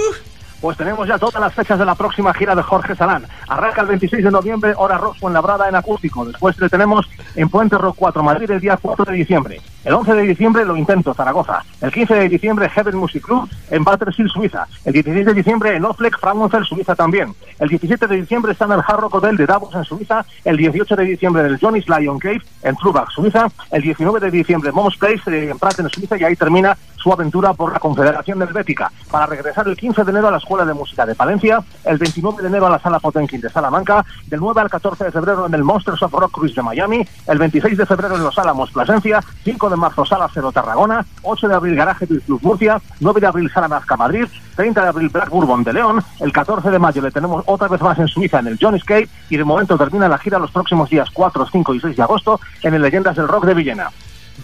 [0.60, 3.28] Pues tenemos ya todas las fechas de la próxima gira de Jorge Salán.
[3.48, 6.26] Arranca el 26 de noviembre, hora rock en Labrada en acústico.
[6.26, 7.06] Después le tenemos
[7.36, 9.61] en Puente Rock 4 Madrid el día 4 de diciembre.
[9.86, 11.64] El 11 de diciembre lo intento, Zaragoza.
[11.82, 14.68] El 15 de diciembre Heaven Music Club en Battersea, Suiza.
[14.86, 17.34] El 16 de diciembre en Ofleck, Fraunhofer, Suiza también.
[17.60, 20.26] El 17 de diciembre está en el Hard Hotel de Davos en Suiza.
[20.46, 23.48] El 18 de diciembre en el Johnny's Lion Cave en Trubach, Suiza.
[23.72, 26.78] El 19 de diciembre en Mom's Place eh, en Prat en Suiza y ahí termina
[27.04, 30.64] su aventura por la Confederación Helvética para regresar el 15 de enero a la Escuela
[30.64, 34.40] de Música de Palencia, el 29 de enero a la Sala Potenkin de Salamanca, del
[34.40, 37.78] 9 al 14 de febrero en el Monsters of Rock Cruise de Miami, el 26
[37.78, 41.76] de febrero en Los Álamos Plasencia, 5 de marzo Sala Cero Tarragona, 8 de abril
[41.76, 44.26] Garaje Beat Club Murcia, 9 de abril Sala Nazca Madrid,
[44.56, 47.82] 30 de abril Black Bourbon de León, el 14 de mayo le tenemos otra vez
[47.82, 50.90] más en Suiza en el Johnny's Cave y de momento termina la gira los próximos
[50.90, 53.90] días 4, 5 y 6 de agosto en el Leyendas del Rock de Villena.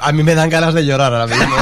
[0.02, 1.56] A mí me dan ganas de llorar ahora mismo.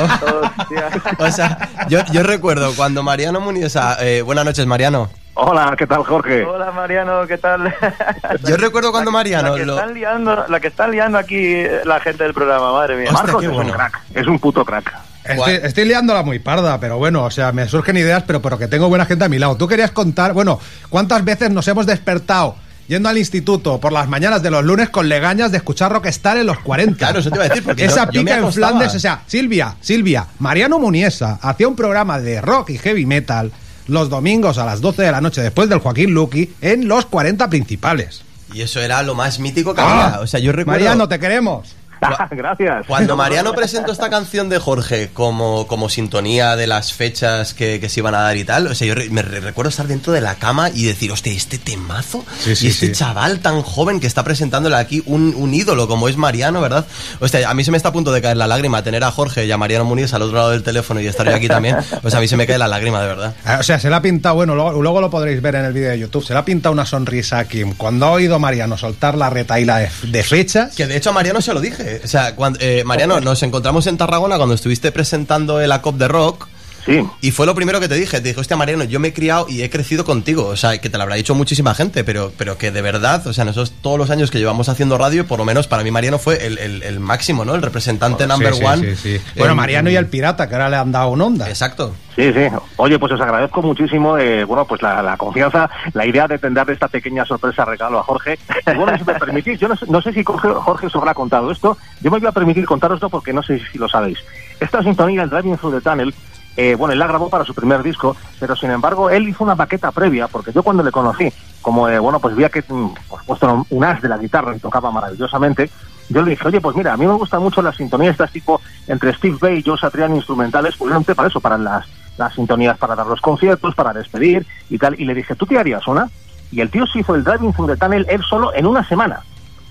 [1.19, 3.97] o sea, yo, yo recuerdo cuando Mariano Muniesa...
[4.01, 5.09] eh, buenas noches, Mariano.
[5.39, 6.43] Hola, ¿qué tal, Jorge?
[6.43, 7.71] Hola Mariano, ¿qué tal?
[8.47, 9.51] Yo recuerdo cuando Mariano...
[9.51, 12.97] La que, lo- están liando, la que están liando aquí la gente del programa, madre
[12.97, 13.11] mía.
[13.11, 14.91] Marcos es un crack, es un puto crack.
[15.23, 18.89] Estoy, estoy liándola muy parda, pero bueno, o sea, me surgen ideas, pero porque tengo
[18.89, 19.55] buena gente a mi lado.
[19.57, 20.59] Tú querías contar, bueno,
[20.89, 22.55] ¿cuántas veces nos hemos despertado
[22.87, 26.47] yendo al instituto por las mañanas de los lunes con legañas de escuchar Rockstar en
[26.47, 26.97] los 40?
[26.97, 28.53] Claro, eso te iba a decir, porque Esa yo- yo me pica en.
[28.53, 33.51] Flandes, o sea, Silvia, Silvia, Mariano Muniesa hacía un programa de rock y heavy metal
[33.87, 37.49] los domingos a las 12 de la noche después del Joaquín Luqui en los 40
[37.49, 38.21] principales.
[38.53, 40.19] Y eso era lo más mítico que Ah, había.
[40.21, 40.79] O sea, yo recuerdo...
[40.79, 41.75] Mariano, te queremos.
[42.31, 42.85] Gracias.
[42.87, 47.89] Cuando Mariano presentó esta canción de Jorge como, como sintonía de las fechas que, que
[47.89, 50.13] se iban a dar y tal, o sea, yo re- me re- recuerdo estar dentro
[50.13, 52.91] de la cama y decir, hostia, este temazo Sí, sí, y este sí.
[52.93, 56.85] chaval tan joven que está presentándole aquí un, un ídolo como es Mariano, ¿verdad?
[57.19, 59.45] Hostia, a mí se me está a punto de caer la lágrima tener a Jorge
[59.45, 61.77] y a Mariano Muniz al otro lado del teléfono y estar yo aquí también.
[62.01, 63.33] Pues a mí se me cae la lágrima, de verdad.
[63.43, 65.73] Ah, O sea, se le ha pintado, bueno, luego, luego lo podréis ver en el
[65.73, 68.77] vídeo de YouTube, se le ha pintado una sonrisa a Kim cuando ha oído Mariano
[68.77, 70.75] soltar la retaíla de, de fechas.
[70.75, 71.86] Que de hecho a Mariano se lo dije.
[72.03, 76.07] O sea, cuando, eh, Mariano, nos encontramos en Tarragona cuando estuviste presentando el ACOP de
[76.07, 76.47] Rock.
[76.87, 77.05] Sí.
[77.21, 78.21] Y fue lo primero que te dije.
[78.21, 80.45] Te dije, hostia, Mariano, yo me he criado y he crecido contigo.
[80.47, 83.33] O sea, que te lo habrá dicho muchísima gente, pero, pero que de verdad, o
[83.33, 86.17] sea, nosotros todos los años que llevamos haciendo radio, por lo menos para mí Mariano
[86.17, 87.53] fue el, el- el máximo, ¿no?
[87.55, 88.95] El representante number Sí, sí, one.
[88.95, 89.21] sí, sí.
[89.35, 91.47] Bueno, En- Mariano y el pirata, que ahora le han dado un onda.
[91.49, 91.93] Exacto.
[92.15, 92.47] Sí, sí.
[92.77, 96.67] Oye, pues os agradezco muchísimo, eh, bueno, pues la, la confianza, la idea de tender
[96.71, 98.39] esta pequeña sorpresa regalo a Jorge.
[98.73, 101.13] Y bueno, si me permitís, yo no sé, no sé si Jorge, Jorge os habrá
[101.13, 104.17] contado esto, yo me voy a permitir contaroslo porque no sé si lo sabéis.
[104.59, 106.13] Esta sintonía, el Driving Through the Tunnel,
[106.57, 109.53] eh, bueno, él la grabó para su primer disco, pero sin embargo él hizo una
[109.53, 111.31] maqueta previa, porque yo cuando le conocí,
[111.61, 114.59] como eh, bueno, pues veía que, mm, por supuesto, un as de la guitarra y
[114.59, 115.69] tocaba maravillosamente,
[116.09, 118.59] yo le dije, oye, pues mira, a mí me gustan mucho las sintonías estas tipo
[118.87, 121.85] entre Steve Vai y Joe Satriani instrumentales, pues era para eso, para las,
[122.17, 124.99] las sintonías para dar los conciertos, para despedir y tal.
[124.99, 126.09] Y le dije, ¿tú te harías una?
[126.51, 129.21] Y el tío se hizo el Driving Through the Tunnel él solo en una semana.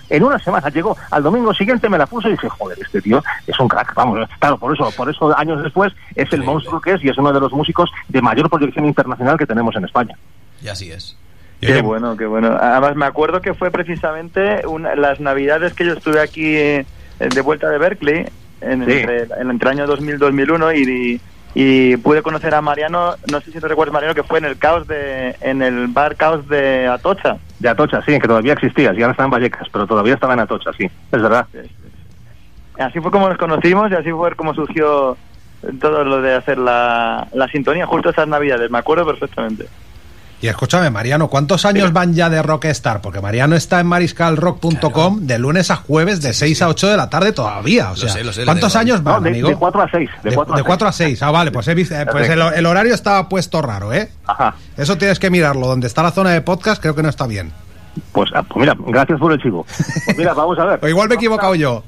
[0.09, 3.23] En una semana llegó, al domingo siguiente me la puso y dije, joder, este tío
[3.45, 6.93] es un crack, vamos, claro, por eso, por eso años después es el monstruo que
[6.93, 10.15] es y es uno de los músicos de mayor proyección internacional que tenemos en España.
[10.61, 11.17] Y así es.
[11.59, 12.55] Qué bueno, qué bueno.
[12.61, 16.85] Además, me acuerdo que fue precisamente una- las navidades que yo estuve aquí eh,
[17.19, 18.25] de vuelta de Berkeley,
[18.61, 18.91] en, Sí.
[18.91, 21.19] entre, en- entre el año 2000-2001, y,
[21.59, 24.59] y pude conocer a Mariano, no sé si te recuerdas, Mariano, que fue en el
[24.59, 27.37] caos de, en el bar caos de Atocha.
[27.57, 30.41] De Atocha, sí, que todavía existía, ya no estaba en Vallecas, pero todavía estaba en
[30.41, 31.47] Atocha, sí, es verdad.
[32.77, 35.17] Así fue como nos conocimos y así fue como surgió
[35.81, 39.65] todo lo de hacer la, la sintonía justo esas navidades, me acuerdo perfectamente.
[40.39, 43.01] Y escúchame, Mariano, ¿cuántos años van ya de Rockstar?
[43.01, 47.09] Porque Mariano está en mariscalrock.com de lunes a jueves de 6 a 8 de la
[47.09, 47.89] tarde todavía.
[47.91, 49.49] O sea, sé, lo sé, le ¿cuántos años van, No, de, amigo?
[49.49, 50.67] de 4 a 6, de 4 a de 6.
[50.67, 51.23] 4 a 6.
[51.23, 54.11] Ah, vale, pues, he visto- eh, pues el, el horario estaba puesto raro, ¿eh?
[54.27, 54.53] Ajá.
[54.77, 55.65] Eso tienes que mirarlo.
[55.67, 57.51] Donde está la zona de podcast, creo que no está bien.
[58.11, 59.65] Pues, ah, pues mira, gracias por el chivo.
[60.05, 60.79] Pues mira, vamos a ver.
[60.83, 61.83] O igual me he equivocado yo.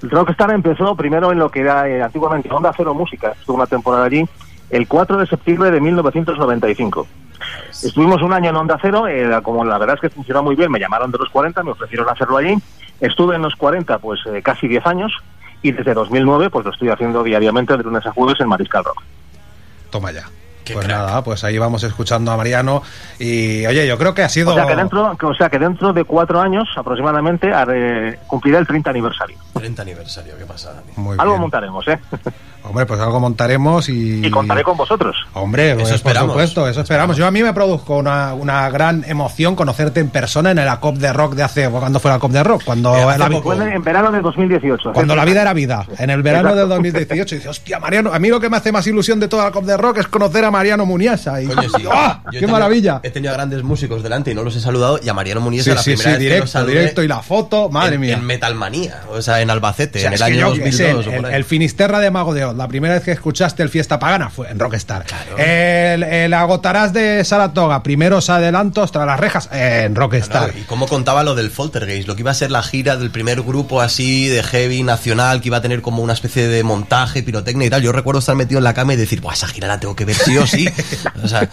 [0.00, 4.04] Rockstar empezó primero en lo que era eh, antiguamente Onda Cero Música, estuvo una temporada
[4.06, 4.24] allí,
[4.70, 7.06] el 4 de septiembre de 1995.
[7.70, 10.70] Estuvimos un año en Onda Cero, eh, como la verdad es que funcionó muy bien,
[10.70, 12.54] me llamaron de los 40, me ofrecieron hacerlo allí,
[13.00, 15.12] estuve en los 40 pues eh, casi 10 años
[15.62, 19.02] y desde 2009 pues lo estoy haciendo diariamente de lunes a jueves en Mariscal Rock.
[19.90, 20.24] Toma ya.
[20.72, 22.82] Pues nada, pues ahí vamos escuchando a Mariano.
[23.20, 24.50] Y oye, yo creo que ha sido.
[24.50, 28.66] O sea que dentro, o sea que dentro de cuatro años aproximadamente haré- cumpliré el
[28.66, 29.36] 30 aniversario.
[29.54, 30.82] 30 aniversario, ¿qué pasa?
[30.96, 31.40] Muy Algo bien.
[31.42, 32.00] montaremos, ¿eh?
[32.68, 34.26] Hombre, pues algo montaremos y.
[34.26, 35.16] Y contaré con vosotros.
[35.34, 36.32] Hombre, pues, esperamos.
[36.34, 37.16] por supuesto, eso esperamos.
[37.16, 40.96] Yo a mí me produjo una, una gran emoción conocerte en persona en la COP
[40.96, 41.68] de Rock de hace.
[41.68, 42.62] ¿Cuándo fue la COP de Rock?
[42.64, 43.52] Cuando, Eh, la, poco.
[43.54, 44.92] En verano de 2018.
[44.92, 46.60] cuando la vida era vida, en el verano Exacto.
[46.60, 47.34] del 2018.
[47.34, 49.50] Y dice, hostia, Mariano, a mí lo que me hace más ilusión de toda la
[49.50, 51.40] COP de Rock es conocer a Mariano Muniesa.
[51.42, 51.84] Y, Coño, sí.
[51.90, 52.20] ¡Ah!
[52.30, 53.00] ¡Qué tenido- maravilla!
[53.02, 54.98] He tenido a grandes músicos delante y no los he saludado.
[55.02, 57.02] Y a Mariano Muniz Sí, la sí, primera sí, vez que directo, saludé directo.
[57.02, 58.14] Y la foto, madre en, mía.
[58.16, 61.24] En Metalmanía, o sea, en Albacete, O sea, en el año yo qué sé, 2002
[61.24, 63.98] o el, el Finisterra de Mago de Oz, la primera vez que escuchaste el Fiesta
[63.98, 65.04] Pagana fue en Rockstar.
[65.36, 70.44] El, el Agotarás de Saratoga, primeros adelantos tras las rejas en Rockstar.
[70.44, 73.10] Claro, y cómo contaba lo del Foltergeist, lo que iba a ser la gira del
[73.10, 77.22] primer grupo así de heavy nacional, que iba a tener como una especie de montaje,
[77.22, 77.82] pirotecnia y tal.
[77.82, 80.04] Yo recuerdo estar metido en la cama y decir, Buah, esa gira la tengo que
[80.04, 80.68] ver sí o sí.
[81.22, 81.48] o, sea,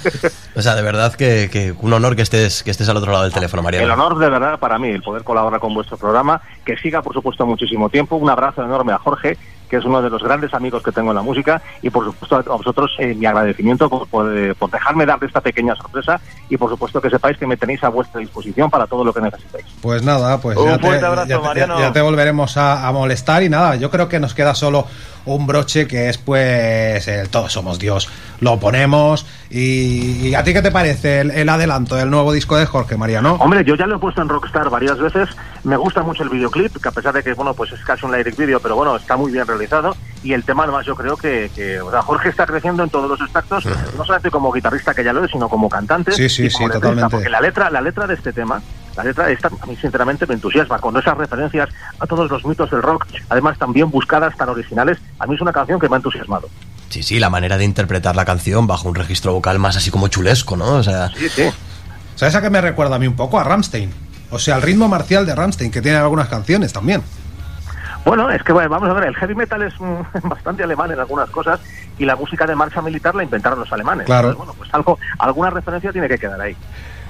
[0.56, 3.24] o sea, de verdad que, que un honor que estés, que estés al otro lado
[3.24, 3.86] del teléfono, Mariano.
[3.86, 7.14] El honor de verdad para mí, el poder colaborar con vuestro programa, que siga por
[7.14, 8.16] supuesto muchísimo tiempo.
[8.16, 9.38] Un abrazo enorme a Jorge,
[9.74, 12.36] que es uno de los grandes amigos que tengo en la música, y por supuesto
[12.36, 16.58] a vosotros eh, mi agradecimiento por, por, eh, por dejarme dar esta pequeña sorpresa y
[16.58, 19.66] por supuesto que sepáis que me tenéis a vuestra disposición para todo lo que necesitéis.
[19.82, 21.80] Pues nada, pues Un ya, te, fuerte abrazo, ya Mariano.
[21.80, 24.86] ya te volveremos a, a molestar y nada, yo creo que nos queda solo
[25.26, 28.10] un broche que es pues el Todos somos Dios.
[28.40, 32.58] Lo ponemos y, y ¿a ti qué te parece el, el adelanto del nuevo disco
[32.58, 33.36] de Jorge Mariano?
[33.36, 35.30] Hombre, yo ya lo he puesto en Rockstar varias veces.
[35.64, 38.12] Me gusta mucho el videoclip, que a pesar de que bueno, pues es casi un
[38.12, 39.96] lyric video, pero bueno, está muy bien realizado.
[40.24, 43.10] Y el tema, además, yo creo que, que o sea, Jorge está creciendo en todos
[43.10, 46.12] los aspectos, no solamente como guitarrista que ya lo es, sino como cantante.
[46.12, 47.16] Sí, sí, y como sí, letrista, totalmente.
[47.16, 48.62] Porque la letra, la letra de este tema,
[48.96, 52.70] la letra esta, a mí sinceramente me entusiasma, con esas referencias a todos los mitos
[52.72, 55.00] del rock, además tan bien buscadas, tan originales.
[55.20, 56.50] A mí es una canción que me ha entusiasmado.
[56.90, 60.10] Sí, sí, la manera de interpretar la canción bajo un registro vocal más así como
[60.10, 60.76] chulesco, ¿no?
[60.76, 61.50] O sea, Sí, sí.
[62.16, 63.40] ¿Sabes a qué me recuerda a mí un poco?
[63.40, 63.92] A Ramstein.
[64.30, 67.02] O sea, el ritmo marcial de Ramstein, que tiene algunas canciones también.
[68.06, 71.00] Bueno, es que bueno, vamos a ver, el heavy metal es mm, bastante alemán en
[71.00, 71.60] algunas cosas
[71.98, 74.06] y la música de marcha militar la inventaron los alemanes.
[74.06, 74.30] Claro.
[74.30, 76.56] Entonces, bueno, pues algo, alguna referencia tiene que quedar ahí.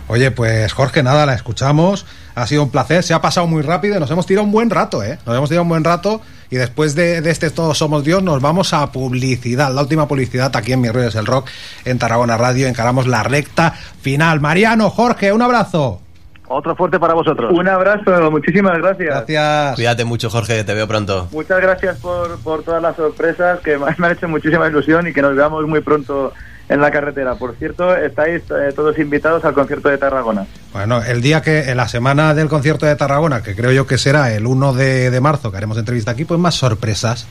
[0.08, 2.06] Oye, pues Jorge, nada, la escuchamos.
[2.36, 3.04] Ha sido un placer.
[3.04, 3.96] Se ha pasado muy rápido.
[3.96, 5.18] y Nos hemos tirado un buen rato, ¿eh?
[5.26, 6.22] Nos hemos tirado un buen rato.
[6.50, 9.74] Y después de, de este Todos Somos Dios, nos vamos a publicidad.
[9.74, 11.48] La última publicidad aquí en Mi Ruido es el Rock,
[11.86, 12.68] en Tarragona Radio.
[12.68, 13.72] Encaramos la recta
[14.02, 14.40] final.
[14.40, 16.02] Mariano, Jorge, un abrazo.
[16.48, 17.52] Otro fuerte para vosotros.
[17.52, 19.10] Un abrazo, muchísimas gracias.
[19.10, 19.76] Gracias.
[19.76, 21.28] cuídate mucho, Jorge, te veo pronto.
[21.32, 25.14] Muchas gracias por, por todas las sorpresas que me me han hecho muchísima ilusión y
[25.14, 26.34] que nos veamos muy pronto
[26.70, 27.36] en la carretera.
[27.36, 30.46] Por cierto, estáis eh, todos invitados al concierto de Tarragona.
[30.72, 33.98] Bueno, el día que, en la semana del concierto de Tarragona, que creo yo que
[33.98, 37.28] será el 1 de, de marzo, que haremos entrevista aquí, pues más sorpresas.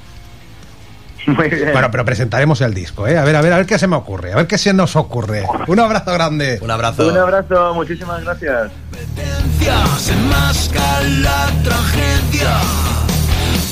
[1.26, 1.72] Muy bien.
[1.72, 3.16] Bueno, pero presentaremos el disco, ¿eh?
[3.16, 4.96] A ver, a ver, a ver qué se me ocurre, a ver qué se nos
[4.96, 5.44] ocurre.
[5.66, 6.58] Un abrazo grande.
[6.60, 7.08] Un abrazo.
[7.08, 8.72] Un abrazo, muchísimas gracias.
[9.98, 12.56] se enmasca la tragedia.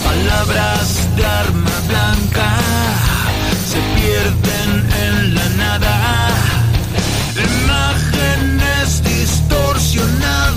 [0.04, 2.56] Palabras de arma blanca
[3.66, 4.59] se pierden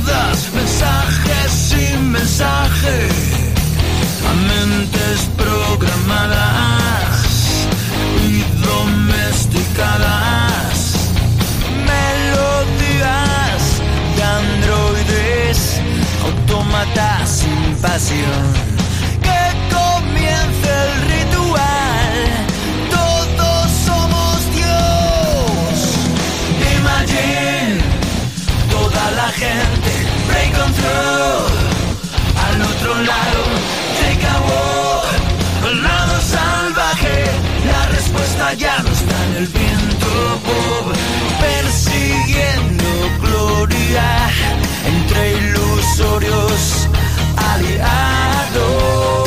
[0.04, 3.08] distorsionadas, mensajes sin mensaje.
[4.30, 7.24] A mentes programadas
[8.26, 10.94] y domesticadas.
[11.86, 13.82] Melodías
[14.16, 15.60] de androides,
[16.24, 17.44] autómatas
[31.24, 33.42] al otro lado
[34.00, 34.58] te cabo,
[35.82, 37.26] lado salvaje,
[37.66, 40.10] la respuesta ya no está en el viento
[40.48, 40.94] Bob,
[41.40, 42.90] persiguiendo
[43.22, 44.06] gloria
[44.86, 46.88] entre ilusorios
[47.54, 49.23] aliados.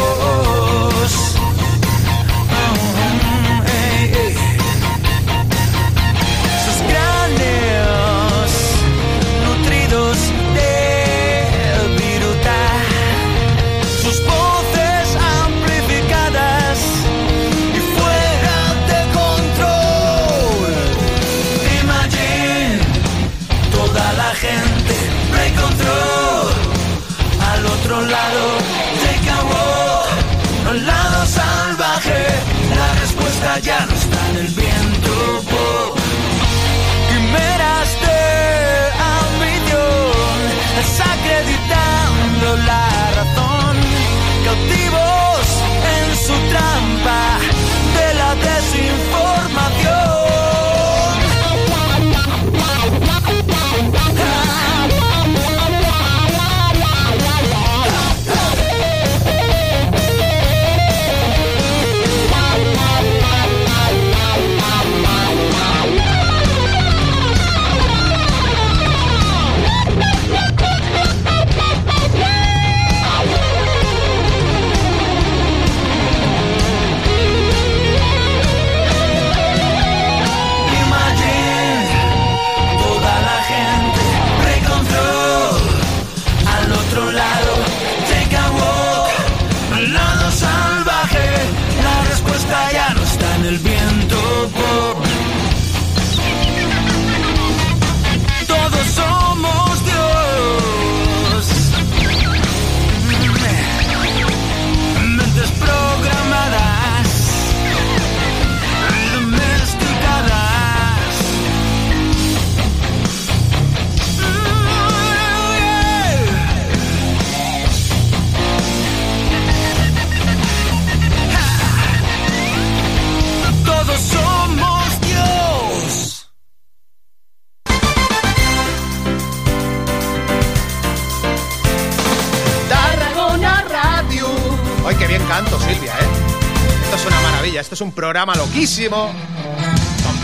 [138.16, 139.12] Programa loquísimo.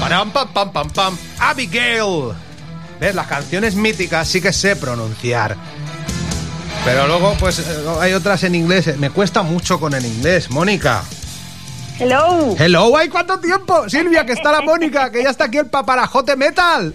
[0.01, 1.19] Pam, pam, pam, pam, pam.
[1.39, 2.33] Abigail.
[2.99, 3.15] ¿Ves?
[3.15, 5.59] Las canciones míticas sí que sé pronunciar.
[6.87, 7.63] Pero luego, pues, eh,
[8.01, 8.97] hay otras en inglés.
[8.97, 10.49] Me cuesta mucho con el inglés.
[10.49, 11.05] Mónica.
[11.99, 12.57] Hello.
[12.59, 13.87] Hello, ¿hay cuánto tiempo?
[13.91, 16.95] Silvia, que está la Mónica, que ya está aquí el paparajote metal.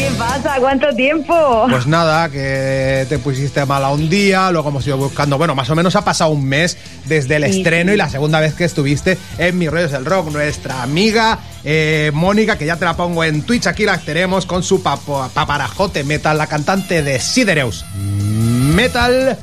[0.00, 0.54] ¿Qué pasa?
[0.58, 1.66] ¿Cuánto tiempo?
[1.68, 5.74] Pues nada, que te pusiste mala un día, luego hemos ido buscando, bueno, más o
[5.74, 7.94] menos ha pasado un mes desde el Sí, estreno sí.
[7.94, 12.56] y la segunda vez que estuviste en Mis Rollos del Rock, nuestra amiga eh, Mónica,
[12.56, 16.38] que ya te la pongo en Twitch, aquí la tenemos con su papo- paparajote metal,
[16.38, 19.36] la cantante de Sidereus Metal.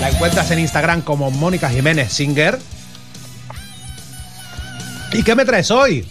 [0.00, 2.58] La encuentras en Instagram como Mónica Jiménez Singer.
[5.12, 6.08] ¿Y qué me traes hoy?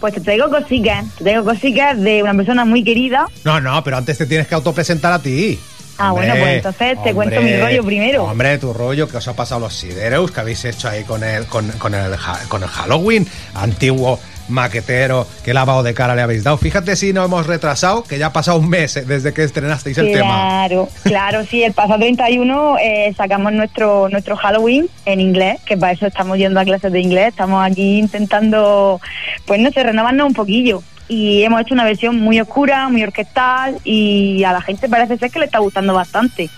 [0.00, 3.26] Pues te traigo cositas, te traigo cositas de una persona muy querida.
[3.44, 5.58] No, no, pero antes te tienes que autopresentar a ti.
[5.98, 8.24] Ah, bueno, pues entonces te cuento mi rollo primero.
[8.24, 11.44] Hombre, tu rollo, que os ha pasado los Sidereus, que habéis hecho ahí con el,
[11.44, 12.12] con, con el,
[12.48, 14.18] con el Halloween, antiguo
[14.50, 16.58] maquetero, qué lavado de cara le habéis dado.
[16.58, 19.98] Fíjate si no hemos retrasado, que ya ha pasado un mes eh, desde que estrenasteis
[19.98, 20.28] el tema.
[20.28, 25.92] Claro, claro, sí, el pasado 31 eh, sacamos nuestro nuestro Halloween en inglés, que para
[25.92, 29.00] eso estamos yendo a clases de inglés, estamos aquí intentando,
[29.46, 30.82] pues no sé, renovarnos un poquillo.
[31.08, 35.30] Y hemos hecho una versión muy oscura, muy orquestal, y a la gente parece ser
[35.30, 36.48] que le está gustando bastante.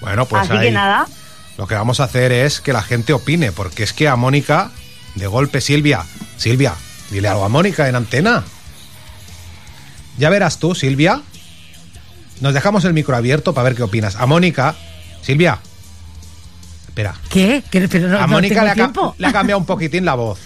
[0.00, 1.06] Bueno, pues Así ahí que nada,
[1.58, 4.70] lo que vamos a hacer es que la gente opine, porque es que a Mónica,
[5.14, 6.04] de golpe, Silvia,
[6.36, 6.74] Silvia,
[7.10, 8.44] dile algo a Mónica en antena.
[10.18, 11.22] Ya verás tú, Silvia.
[12.40, 14.16] Nos dejamos el micro abierto para ver qué opinas.
[14.16, 14.74] A Mónica,
[15.22, 15.58] Silvia.
[16.88, 17.14] Espera.
[17.30, 17.62] ¿Qué?
[17.70, 17.88] ¿Qué?
[17.88, 20.38] Pero no, a Mónica le ha, le cambiado un poquitín la voz.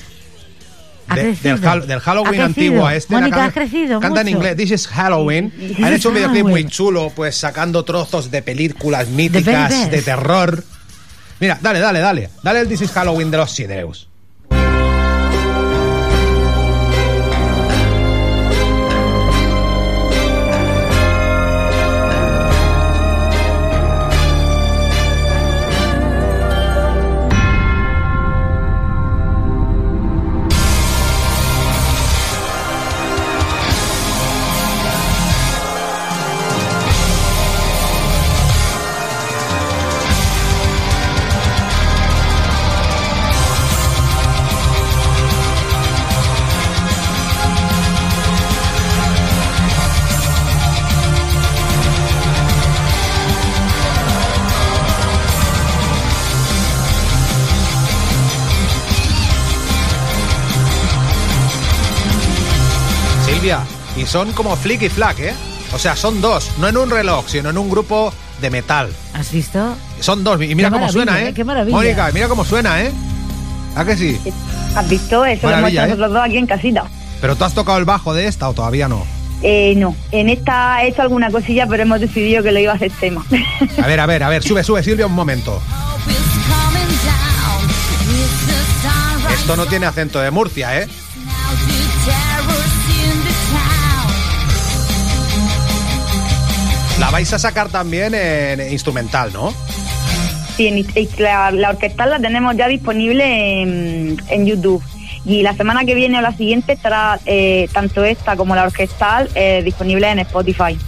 [1.15, 3.13] De- del, Hal- del Halloween antiguo a este.
[3.13, 4.57] Mónica, ha crecido Canta en inglés.
[4.57, 5.51] This is Halloween.
[5.51, 10.03] This Han is hecho un videoclip muy chulo, pues sacando trozos de películas míticas de
[10.03, 10.63] terror.
[11.41, 12.31] Mira, dale, dale, dale.
[12.45, 14.09] Dale el This is Halloween de los Sidereus.
[64.01, 65.35] Y son como Flick y Flack, ¿eh?
[65.75, 68.89] O sea, son dos, no en un reloj, sino en un grupo de metal.
[69.13, 69.77] ¿Has visto?
[70.01, 71.35] Son dos, y mira Qué cómo maravilla, suena, ¿eh?
[71.35, 71.77] Qué maravilla.
[71.77, 72.93] Mónica, mira cómo suena, ¿eh?
[73.77, 74.19] ¿A que sí?
[74.75, 75.25] ¿Has visto?
[75.25, 75.97] Eso lo hemos Maravilla, hecho ¿eh?
[75.97, 76.85] nosotros dos aquí en casita.
[77.21, 79.05] ¿Pero tú has tocado el bajo de esta o todavía no?
[79.43, 82.77] Eh, no, en esta he hecho alguna cosilla, pero hemos decidido que lo iba a
[82.77, 83.25] hacer tema.
[83.83, 85.61] A ver, a ver, a ver, sube, sube, Silvia, un momento.
[89.35, 90.89] Esto no tiene acento de Murcia, ¿eh?
[97.01, 99.53] La vais a sacar también en instrumental, ¿no?
[100.57, 100.87] Sí, en-
[101.19, 104.83] la, la orquestal la tenemos ya disponible en, en YouTube.
[105.25, 109.29] Y la semana que viene o la siguiente estará eh, tanto esta como la orquestal
[109.35, 110.79] eh, disponible en Spotify.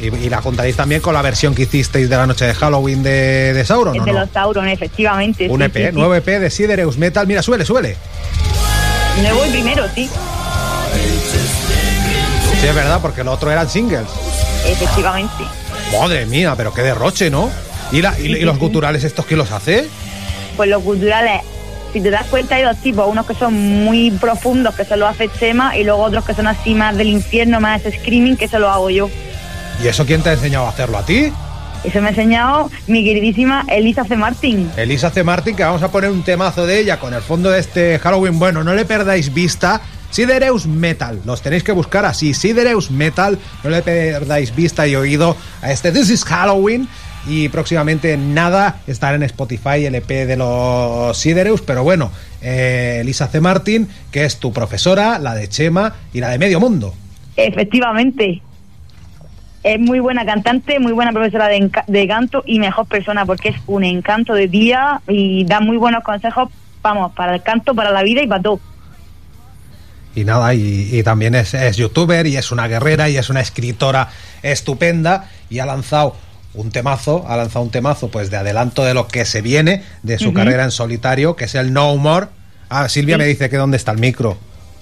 [0.00, 3.02] Y, y la juntaréis también con la versión que hicisteis de la noche de Halloween
[3.02, 4.20] de, de Sauron, Es ¿o de no?
[4.20, 5.48] los Sauron, efectivamente.
[5.48, 5.92] Un sí, EP, sí, sí.
[5.92, 7.26] nuevo EP de Sidereus Metal.
[7.26, 7.96] Mira, suele, suele.
[9.22, 10.10] Nuevo y primero, sí,
[12.64, 14.08] Sí, es verdad, porque lo otro eran singles.
[14.66, 15.44] efectivamente.
[16.00, 17.50] Madre mía, pero qué derroche, ¿no?
[17.92, 19.86] ¿Y, la- y- y los guturales estos quién los hace?
[20.56, 21.42] Pues los culturales,
[21.92, 23.06] si te das cuenta, hay dos tipos.
[23.06, 23.52] Unos que son
[23.84, 27.08] muy profundos, que se lo hace Chema, y luego otros que son así más del
[27.08, 29.10] infierno, más screaming, que se lo hago yo.
[29.82, 31.30] ¿Y eso quién te ha enseñado a hacerlo a ti?
[31.84, 34.16] Eso me ha enseñado mi queridísima Elisa C.
[34.16, 34.70] Martin.
[34.78, 35.22] Elisa C.
[35.22, 38.38] Martin, que vamos a poner un temazo de ella con el fondo de este Halloween.
[38.38, 39.82] Bueno, no le perdáis vista.
[40.14, 45.36] Sidereus Metal, los tenéis que buscar así, Sidereus Metal, no le perdáis vista y oído
[45.60, 46.86] a este This is Halloween
[47.26, 52.12] y próximamente nada estará en Spotify el EP de los Sidereus, pero bueno,
[52.42, 53.40] eh, Elisa C.
[53.40, 56.94] Martin, que es tu profesora, la de Chema y la de Medio Mundo.
[57.34, 58.40] Efectivamente.
[59.64, 63.56] Es muy buena cantante, muy buena profesora de, de canto y mejor persona porque es
[63.66, 66.50] un encanto de día y da muy buenos consejos,
[66.82, 68.60] vamos, para el canto, para la vida y para todo.
[70.14, 73.40] Y nada, y, y también es, es youtuber y es una guerrera y es una
[73.40, 74.10] escritora
[74.42, 76.16] estupenda y ha lanzado
[76.54, 80.18] un temazo, ha lanzado un temazo pues de adelanto de lo que se viene de
[80.18, 82.26] su carrera en solitario, que es el No More.
[82.68, 83.18] Ah, Silvia Sí.
[83.22, 84.38] me dice que dónde está el micro.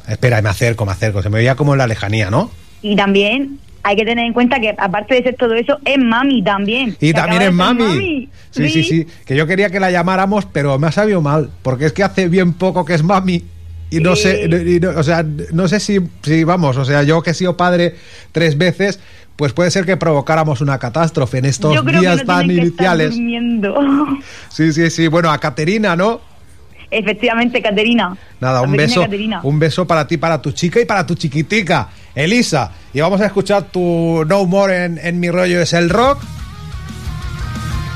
[0.07, 2.51] Espera, me acerco, me acerco, se me veía como en la lejanía, ¿no?
[2.83, 6.43] Y también hay que tener en cuenta que aparte de ser todo eso, es mami
[6.43, 6.97] también.
[7.01, 8.29] Y también es mami.
[8.51, 11.87] Sí, sí, sí, que yo quería que la llamáramos, pero me ha sabido mal, porque
[11.87, 13.45] es que hace bien poco que es mami.
[13.93, 17.23] Y no sé, y no- o sea, no sé si, si, vamos, o sea, yo
[17.23, 17.94] que he sido padre
[18.32, 18.98] tres veces,
[19.36, 22.47] pues puede ser que provocáramos una catástrofe en estos Yo creo días que no tan
[22.47, 23.10] tienen que estar iniciales.
[23.10, 23.74] durmiendo.
[24.48, 25.09] Sí, sí, sí.
[25.09, 26.20] Bueno, a Caterina, ¿no?
[26.90, 28.14] Efectivamente, Caterina.
[28.40, 29.40] Nada, un beso, Caterina.
[29.43, 32.70] un beso para ti, para tu chica y para tu chiquitica, Elisa.
[32.93, 36.19] Y vamos a escuchar tu No More en, en mi rollo es el rock.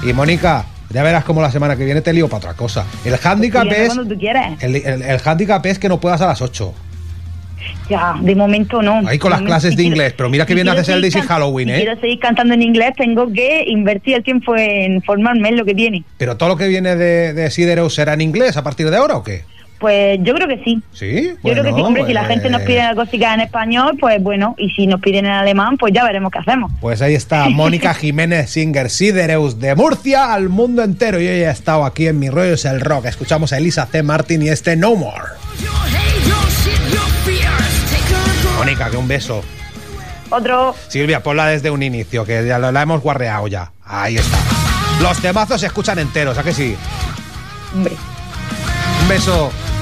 [0.02, 2.84] Y Mónica, ya verás cómo la semana que viene te lío para otra cosa.
[3.04, 4.02] El handicap es tú
[4.60, 6.74] el, el, el handicap es que no puedas a las 8.
[7.88, 9.00] Ya, de momento no.
[9.08, 10.88] Ahí con las momento, clases si de quiero- inglés, pero mira que si bien haces
[10.88, 11.76] el Daisy Halloween, si ¿eh?
[11.84, 15.74] quiero seguir cantando en inglés, tengo que invertir el tiempo en formarme en lo que
[15.74, 16.04] tiene.
[16.18, 19.16] Pero todo lo que viene de, de Sidereus será en inglés a partir de ahora
[19.16, 19.44] o qué?
[19.78, 20.82] Pues yo creo que sí.
[20.92, 24.22] Sí, Yo creo que sí, hombre, si la gente nos pide cositas en español, pues
[24.22, 26.72] bueno, y si nos piden en alemán, pues ya veremos qué hacemos.
[26.80, 31.20] Pues ahí está Mónica Jiménez Singer Sidereus de Murcia al mundo entero.
[31.20, 33.06] Y ella ha estado aquí en Mi Rollo es el Rock.
[33.06, 34.02] Escuchamos a Elisa C.
[34.02, 35.24] Martin y este No More.
[38.58, 39.42] Mónica, que un beso.
[40.30, 43.70] Otro, Silvia, ponla desde un inicio, que ya la, la hemos guarreado ya.
[43.84, 44.38] Ahí está.
[45.00, 46.74] Los temazos se escuchan enteros, ¿a que sí?
[47.74, 47.94] hombre.
[49.06, 49.75] Un beso.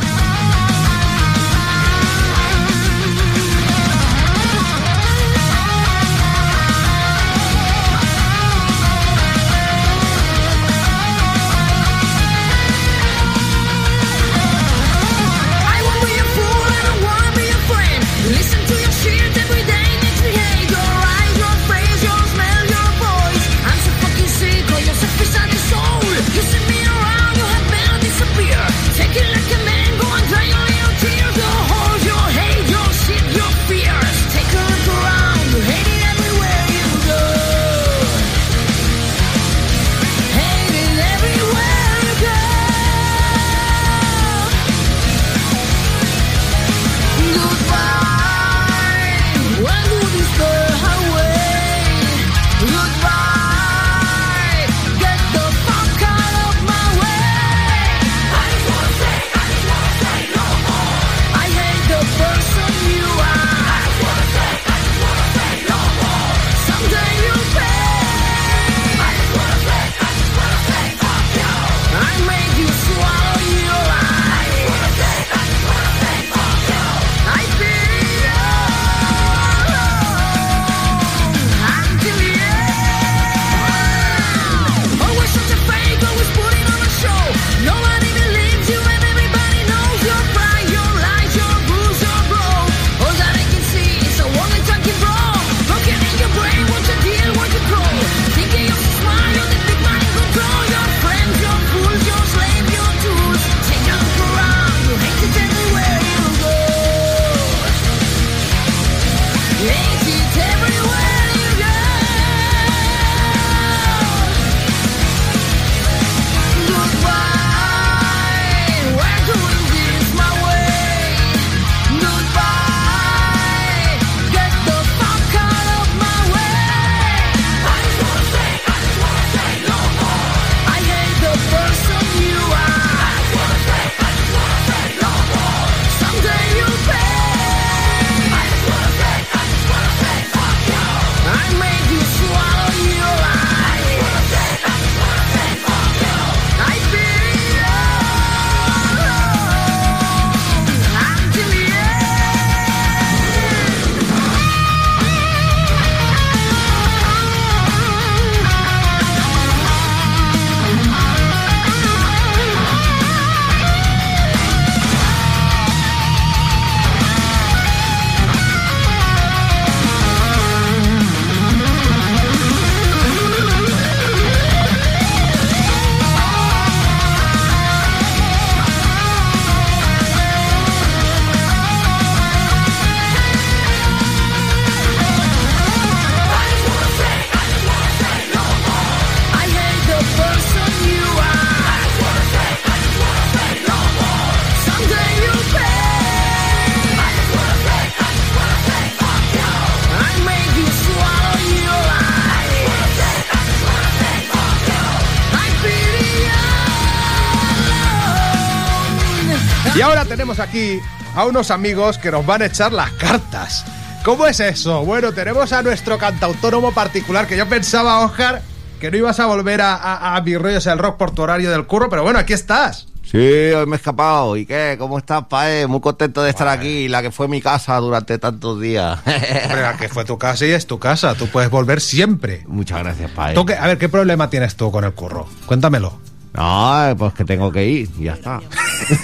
[210.14, 210.78] Tenemos aquí
[211.16, 213.64] a unos amigos que nos van a echar las cartas.
[214.04, 214.84] ¿Cómo es eso?
[214.84, 218.40] Bueno, tenemos a nuestro cantautónomo particular que yo pensaba, Oscar,
[218.80, 221.50] que no ibas a volver a, a, a mis rollos el rock por tu horario
[221.50, 222.86] del curro, pero bueno, aquí estás.
[223.02, 224.36] Sí, hoy me he escapado.
[224.36, 224.76] ¿Y qué?
[224.78, 225.66] ¿Cómo estás, Pae?
[225.66, 229.00] Muy contento de estar aquí, la que fue mi casa durante tantos días.
[229.44, 231.16] Hombre, la que fue tu casa y es tu casa.
[231.16, 232.44] Tú puedes volver siempre.
[232.46, 233.34] Muchas gracias, Pae.
[233.36, 235.26] A ver, ¿qué problema tienes tú con el curro?
[235.46, 235.98] Cuéntamelo.
[236.34, 238.40] No, pues que tengo que ir, y ya está.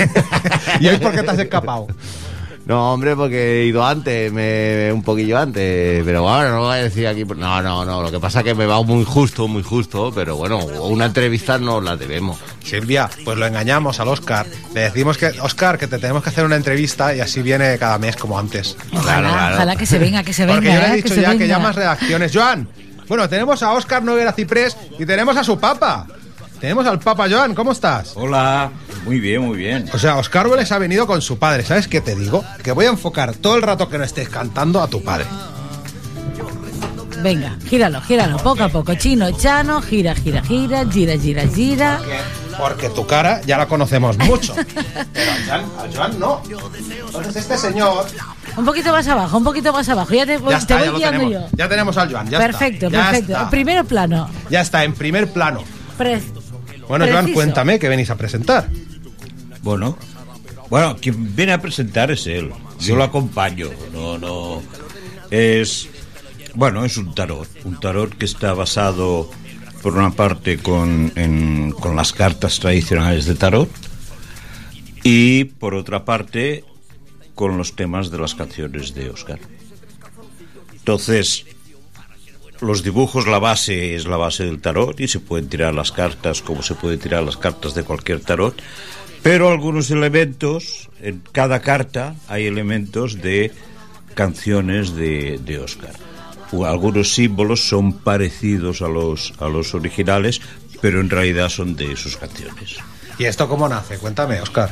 [0.81, 1.87] ¿Y hoy por qué te has escapado?
[2.67, 6.83] No, hombre, porque he ido antes, me, un poquillo antes, pero bueno, no voy a
[6.83, 7.25] decir aquí.
[7.25, 10.37] No, no, no, lo que pasa es que me va muy justo, muy justo, pero
[10.37, 12.39] bueno, una entrevista no la debemos.
[12.63, 14.47] Silvia, pues lo engañamos al Oscar.
[14.75, 17.99] Le decimos que, Oscar, que te tenemos que hacer una entrevista y así viene cada
[17.99, 18.77] mes como antes.
[18.93, 20.61] Ojalá, ojalá que se venga, que se venga.
[20.61, 20.97] Porque yo le he ¿eh?
[20.97, 21.57] dicho que se ya que venga.
[21.57, 22.33] llamas redacciones.
[22.33, 22.69] Joan,
[23.09, 26.07] bueno, tenemos a Oscar Noguera Ciprés y tenemos a su papa.
[26.61, 28.13] Tenemos al papa Joan, ¿cómo estás?
[28.17, 28.71] Hola,
[29.07, 29.89] muy bien, muy bien.
[29.95, 31.65] O sea, Oscar Vélez ha venido con su padre.
[31.65, 32.45] ¿Sabes qué te digo?
[32.63, 35.25] Que voy a enfocar todo el rato que no estés cantando a tu padre.
[37.23, 38.95] Venga, gíralo, gíralo, poco a poco.
[38.95, 42.01] Chino, chano, gira, gira, gira, gira, gira, gira.
[42.59, 44.55] Porque tu cara ya la conocemos mucho.
[45.13, 46.43] Pero a Joan, a Joan no.
[47.07, 48.07] Entonces este señor...
[48.57, 50.13] Un poquito más abajo, un poquito más abajo.
[50.13, 51.51] Ya te, voy- Ya te voy ya guiando tenemos.
[51.51, 51.57] yo.
[51.57, 53.03] Ya tenemos al Joan, ya perfecto, está.
[53.11, 53.33] Perfecto.
[53.33, 53.51] está.
[53.51, 54.29] Primero plano.
[54.51, 55.63] Ya está, en primer plano.
[55.99, 56.23] Pre-
[56.91, 57.35] Bueno, Joan, Preciso.
[57.35, 58.69] cuéntame que venís a presentar.
[59.63, 59.97] Bueno,
[60.71, 62.51] bueno, quien viene a presentar es él.
[62.81, 63.69] Yo lo acompaño.
[63.93, 64.61] No, no.
[65.31, 65.89] Es.
[66.57, 67.47] Bueno, es un tarot.
[67.65, 69.31] Un tarot que está basado,
[69.83, 73.71] por una parte, con, en- con las cartas tradicionales de tarot.
[75.05, 76.65] Y por otra parte,
[77.37, 79.39] con los temas de las canciones de Oscar.
[80.73, 81.47] Entonces,
[82.63, 86.43] los dibujos, la base es la base del tarot y se pueden tirar las cartas
[86.43, 88.61] como se puede tirar las cartas de cualquier tarot,
[89.23, 93.53] pero algunos elementos, en cada carta hay elementos de
[94.15, 95.95] canciones de, de Oscar.
[96.67, 100.41] Algunos símbolos son parecidos a los, a los originales,
[100.81, 102.79] pero en realidad son de sus canciones.
[103.19, 103.99] ¿Y esto cómo nace?
[103.99, 104.71] Cuéntame, Oscar.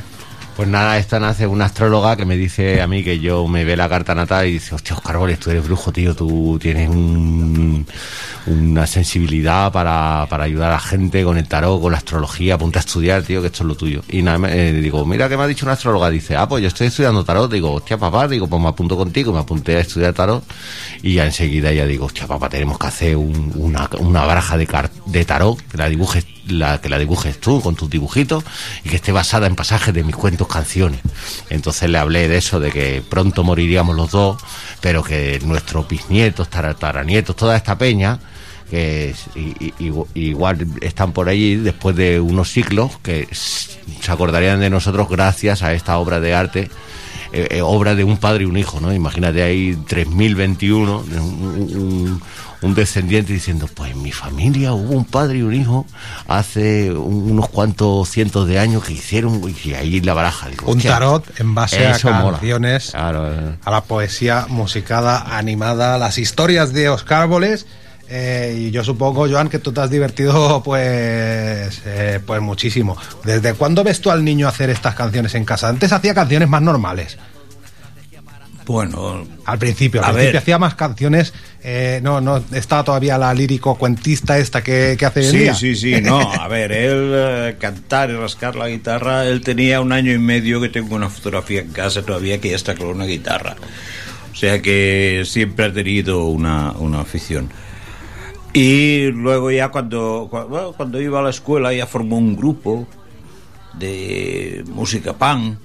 [0.59, 3.77] Pues nada, esta nace una astróloga que me dice a mí que yo me ve
[3.77, 7.87] la carta natal y dice, hostia, Oscar Boles, tú eres brujo, tío, tú tienes un-
[8.45, 12.77] una sensibilidad para, para ayudar a la gente con el tarot, con la astrología, ponte
[12.77, 14.01] a estudiar, tío, que esto es lo tuyo.
[14.09, 16.67] Y nada, eh, digo, mira que me ha dicho una astróloga, dice, ah, pues yo
[16.67, 20.11] estoy estudiando tarot, digo, hostia, papá, digo, pues me apunto contigo, me apunté a estudiar
[20.13, 20.43] tarot
[21.01, 24.67] y ya enseguida ya digo, hostia, papá, tenemos que hacer un- una, una baraja de,
[24.67, 28.43] car- de tarot, que la dibujes la que la dibujes tú con tus dibujitos
[28.83, 30.99] y que esté basada en pasajes de mis cuentos canciones
[31.49, 34.41] entonces le hablé de eso de que pronto moriríamos los dos
[34.81, 38.19] pero que nuestros bisnietos tara- taranietos toda esta peña
[38.69, 39.15] que
[40.15, 45.73] igual están por allí después de unos siglos que se acordarían de nosotros gracias a
[45.73, 46.69] esta obra de arte
[47.31, 48.91] eh, eh, obra de un padre y un hijo, ¿no?
[48.91, 52.21] Imagínate ahí 3021, un, un-
[52.61, 55.85] un descendiente diciendo, pues en mi familia hubo un padre y un hijo
[56.27, 60.49] hace un- unos cuantos cientos de años que hicieron, y ahí la baraja.
[60.49, 63.55] Digo, Un tarot en base a canciones, Claro, eh.
[63.63, 67.65] a la poesía musicada, animada, las historias de Oscar Boles.
[68.11, 72.97] eh, y yo supongo, Joan, que tú te has divertido pues, eh, pues muchísimo.
[73.23, 75.69] ¿Desde cuándo ves tú al niño hacer estas canciones en casa?
[75.69, 77.17] Antes hacía canciones más normales.
[78.69, 80.37] Bueno, Al principio, al principio ver.
[80.37, 81.33] hacía más canciones.
[81.63, 85.55] eh, no, no estaba todavía la lírico cuentista esta que, que hace Sí, día.
[85.55, 89.91] sí, sí, no, a ver, él eh, cantar y rascar la guitarra, él tenía un
[89.91, 93.05] año y medio que tengo una fotografía en casa todavía que ya está con una
[93.05, 93.55] guitarra.
[94.31, 97.49] O sea que siempre ha tenido una, una afición.
[98.53, 102.87] Y luego ya cuando, cua- bueno, cuando iba a la escuela ya formó un grupo
[103.79, 105.57] de música pan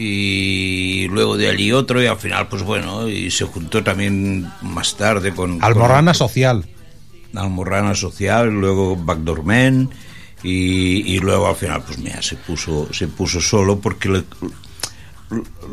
[0.00, 4.96] y luego de allí otro y al final pues bueno y se juntó también más
[4.96, 6.64] tarde con Almorrana con- social.
[7.34, 9.90] Almorrana Social, luego Backdoor Man
[10.42, 14.24] y, y luego al final pues mira, se puso se puso solo porque le-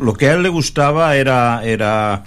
[0.01, 2.23] lo que a él le gustaba era era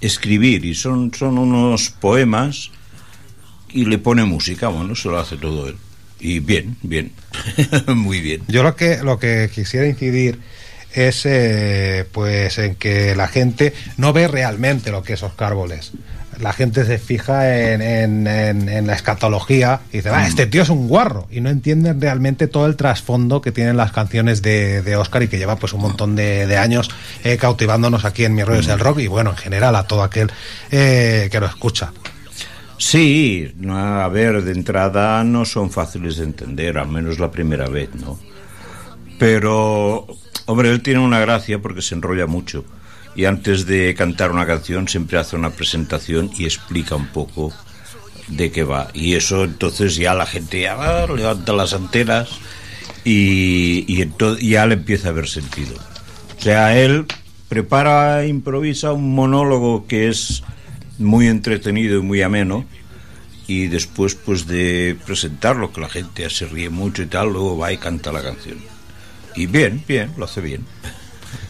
[0.00, 2.70] escribir y son son unos poemas
[3.68, 5.76] y le pone música, bueno, se lo hace todo él.
[6.20, 7.10] Y bien, bien,
[7.88, 8.42] muy bien.
[8.48, 10.38] Yo lo que lo que quisiera incidir
[10.94, 15.92] es eh, pues en que la gente no ve realmente lo que es Oscar Boles.
[16.40, 20.62] La gente se fija en, en- en- en la escatología y dice, "Ah, este tío
[20.62, 21.28] es un guarro.
[21.30, 25.28] Y no entienden realmente todo el trasfondo que tienen las canciones de, de Oscar y
[25.28, 26.90] que lleva pues un montón de, de años
[27.22, 30.02] eh, cautivándonos aquí en Mi Rollo es el Rock y bueno, en general a todo
[30.02, 30.32] aquel
[30.72, 31.92] eh, que lo escucha.
[32.78, 37.68] Sí, no, a ver, de entrada no son fáciles de entender, al menos la primera
[37.68, 38.18] vez, ¿no?
[39.24, 40.06] Pero
[40.46, 42.64] Hombre, él tiene una gracia porque se enrolla mucho.
[43.16, 47.52] Y antes de cantar una canción siempre hace una presentación y explica un poco
[48.28, 48.88] de qué va.
[48.92, 52.28] Y eso entonces ya la gente va, levanta las antenas
[53.04, 54.04] y,
[54.42, 55.76] ya le empieza a haber sentido.
[56.38, 57.06] O sea, él
[57.48, 60.42] prepara, improvisa un monólogo que es
[60.98, 62.66] muy entretenido y muy ameno
[63.46, 67.72] y después pues de presentarlo, que la gente se ríe mucho y tal, luego va
[67.72, 68.73] y canta la canción.
[69.36, 70.64] Y bien, bien, lo hace bien.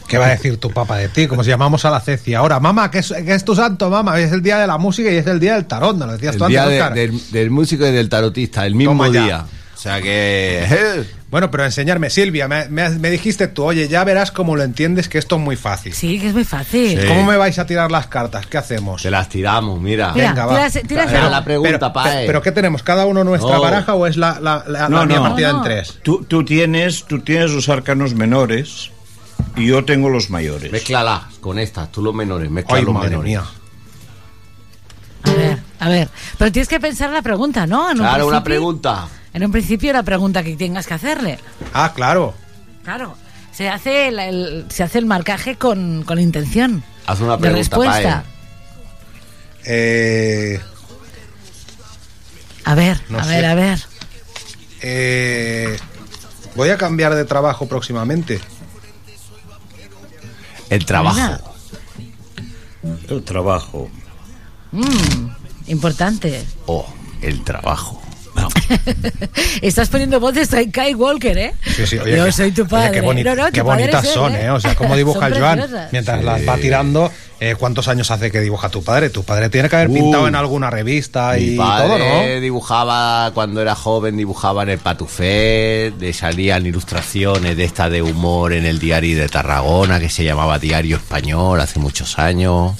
[0.08, 1.26] ¿Qué va a decir tu papá de ti?
[1.26, 2.38] Como si llamamos a la cecia.
[2.38, 4.18] Ahora, mamá, que es, que es tu santo, mamá.
[4.20, 6.34] Es el día de la música y es el día del tarot, ¿no lo decías
[6.34, 9.24] El tú día antes, de- del, del músico y del tarotista, el mismo Toma ya.
[9.24, 9.44] día.
[9.74, 11.04] O sea que.
[11.34, 15.08] Bueno, pero enseñarme, Silvia, me, me- me dijiste tú, oye, ya verás cómo lo entiendes,
[15.08, 15.92] que esto es muy fácil.
[15.92, 17.00] Sí, que es muy fácil.
[17.00, 17.08] Sí.
[17.08, 18.46] ¿Cómo me vais a tirar las cartas?
[18.46, 19.02] ¿Qué hacemos?
[19.02, 20.12] Te las tiramos, mira.
[20.14, 20.70] Mira, Venga, va.
[20.70, 21.30] tírase Era algo.
[21.32, 22.04] la pregunta, pero, Pae.
[22.12, 22.84] pero- pero ¿qué tenemos?
[22.84, 23.60] ¿Cada uno nuestra No.
[23.60, 25.22] baraja o es la, la, la- No, la mía no.
[25.24, 25.98] partida No, en tres?
[26.04, 28.92] Tú, tú tienes, tú tienes los arcanos menores
[29.56, 30.70] y yo tengo los mayores.
[30.70, 33.28] Mézclala con estas, tú los menores, mezcla Ay, los madre menores.
[33.32, 33.42] mía.
[35.24, 36.08] A ver, a ver.
[36.38, 37.90] Pero tienes que pensar la pregunta, ¿no?
[37.90, 39.08] En un Claro, una pregunta.
[39.34, 41.38] En un principio la pregunta que tengas que hacerle.
[41.72, 42.34] Ah, claro.
[42.84, 43.16] Claro.
[43.52, 46.82] Se hace el, el- se hace el marcaje con, con intención.
[47.06, 48.24] Haz una de pregunta, respuesta.
[49.66, 50.60] Eh,
[52.64, 53.30] A ver, No a sé.
[53.30, 53.80] ver, a ver.
[54.82, 55.76] eh,
[56.54, 58.40] voy a cambiar de trabajo próximamente.
[60.70, 61.16] El trabajo.
[61.16, 61.40] Mira.
[63.08, 63.90] El trabajo.
[64.72, 65.28] Mm,
[65.68, 66.44] importante.
[66.66, 66.86] Oh,
[67.22, 68.02] el trabajo.
[69.62, 71.54] Estás poniendo voces a Kai Walker, ¿eh?
[71.76, 72.90] Sí, sí, oye, Yo que- soy tu oye, padre.
[72.92, 74.50] qué, boni- No, no, tu qué padre bonitas él, son, ¿eh?
[74.50, 76.26] O sea, cómo dibuja Joan mientras Sí.
[76.26, 77.10] las va tirando.
[77.40, 79.10] eh, ¿Cuántos años hace que dibuja tu padre?
[79.10, 82.40] Tu padre tiene que haber Uh, pintado en alguna revista Mi y padre todo, ¿no?
[82.40, 88.52] dibujaba, cuando era joven, dibujaba en el Patufet, de salían ilustraciones de esta de humor
[88.52, 92.72] en el diario de Tarragona, que se llamaba Diario Español, hace muchos años.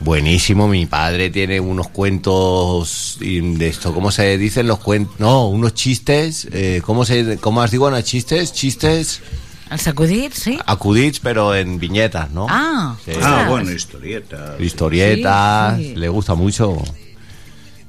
[0.00, 5.18] Buenísimo, mi padre tiene unos cuentos de esto, ¿cómo se dicen los cuentos?
[5.18, 8.52] No, unos chistes, eh, ¿cómo se, cómo digo, no chistes?
[8.52, 9.20] Chistes
[9.70, 10.56] Al sacudir, sí.
[10.66, 12.46] acudits, pero en viñetas, ¿no?
[12.48, 13.10] Ah, Sí.
[13.20, 14.54] Ah, bueno, historieta.
[14.60, 15.94] historietas, Sí, sí.
[15.96, 16.80] le gusta mucho.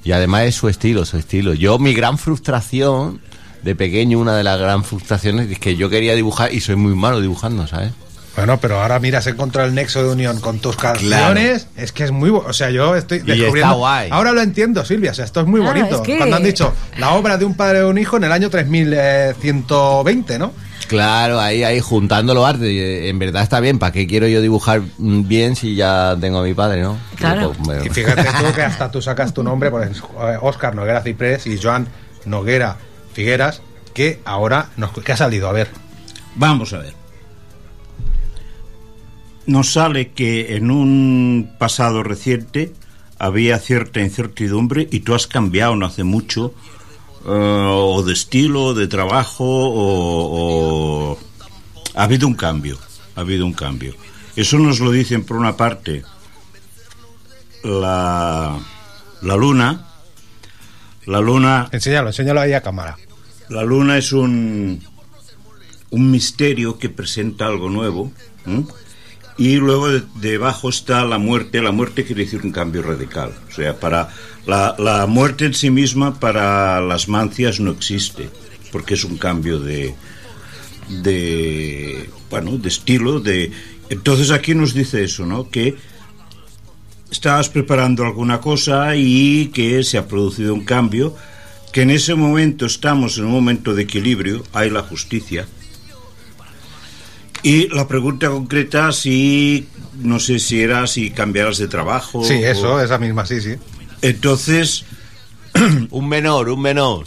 [0.02, 1.54] Y además es su estilo, su estilo.
[1.54, 3.20] Yo, mi gran frustración
[3.62, 6.94] de pequeño, una de las gran frustraciones es que yo quería dibujar y soy muy
[6.94, 7.92] malo dibujando, ¿sabes?
[8.40, 11.66] Bueno, pero ahora miras encontrar el nexo de unión con tus canciones.
[11.76, 12.30] Es que es muy.
[12.30, 13.76] O sea, yo estoy está descubriendo.
[13.76, 14.08] guay.
[14.10, 15.10] Ahora lo entiendo, Silvia.
[15.10, 15.96] O sea, esto es muy Claro, bonito.
[15.96, 18.32] es que- Cuando han dicho la obra de un padre o un hijo en el
[18.32, 20.52] año 3120, ¿no?
[20.88, 22.68] Claro, ahí, ahí juntando los artes.
[22.70, 23.78] y, En verdad está bien.
[23.78, 26.96] ¿Para qué quiero yo dibujar bien si ya tengo a mi padre, no?
[27.16, 27.48] Claro.
[27.52, 27.84] Pues, bueno.
[27.84, 30.08] Y fíjate tú que hasta tú sacas tu nombre, por ejemplo,
[30.42, 31.86] Oscar Noguera Ciprés y Joan
[32.24, 32.76] Noguera
[33.12, 33.60] Figueras,
[33.94, 35.68] que ahora nos, que ha salido, a ver.
[36.36, 36.99] Vamos a ver.
[39.50, 42.72] Nos sale que en un pasado reciente
[43.18, 46.54] había cierta incertidumbre y tú has cambiado no hace mucho,
[47.26, 51.18] eh, o de estilo, o de trabajo, o, o-
[51.96, 52.78] Ha habido un cambio,
[53.16, 53.92] ha habido un cambio.
[54.36, 56.04] Eso nos lo dicen por una parte
[57.64, 58.56] la,
[59.22, 59.86] la luna.
[61.06, 62.96] La luna Enséñalo, enséñalo ahí a cámara.
[63.48, 64.80] la luna es un,
[65.90, 68.12] un misterio que presenta algo nuevo.
[69.40, 71.62] Y luego de- debajo está la muerte.
[71.62, 73.32] La muerte quiere decir un cambio radical.
[73.48, 74.10] O sea, para
[74.46, 78.28] la, la muerte en sí misma para las mancias no existe,
[78.70, 79.94] porque es un cambio de,
[81.02, 83.18] de bueno, de estilo.
[83.20, 83.50] De
[83.88, 85.48] entonces aquí nos dice eso, ¿no?
[85.50, 85.74] Que
[87.10, 91.16] estabas preparando alguna cosa y que se ha producido un cambio,
[91.72, 95.46] que en ese momento estamos en un momento de equilibrio, hay la justicia.
[97.42, 99.66] Y la pregunta concreta, si
[99.98, 102.22] no sé si era si cambiaras de trabajo.
[102.24, 103.54] Sí, eso, o- esa misma, sí, sí.
[104.02, 104.84] Entonces,
[105.90, 107.06] un menor, un menor.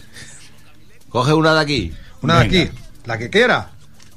[1.09, 1.93] Coge una de aquí.
[2.21, 2.69] Una de aquí,
[3.05, 3.71] la que quiera.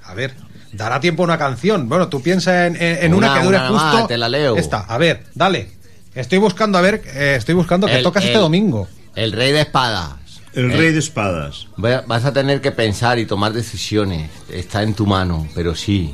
[0.04, 0.34] A ver,
[0.72, 1.88] dará tiempo a una canción.
[1.88, 4.06] Bueno, tú piensa en, en- en una, Una, que dure una más, justo.
[4.06, 4.56] te la leo.
[4.56, 5.70] Esta, a ver, dale.
[6.14, 8.88] Estoy buscando, a ver, eh, estoy buscando que El- tocas este domingo.
[9.14, 10.14] El rey de espadas.
[10.56, 11.68] El Eh, rey de espadas.
[11.82, 14.28] va- Vas a tener que pensar y tomar decisiones.
[14.50, 16.12] Está en tu mano, pero sí.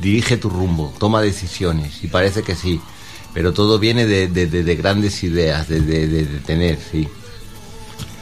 [0.00, 2.02] Dirige tu rumbo, toma decisiones.
[2.02, 2.80] Y parece que sí.
[3.34, 7.06] Pero todo viene de, de- de- de grandes ideas, de, de- de- de tener, sí.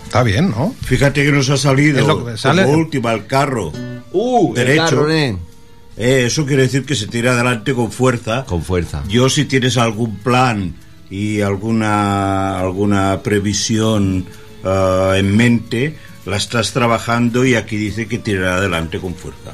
[0.04, 0.74] Está bien, ¿no?
[0.82, 3.72] Fíjate que nos ha salido Es lo que sale- como última el carro.
[4.12, 4.84] Uh, el derecho.
[4.84, 5.10] carro.
[5.10, 8.44] Eh, eso quiere decir que se tira adelante con fuerza.
[8.44, 9.02] Con fuerza.
[9.08, 10.74] Yo si tienes algún plan
[11.10, 14.26] y alguna alguna previsión
[14.64, 15.96] ah, en mente,
[16.26, 19.52] la estás trabajando y aquí dice que tirará adelante con fuerza.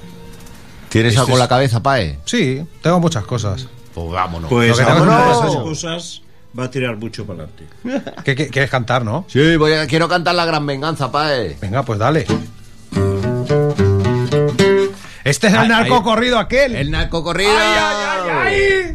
[0.89, 2.19] ¿Tienes Este algo en es- la cabeza, Pae?
[2.25, 3.67] Sí, tengo muchas cosas.
[3.95, 4.49] Pues vámonos.
[4.51, 6.23] Pues es- esas cosas
[6.59, 8.13] va a tirar mucho para adelante.
[8.25, 9.25] ¿Qué, qué- quieres cantar, no?
[9.29, 11.57] Sí, voy a, quiero cantar La Gran Venganza, Pae.
[11.61, 12.27] Venga, pues dale.
[15.27, 16.03] Este es el Ay, narco ay.
[16.03, 16.77] corrido aquel.
[16.77, 17.51] El narco corrido.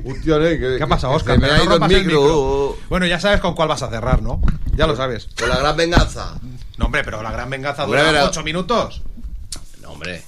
[0.06, 1.40] Hostia, eh, ¿Qué ha pasado, que Oscar?
[1.40, 2.78] me ha no ido el micro.
[2.88, 4.42] Bueno, ya sabes con cuál vas a cerrar, ¿no?
[4.76, 5.28] Ya lo sabes.
[5.38, 6.36] Con La Gran Venganza.
[6.78, 9.04] No, hombre, pero la gran venganza dura ocho minutos.
[9.82, 10.24] No, hombre.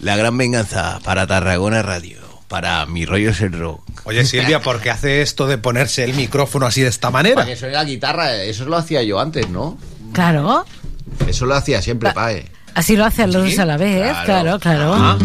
[0.00, 2.18] La Gran Venganza para Tarragona Radio.
[2.46, 3.82] Para Mi Rollo es el Rock.
[4.04, 7.34] Oye, Silvia, ¿por qué hace esto de ponerse el micrófono así de esta manera?
[7.34, 9.76] Para que suene la guitarra, eso lo hacía yo antes, ¿no?
[10.12, 10.64] Claro.
[11.26, 12.46] Eso lo hacía siempre, Pae.
[12.78, 14.94] Así lo hacen los dos a la vez, claro, claro.
[14.94, 15.18] Ah.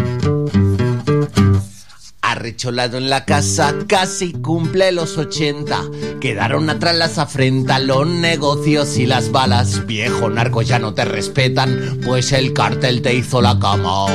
[2.19, 5.83] Arrecholado en la casa, casi cumple los 80.
[6.19, 9.85] Quedaron atrás las afrentas, los negocios y las balas.
[9.85, 14.07] Viejo narco, ya no te respetan, pues el cartel te hizo la cama.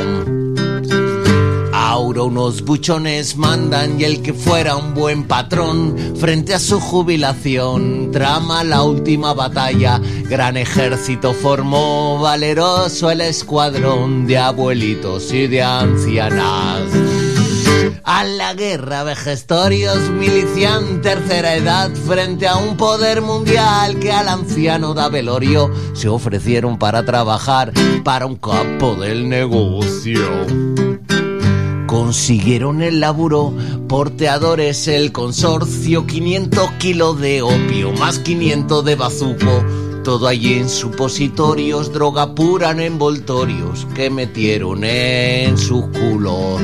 [1.89, 8.11] Ahora unos buchones mandan y el que fuera un buen patrón frente a su jubilación
[8.13, 9.99] trama la última batalla.
[10.29, 16.83] Gran ejército formó valeroso el escuadrón de abuelitos y de ancianas.
[18.05, 24.93] A la guerra vejestorios milician tercera edad frente a un poder mundial que al anciano
[24.93, 27.73] da velorio se ofrecieron para trabajar
[28.05, 30.68] para un capo del negocio.
[31.99, 33.53] Consiguieron el laburo,
[33.89, 39.65] porteadores el consorcio, 500 kilos de opio, más 500 de bazuco.
[40.05, 46.63] Todo allí en supositorios, droga pura en envoltorios que metieron en sus culos.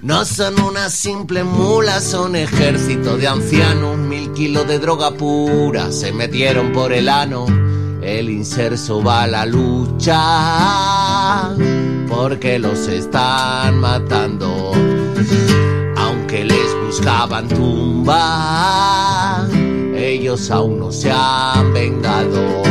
[0.00, 6.10] No son una simple mula, son ejército de ancianos, mil kilos de droga pura se
[6.10, 7.44] metieron por el ano.
[8.00, 10.22] El inserso va a la lucha
[12.14, 14.72] porque los están matando.
[15.96, 19.48] Aunque les buscaban tumba,
[19.96, 22.62] ellos aún no se han vengado.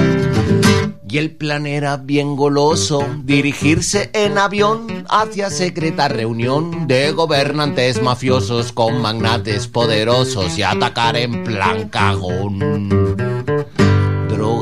[1.10, 8.72] Y el plan era bien goloso, dirigirse en avión hacia secreta reunión de gobernantes mafiosos
[8.72, 13.12] con magnates poderosos y atacar en plan cagón.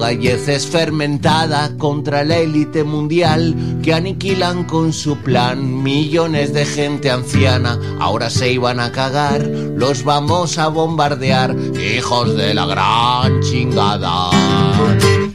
[0.07, 7.79] Heces fermentada contra la élite mundial que aniquilan con su plan millones de gente anciana.
[7.99, 14.29] Ahora se iban a cagar, los vamos a bombardear, hijos de la gran chingada.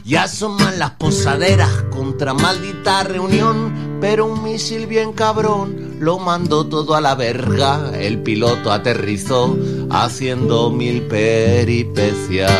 [0.03, 6.95] Y asoman las posaderas contra maldita reunión, pero un misil bien cabrón lo mandó todo
[6.95, 7.91] a la verga.
[7.97, 9.57] El piloto aterrizó
[9.89, 12.51] haciendo mil peripecias.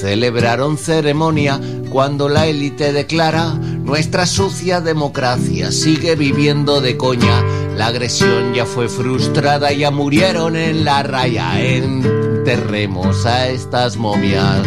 [0.00, 1.60] Celebraron ceremonia
[1.90, 7.44] cuando la élite declara nuestra sucia democracia sigue viviendo de coña.
[7.76, 11.60] La agresión ya fue frustrada, ya murieron en la raya.
[11.60, 14.66] Enterremos a estas momias.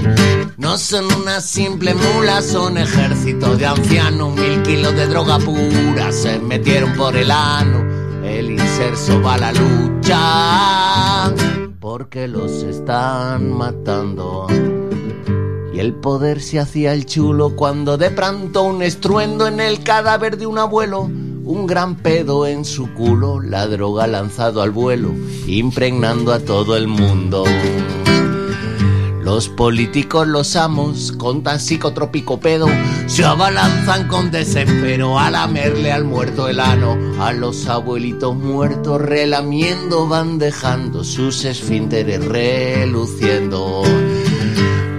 [0.58, 4.36] No son una simple mula, son ejército de ancianos.
[4.36, 7.84] Mil kilos de droga pura se metieron por el ano.
[8.24, 11.34] El inserso va a la lucha
[11.80, 14.48] porque los están matando.
[15.74, 20.38] Y el poder se hacía el chulo cuando de pronto un estruendo en el cadáver
[20.38, 25.12] de un abuelo, un gran pedo en su culo, la droga lanzado al vuelo,
[25.48, 27.44] impregnando a todo el mundo.
[29.24, 32.68] Los políticos, los amos, con tan psicotrópico pedo,
[33.08, 36.98] se abalanzan con desespero a lamerle al muerto el ano.
[37.20, 43.84] A los abuelitos muertos relamiendo van dejando sus esfínteres reluciendo.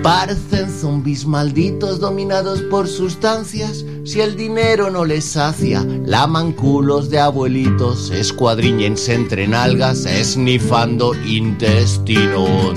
[0.04, 3.86] Parecen zombies malditos dominados por sustancias.
[4.04, 12.74] Si el dinero no les sacia, laman culos de abuelitos, escuadriñense entre nalgas, esnifando intestinos.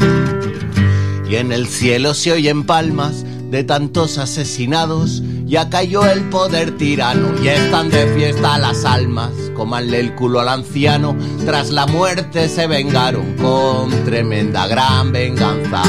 [1.29, 5.21] Y en el cielo se oyen palmas de tantos asesinados.
[5.45, 9.33] Ya cayó el poder tirano y están de fiesta las almas.
[9.53, 11.13] Comanle el culo al anciano,
[11.43, 15.83] tras la muerte se vengaron con tremenda gran venganza.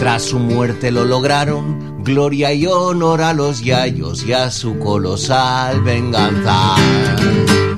[0.00, 5.82] Tras su muerte lo lograron, gloria y honor a los yayos y a su colosal
[5.82, 6.74] venganza.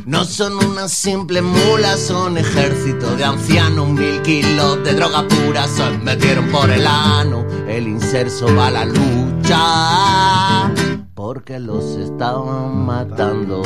[0.07, 5.91] No son una simple mula, son ejército de ancianos, mil kilos de droga pura se
[5.99, 7.45] metieron por el ano.
[7.67, 10.73] El inserso va a la lucha,
[11.15, 13.65] porque los estaban matando.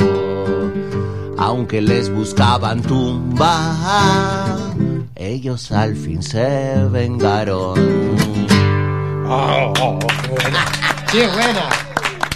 [1.37, 4.55] Aunque les buscaban tumba,
[5.13, 8.36] ellos al fin se vengaron.
[9.29, 10.65] Oh, oh, qué buena.
[11.11, 11.69] Qué buena.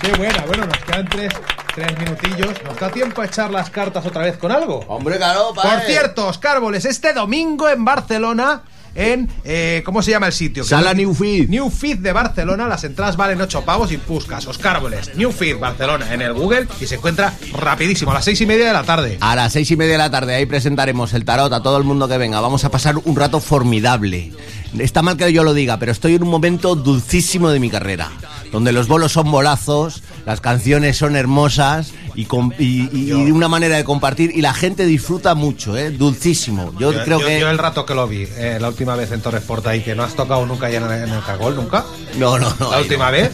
[0.02, 0.44] Qué buena.
[0.46, 1.34] Bueno, nos quedan tres,
[1.74, 2.50] Tres minutillos.
[2.66, 4.84] ¿Nos da tiempo a echar las cartas otra vez con algo?
[4.88, 8.64] Hombre, claro, Por cierto, Oscar Boles, este domingo en Barcelona,
[8.94, 9.30] en.
[9.46, 10.66] eh, ¿Cómo se llama el sitio?
[10.66, 11.48] Sala New Feed.
[11.48, 15.60] New Feed de Barcelona, las entradas valen 8 pavos y buscas Oscar Boles, New Feed
[15.60, 18.84] Barcelona en el Google y se encuentra rapidísimo, a las seis y media de la
[18.84, 19.18] tarde.
[19.22, 21.86] A las seis y media de la tarde ahí presentaremos el tarot a todo el
[21.86, 22.42] mundo que venga.
[22.42, 24.34] Vamos a pasar un rato formidable.
[24.80, 28.10] Está mal que yo lo diga, pero estoy en un momento dulcísimo de mi carrera.
[28.52, 33.32] Donde los bolos son bolazos, las canciones son hermosas y, con- y- y- y de
[33.32, 35.90] una manera de compartir y la gente disfruta mucho, ¿eh?
[35.92, 36.74] Dulcísimo.
[36.80, 37.40] Yo, creo que...
[37.40, 40.04] yo el rato que lo vi, eh, la última vez en Torresport ahí, que no
[40.04, 41.86] has tocado nunca ya en el, Cagol, nunca.
[42.18, 42.72] No, no, no.
[42.72, 43.12] La última no.
[43.14, 43.32] vez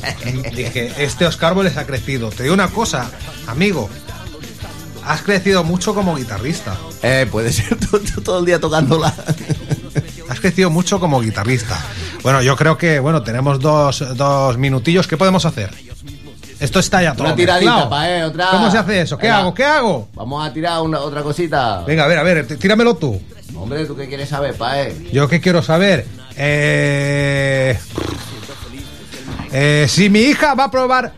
[0.55, 2.29] dije, este Oscar Boles ha crecido.
[2.29, 3.09] Te digo una cosa,
[3.47, 3.89] amigo.
[5.05, 6.75] Has crecido mucho como guitarrista.
[7.01, 9.13] Eh, puede ser todo, todo el día tocándola.
[10.29, 11.79] Has crecido mucho como guitarrista.
[12.23, 15.07] Bueno, yo creo que, bueno, tenemos dos, dos minutillos.
[15.07, 15.71] ¿Qué podemos hacer?
[16.59, 17.27] Esto está ya todo.
[17.27, 18.47] Una tiradita, pa, eh, otra.
[18.49, 19.17] ¿Cómo se hace eso?
[19.17, 19.39] ¿Qué Venga.
[19.39, 19.53] hago?
[19.53, 20.09] ¿Qué hago?
[20.15, 21.83] Vamos a tirar una, otra cosita.
[21.85, 23.21] Venga, a ver, a ver, tíramelo tú.
[23.55, 25.07] Hombre, ¿tú qué quieres saber, pae?
[25.13, 26.05] Yo qué quiero saber.
[26.35, 27.77] Eh,
[29.51, 31.13] eh, si mi hija va a probar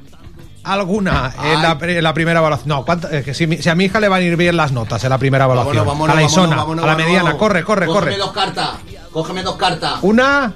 [0.64, 2.68] alguna en la, en la primera evaluación.
[2.70, 5.04] No, ¿cuánta- eh, que si, a mi hija le van a ir bien las notas
[5.04, 5.86] en la primera evaluación.
[5.86, 7.38] Vámonos, vámonos, a la vámonos, isona, vámonos, a la mediana.
[7.38, 8.18] Corre, corre, Cógeme corre.
[8.18, 8.70] dos cartas.
[9.12, 9.96] Cógeme dos cartas.
[10.02, 10.54] Una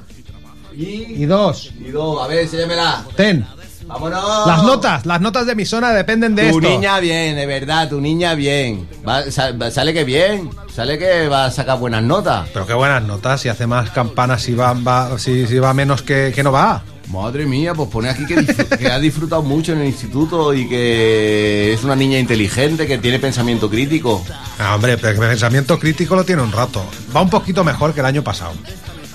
[0.76, 0.84] Y,
[1.24, 1.72] y dos.
[1.80, 2.24] y dos.
[2.24, 3.04] A ver, enséñamela.
[3.16, 3.46] Ten.
[3.86, 4.48] Vámonos.
[4.48, 6.70] Las notas, las notas de mi zona dependen de Tu esto.
[6.70, 8.88] niña bien, de verdad, tu niña bien.
[9.08, 10.50] Va- sale que bien.
[10.74, 12.48] Sale que va a sacar buenas notas.
[12.54, 16.02] Pero qué buenas notas, si hace más campanas, si va, va- si, si va menos
[16.02, 16.82] que, que no va.
[17.10, 21.84] Madre mía, pues pone aquí que, ha disfrutado mucho en el instituto y que es
[21.84, 24.24] una niña inteligente, que tiene pensamiento crítico.
[24.58, 26.84] Ah, hombre, pero el pensamiento crítico lo tiene un rato.
[27.16, 28.54] Va un poquito mejor que el año pasado.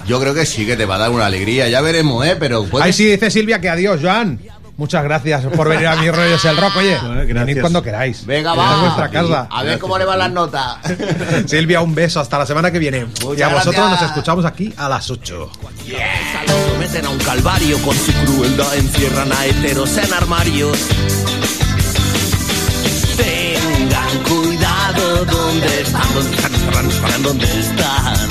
[0.07, 2.37] Yo creo que sí que te va a dar una alegría, ya veremos, ¿eh?
[2.39, 4.41] Pero puede Ahí sí dice Silvia que adiós, Joan.
[4.79, 6.97] Muchas gracias por venir a mi rollo es el rock, oye.
[7.35, 8.25] venid cuando queráis.
[8.25, 8.75] Venga, va.
[8.75, 9.49] Es vuestra casa.
[9.51, 10.77] A ver cómo le van las notas.
[11.47, 12.21] Silvia, un beso.
[12.21, 12.99] Hasta la semana que viene.
[13.37, 14.01] y a vosotros gracias.
[14.01, 15.51] nos escuchamos aquí a las 8.
[16.47, 20.79] Lo someten a un calvario con su crueldad, encierran a heteros en armarios.
[23.17, 28.29] Tengan cuidado donde están, donde están, están, están, donde están.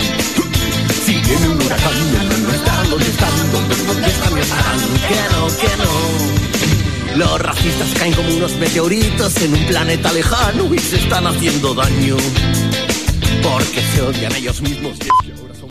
[1.05, 2.89] Si viene un huracán, ¿dónde no están?
[2.89, 3.51] ¿Dónde están?
[3.51, 4.37] ¿Dónde, dónde están?
[4.37, 4.79] Estarán.
[4.79, 6.36] Que no, que no.
[7.17, 12.15] Los racistas caen como unos meteoritos en un planeta lejano y se están haciendo daño.
[13.41, 14.99] Porque se odian ellos mismos.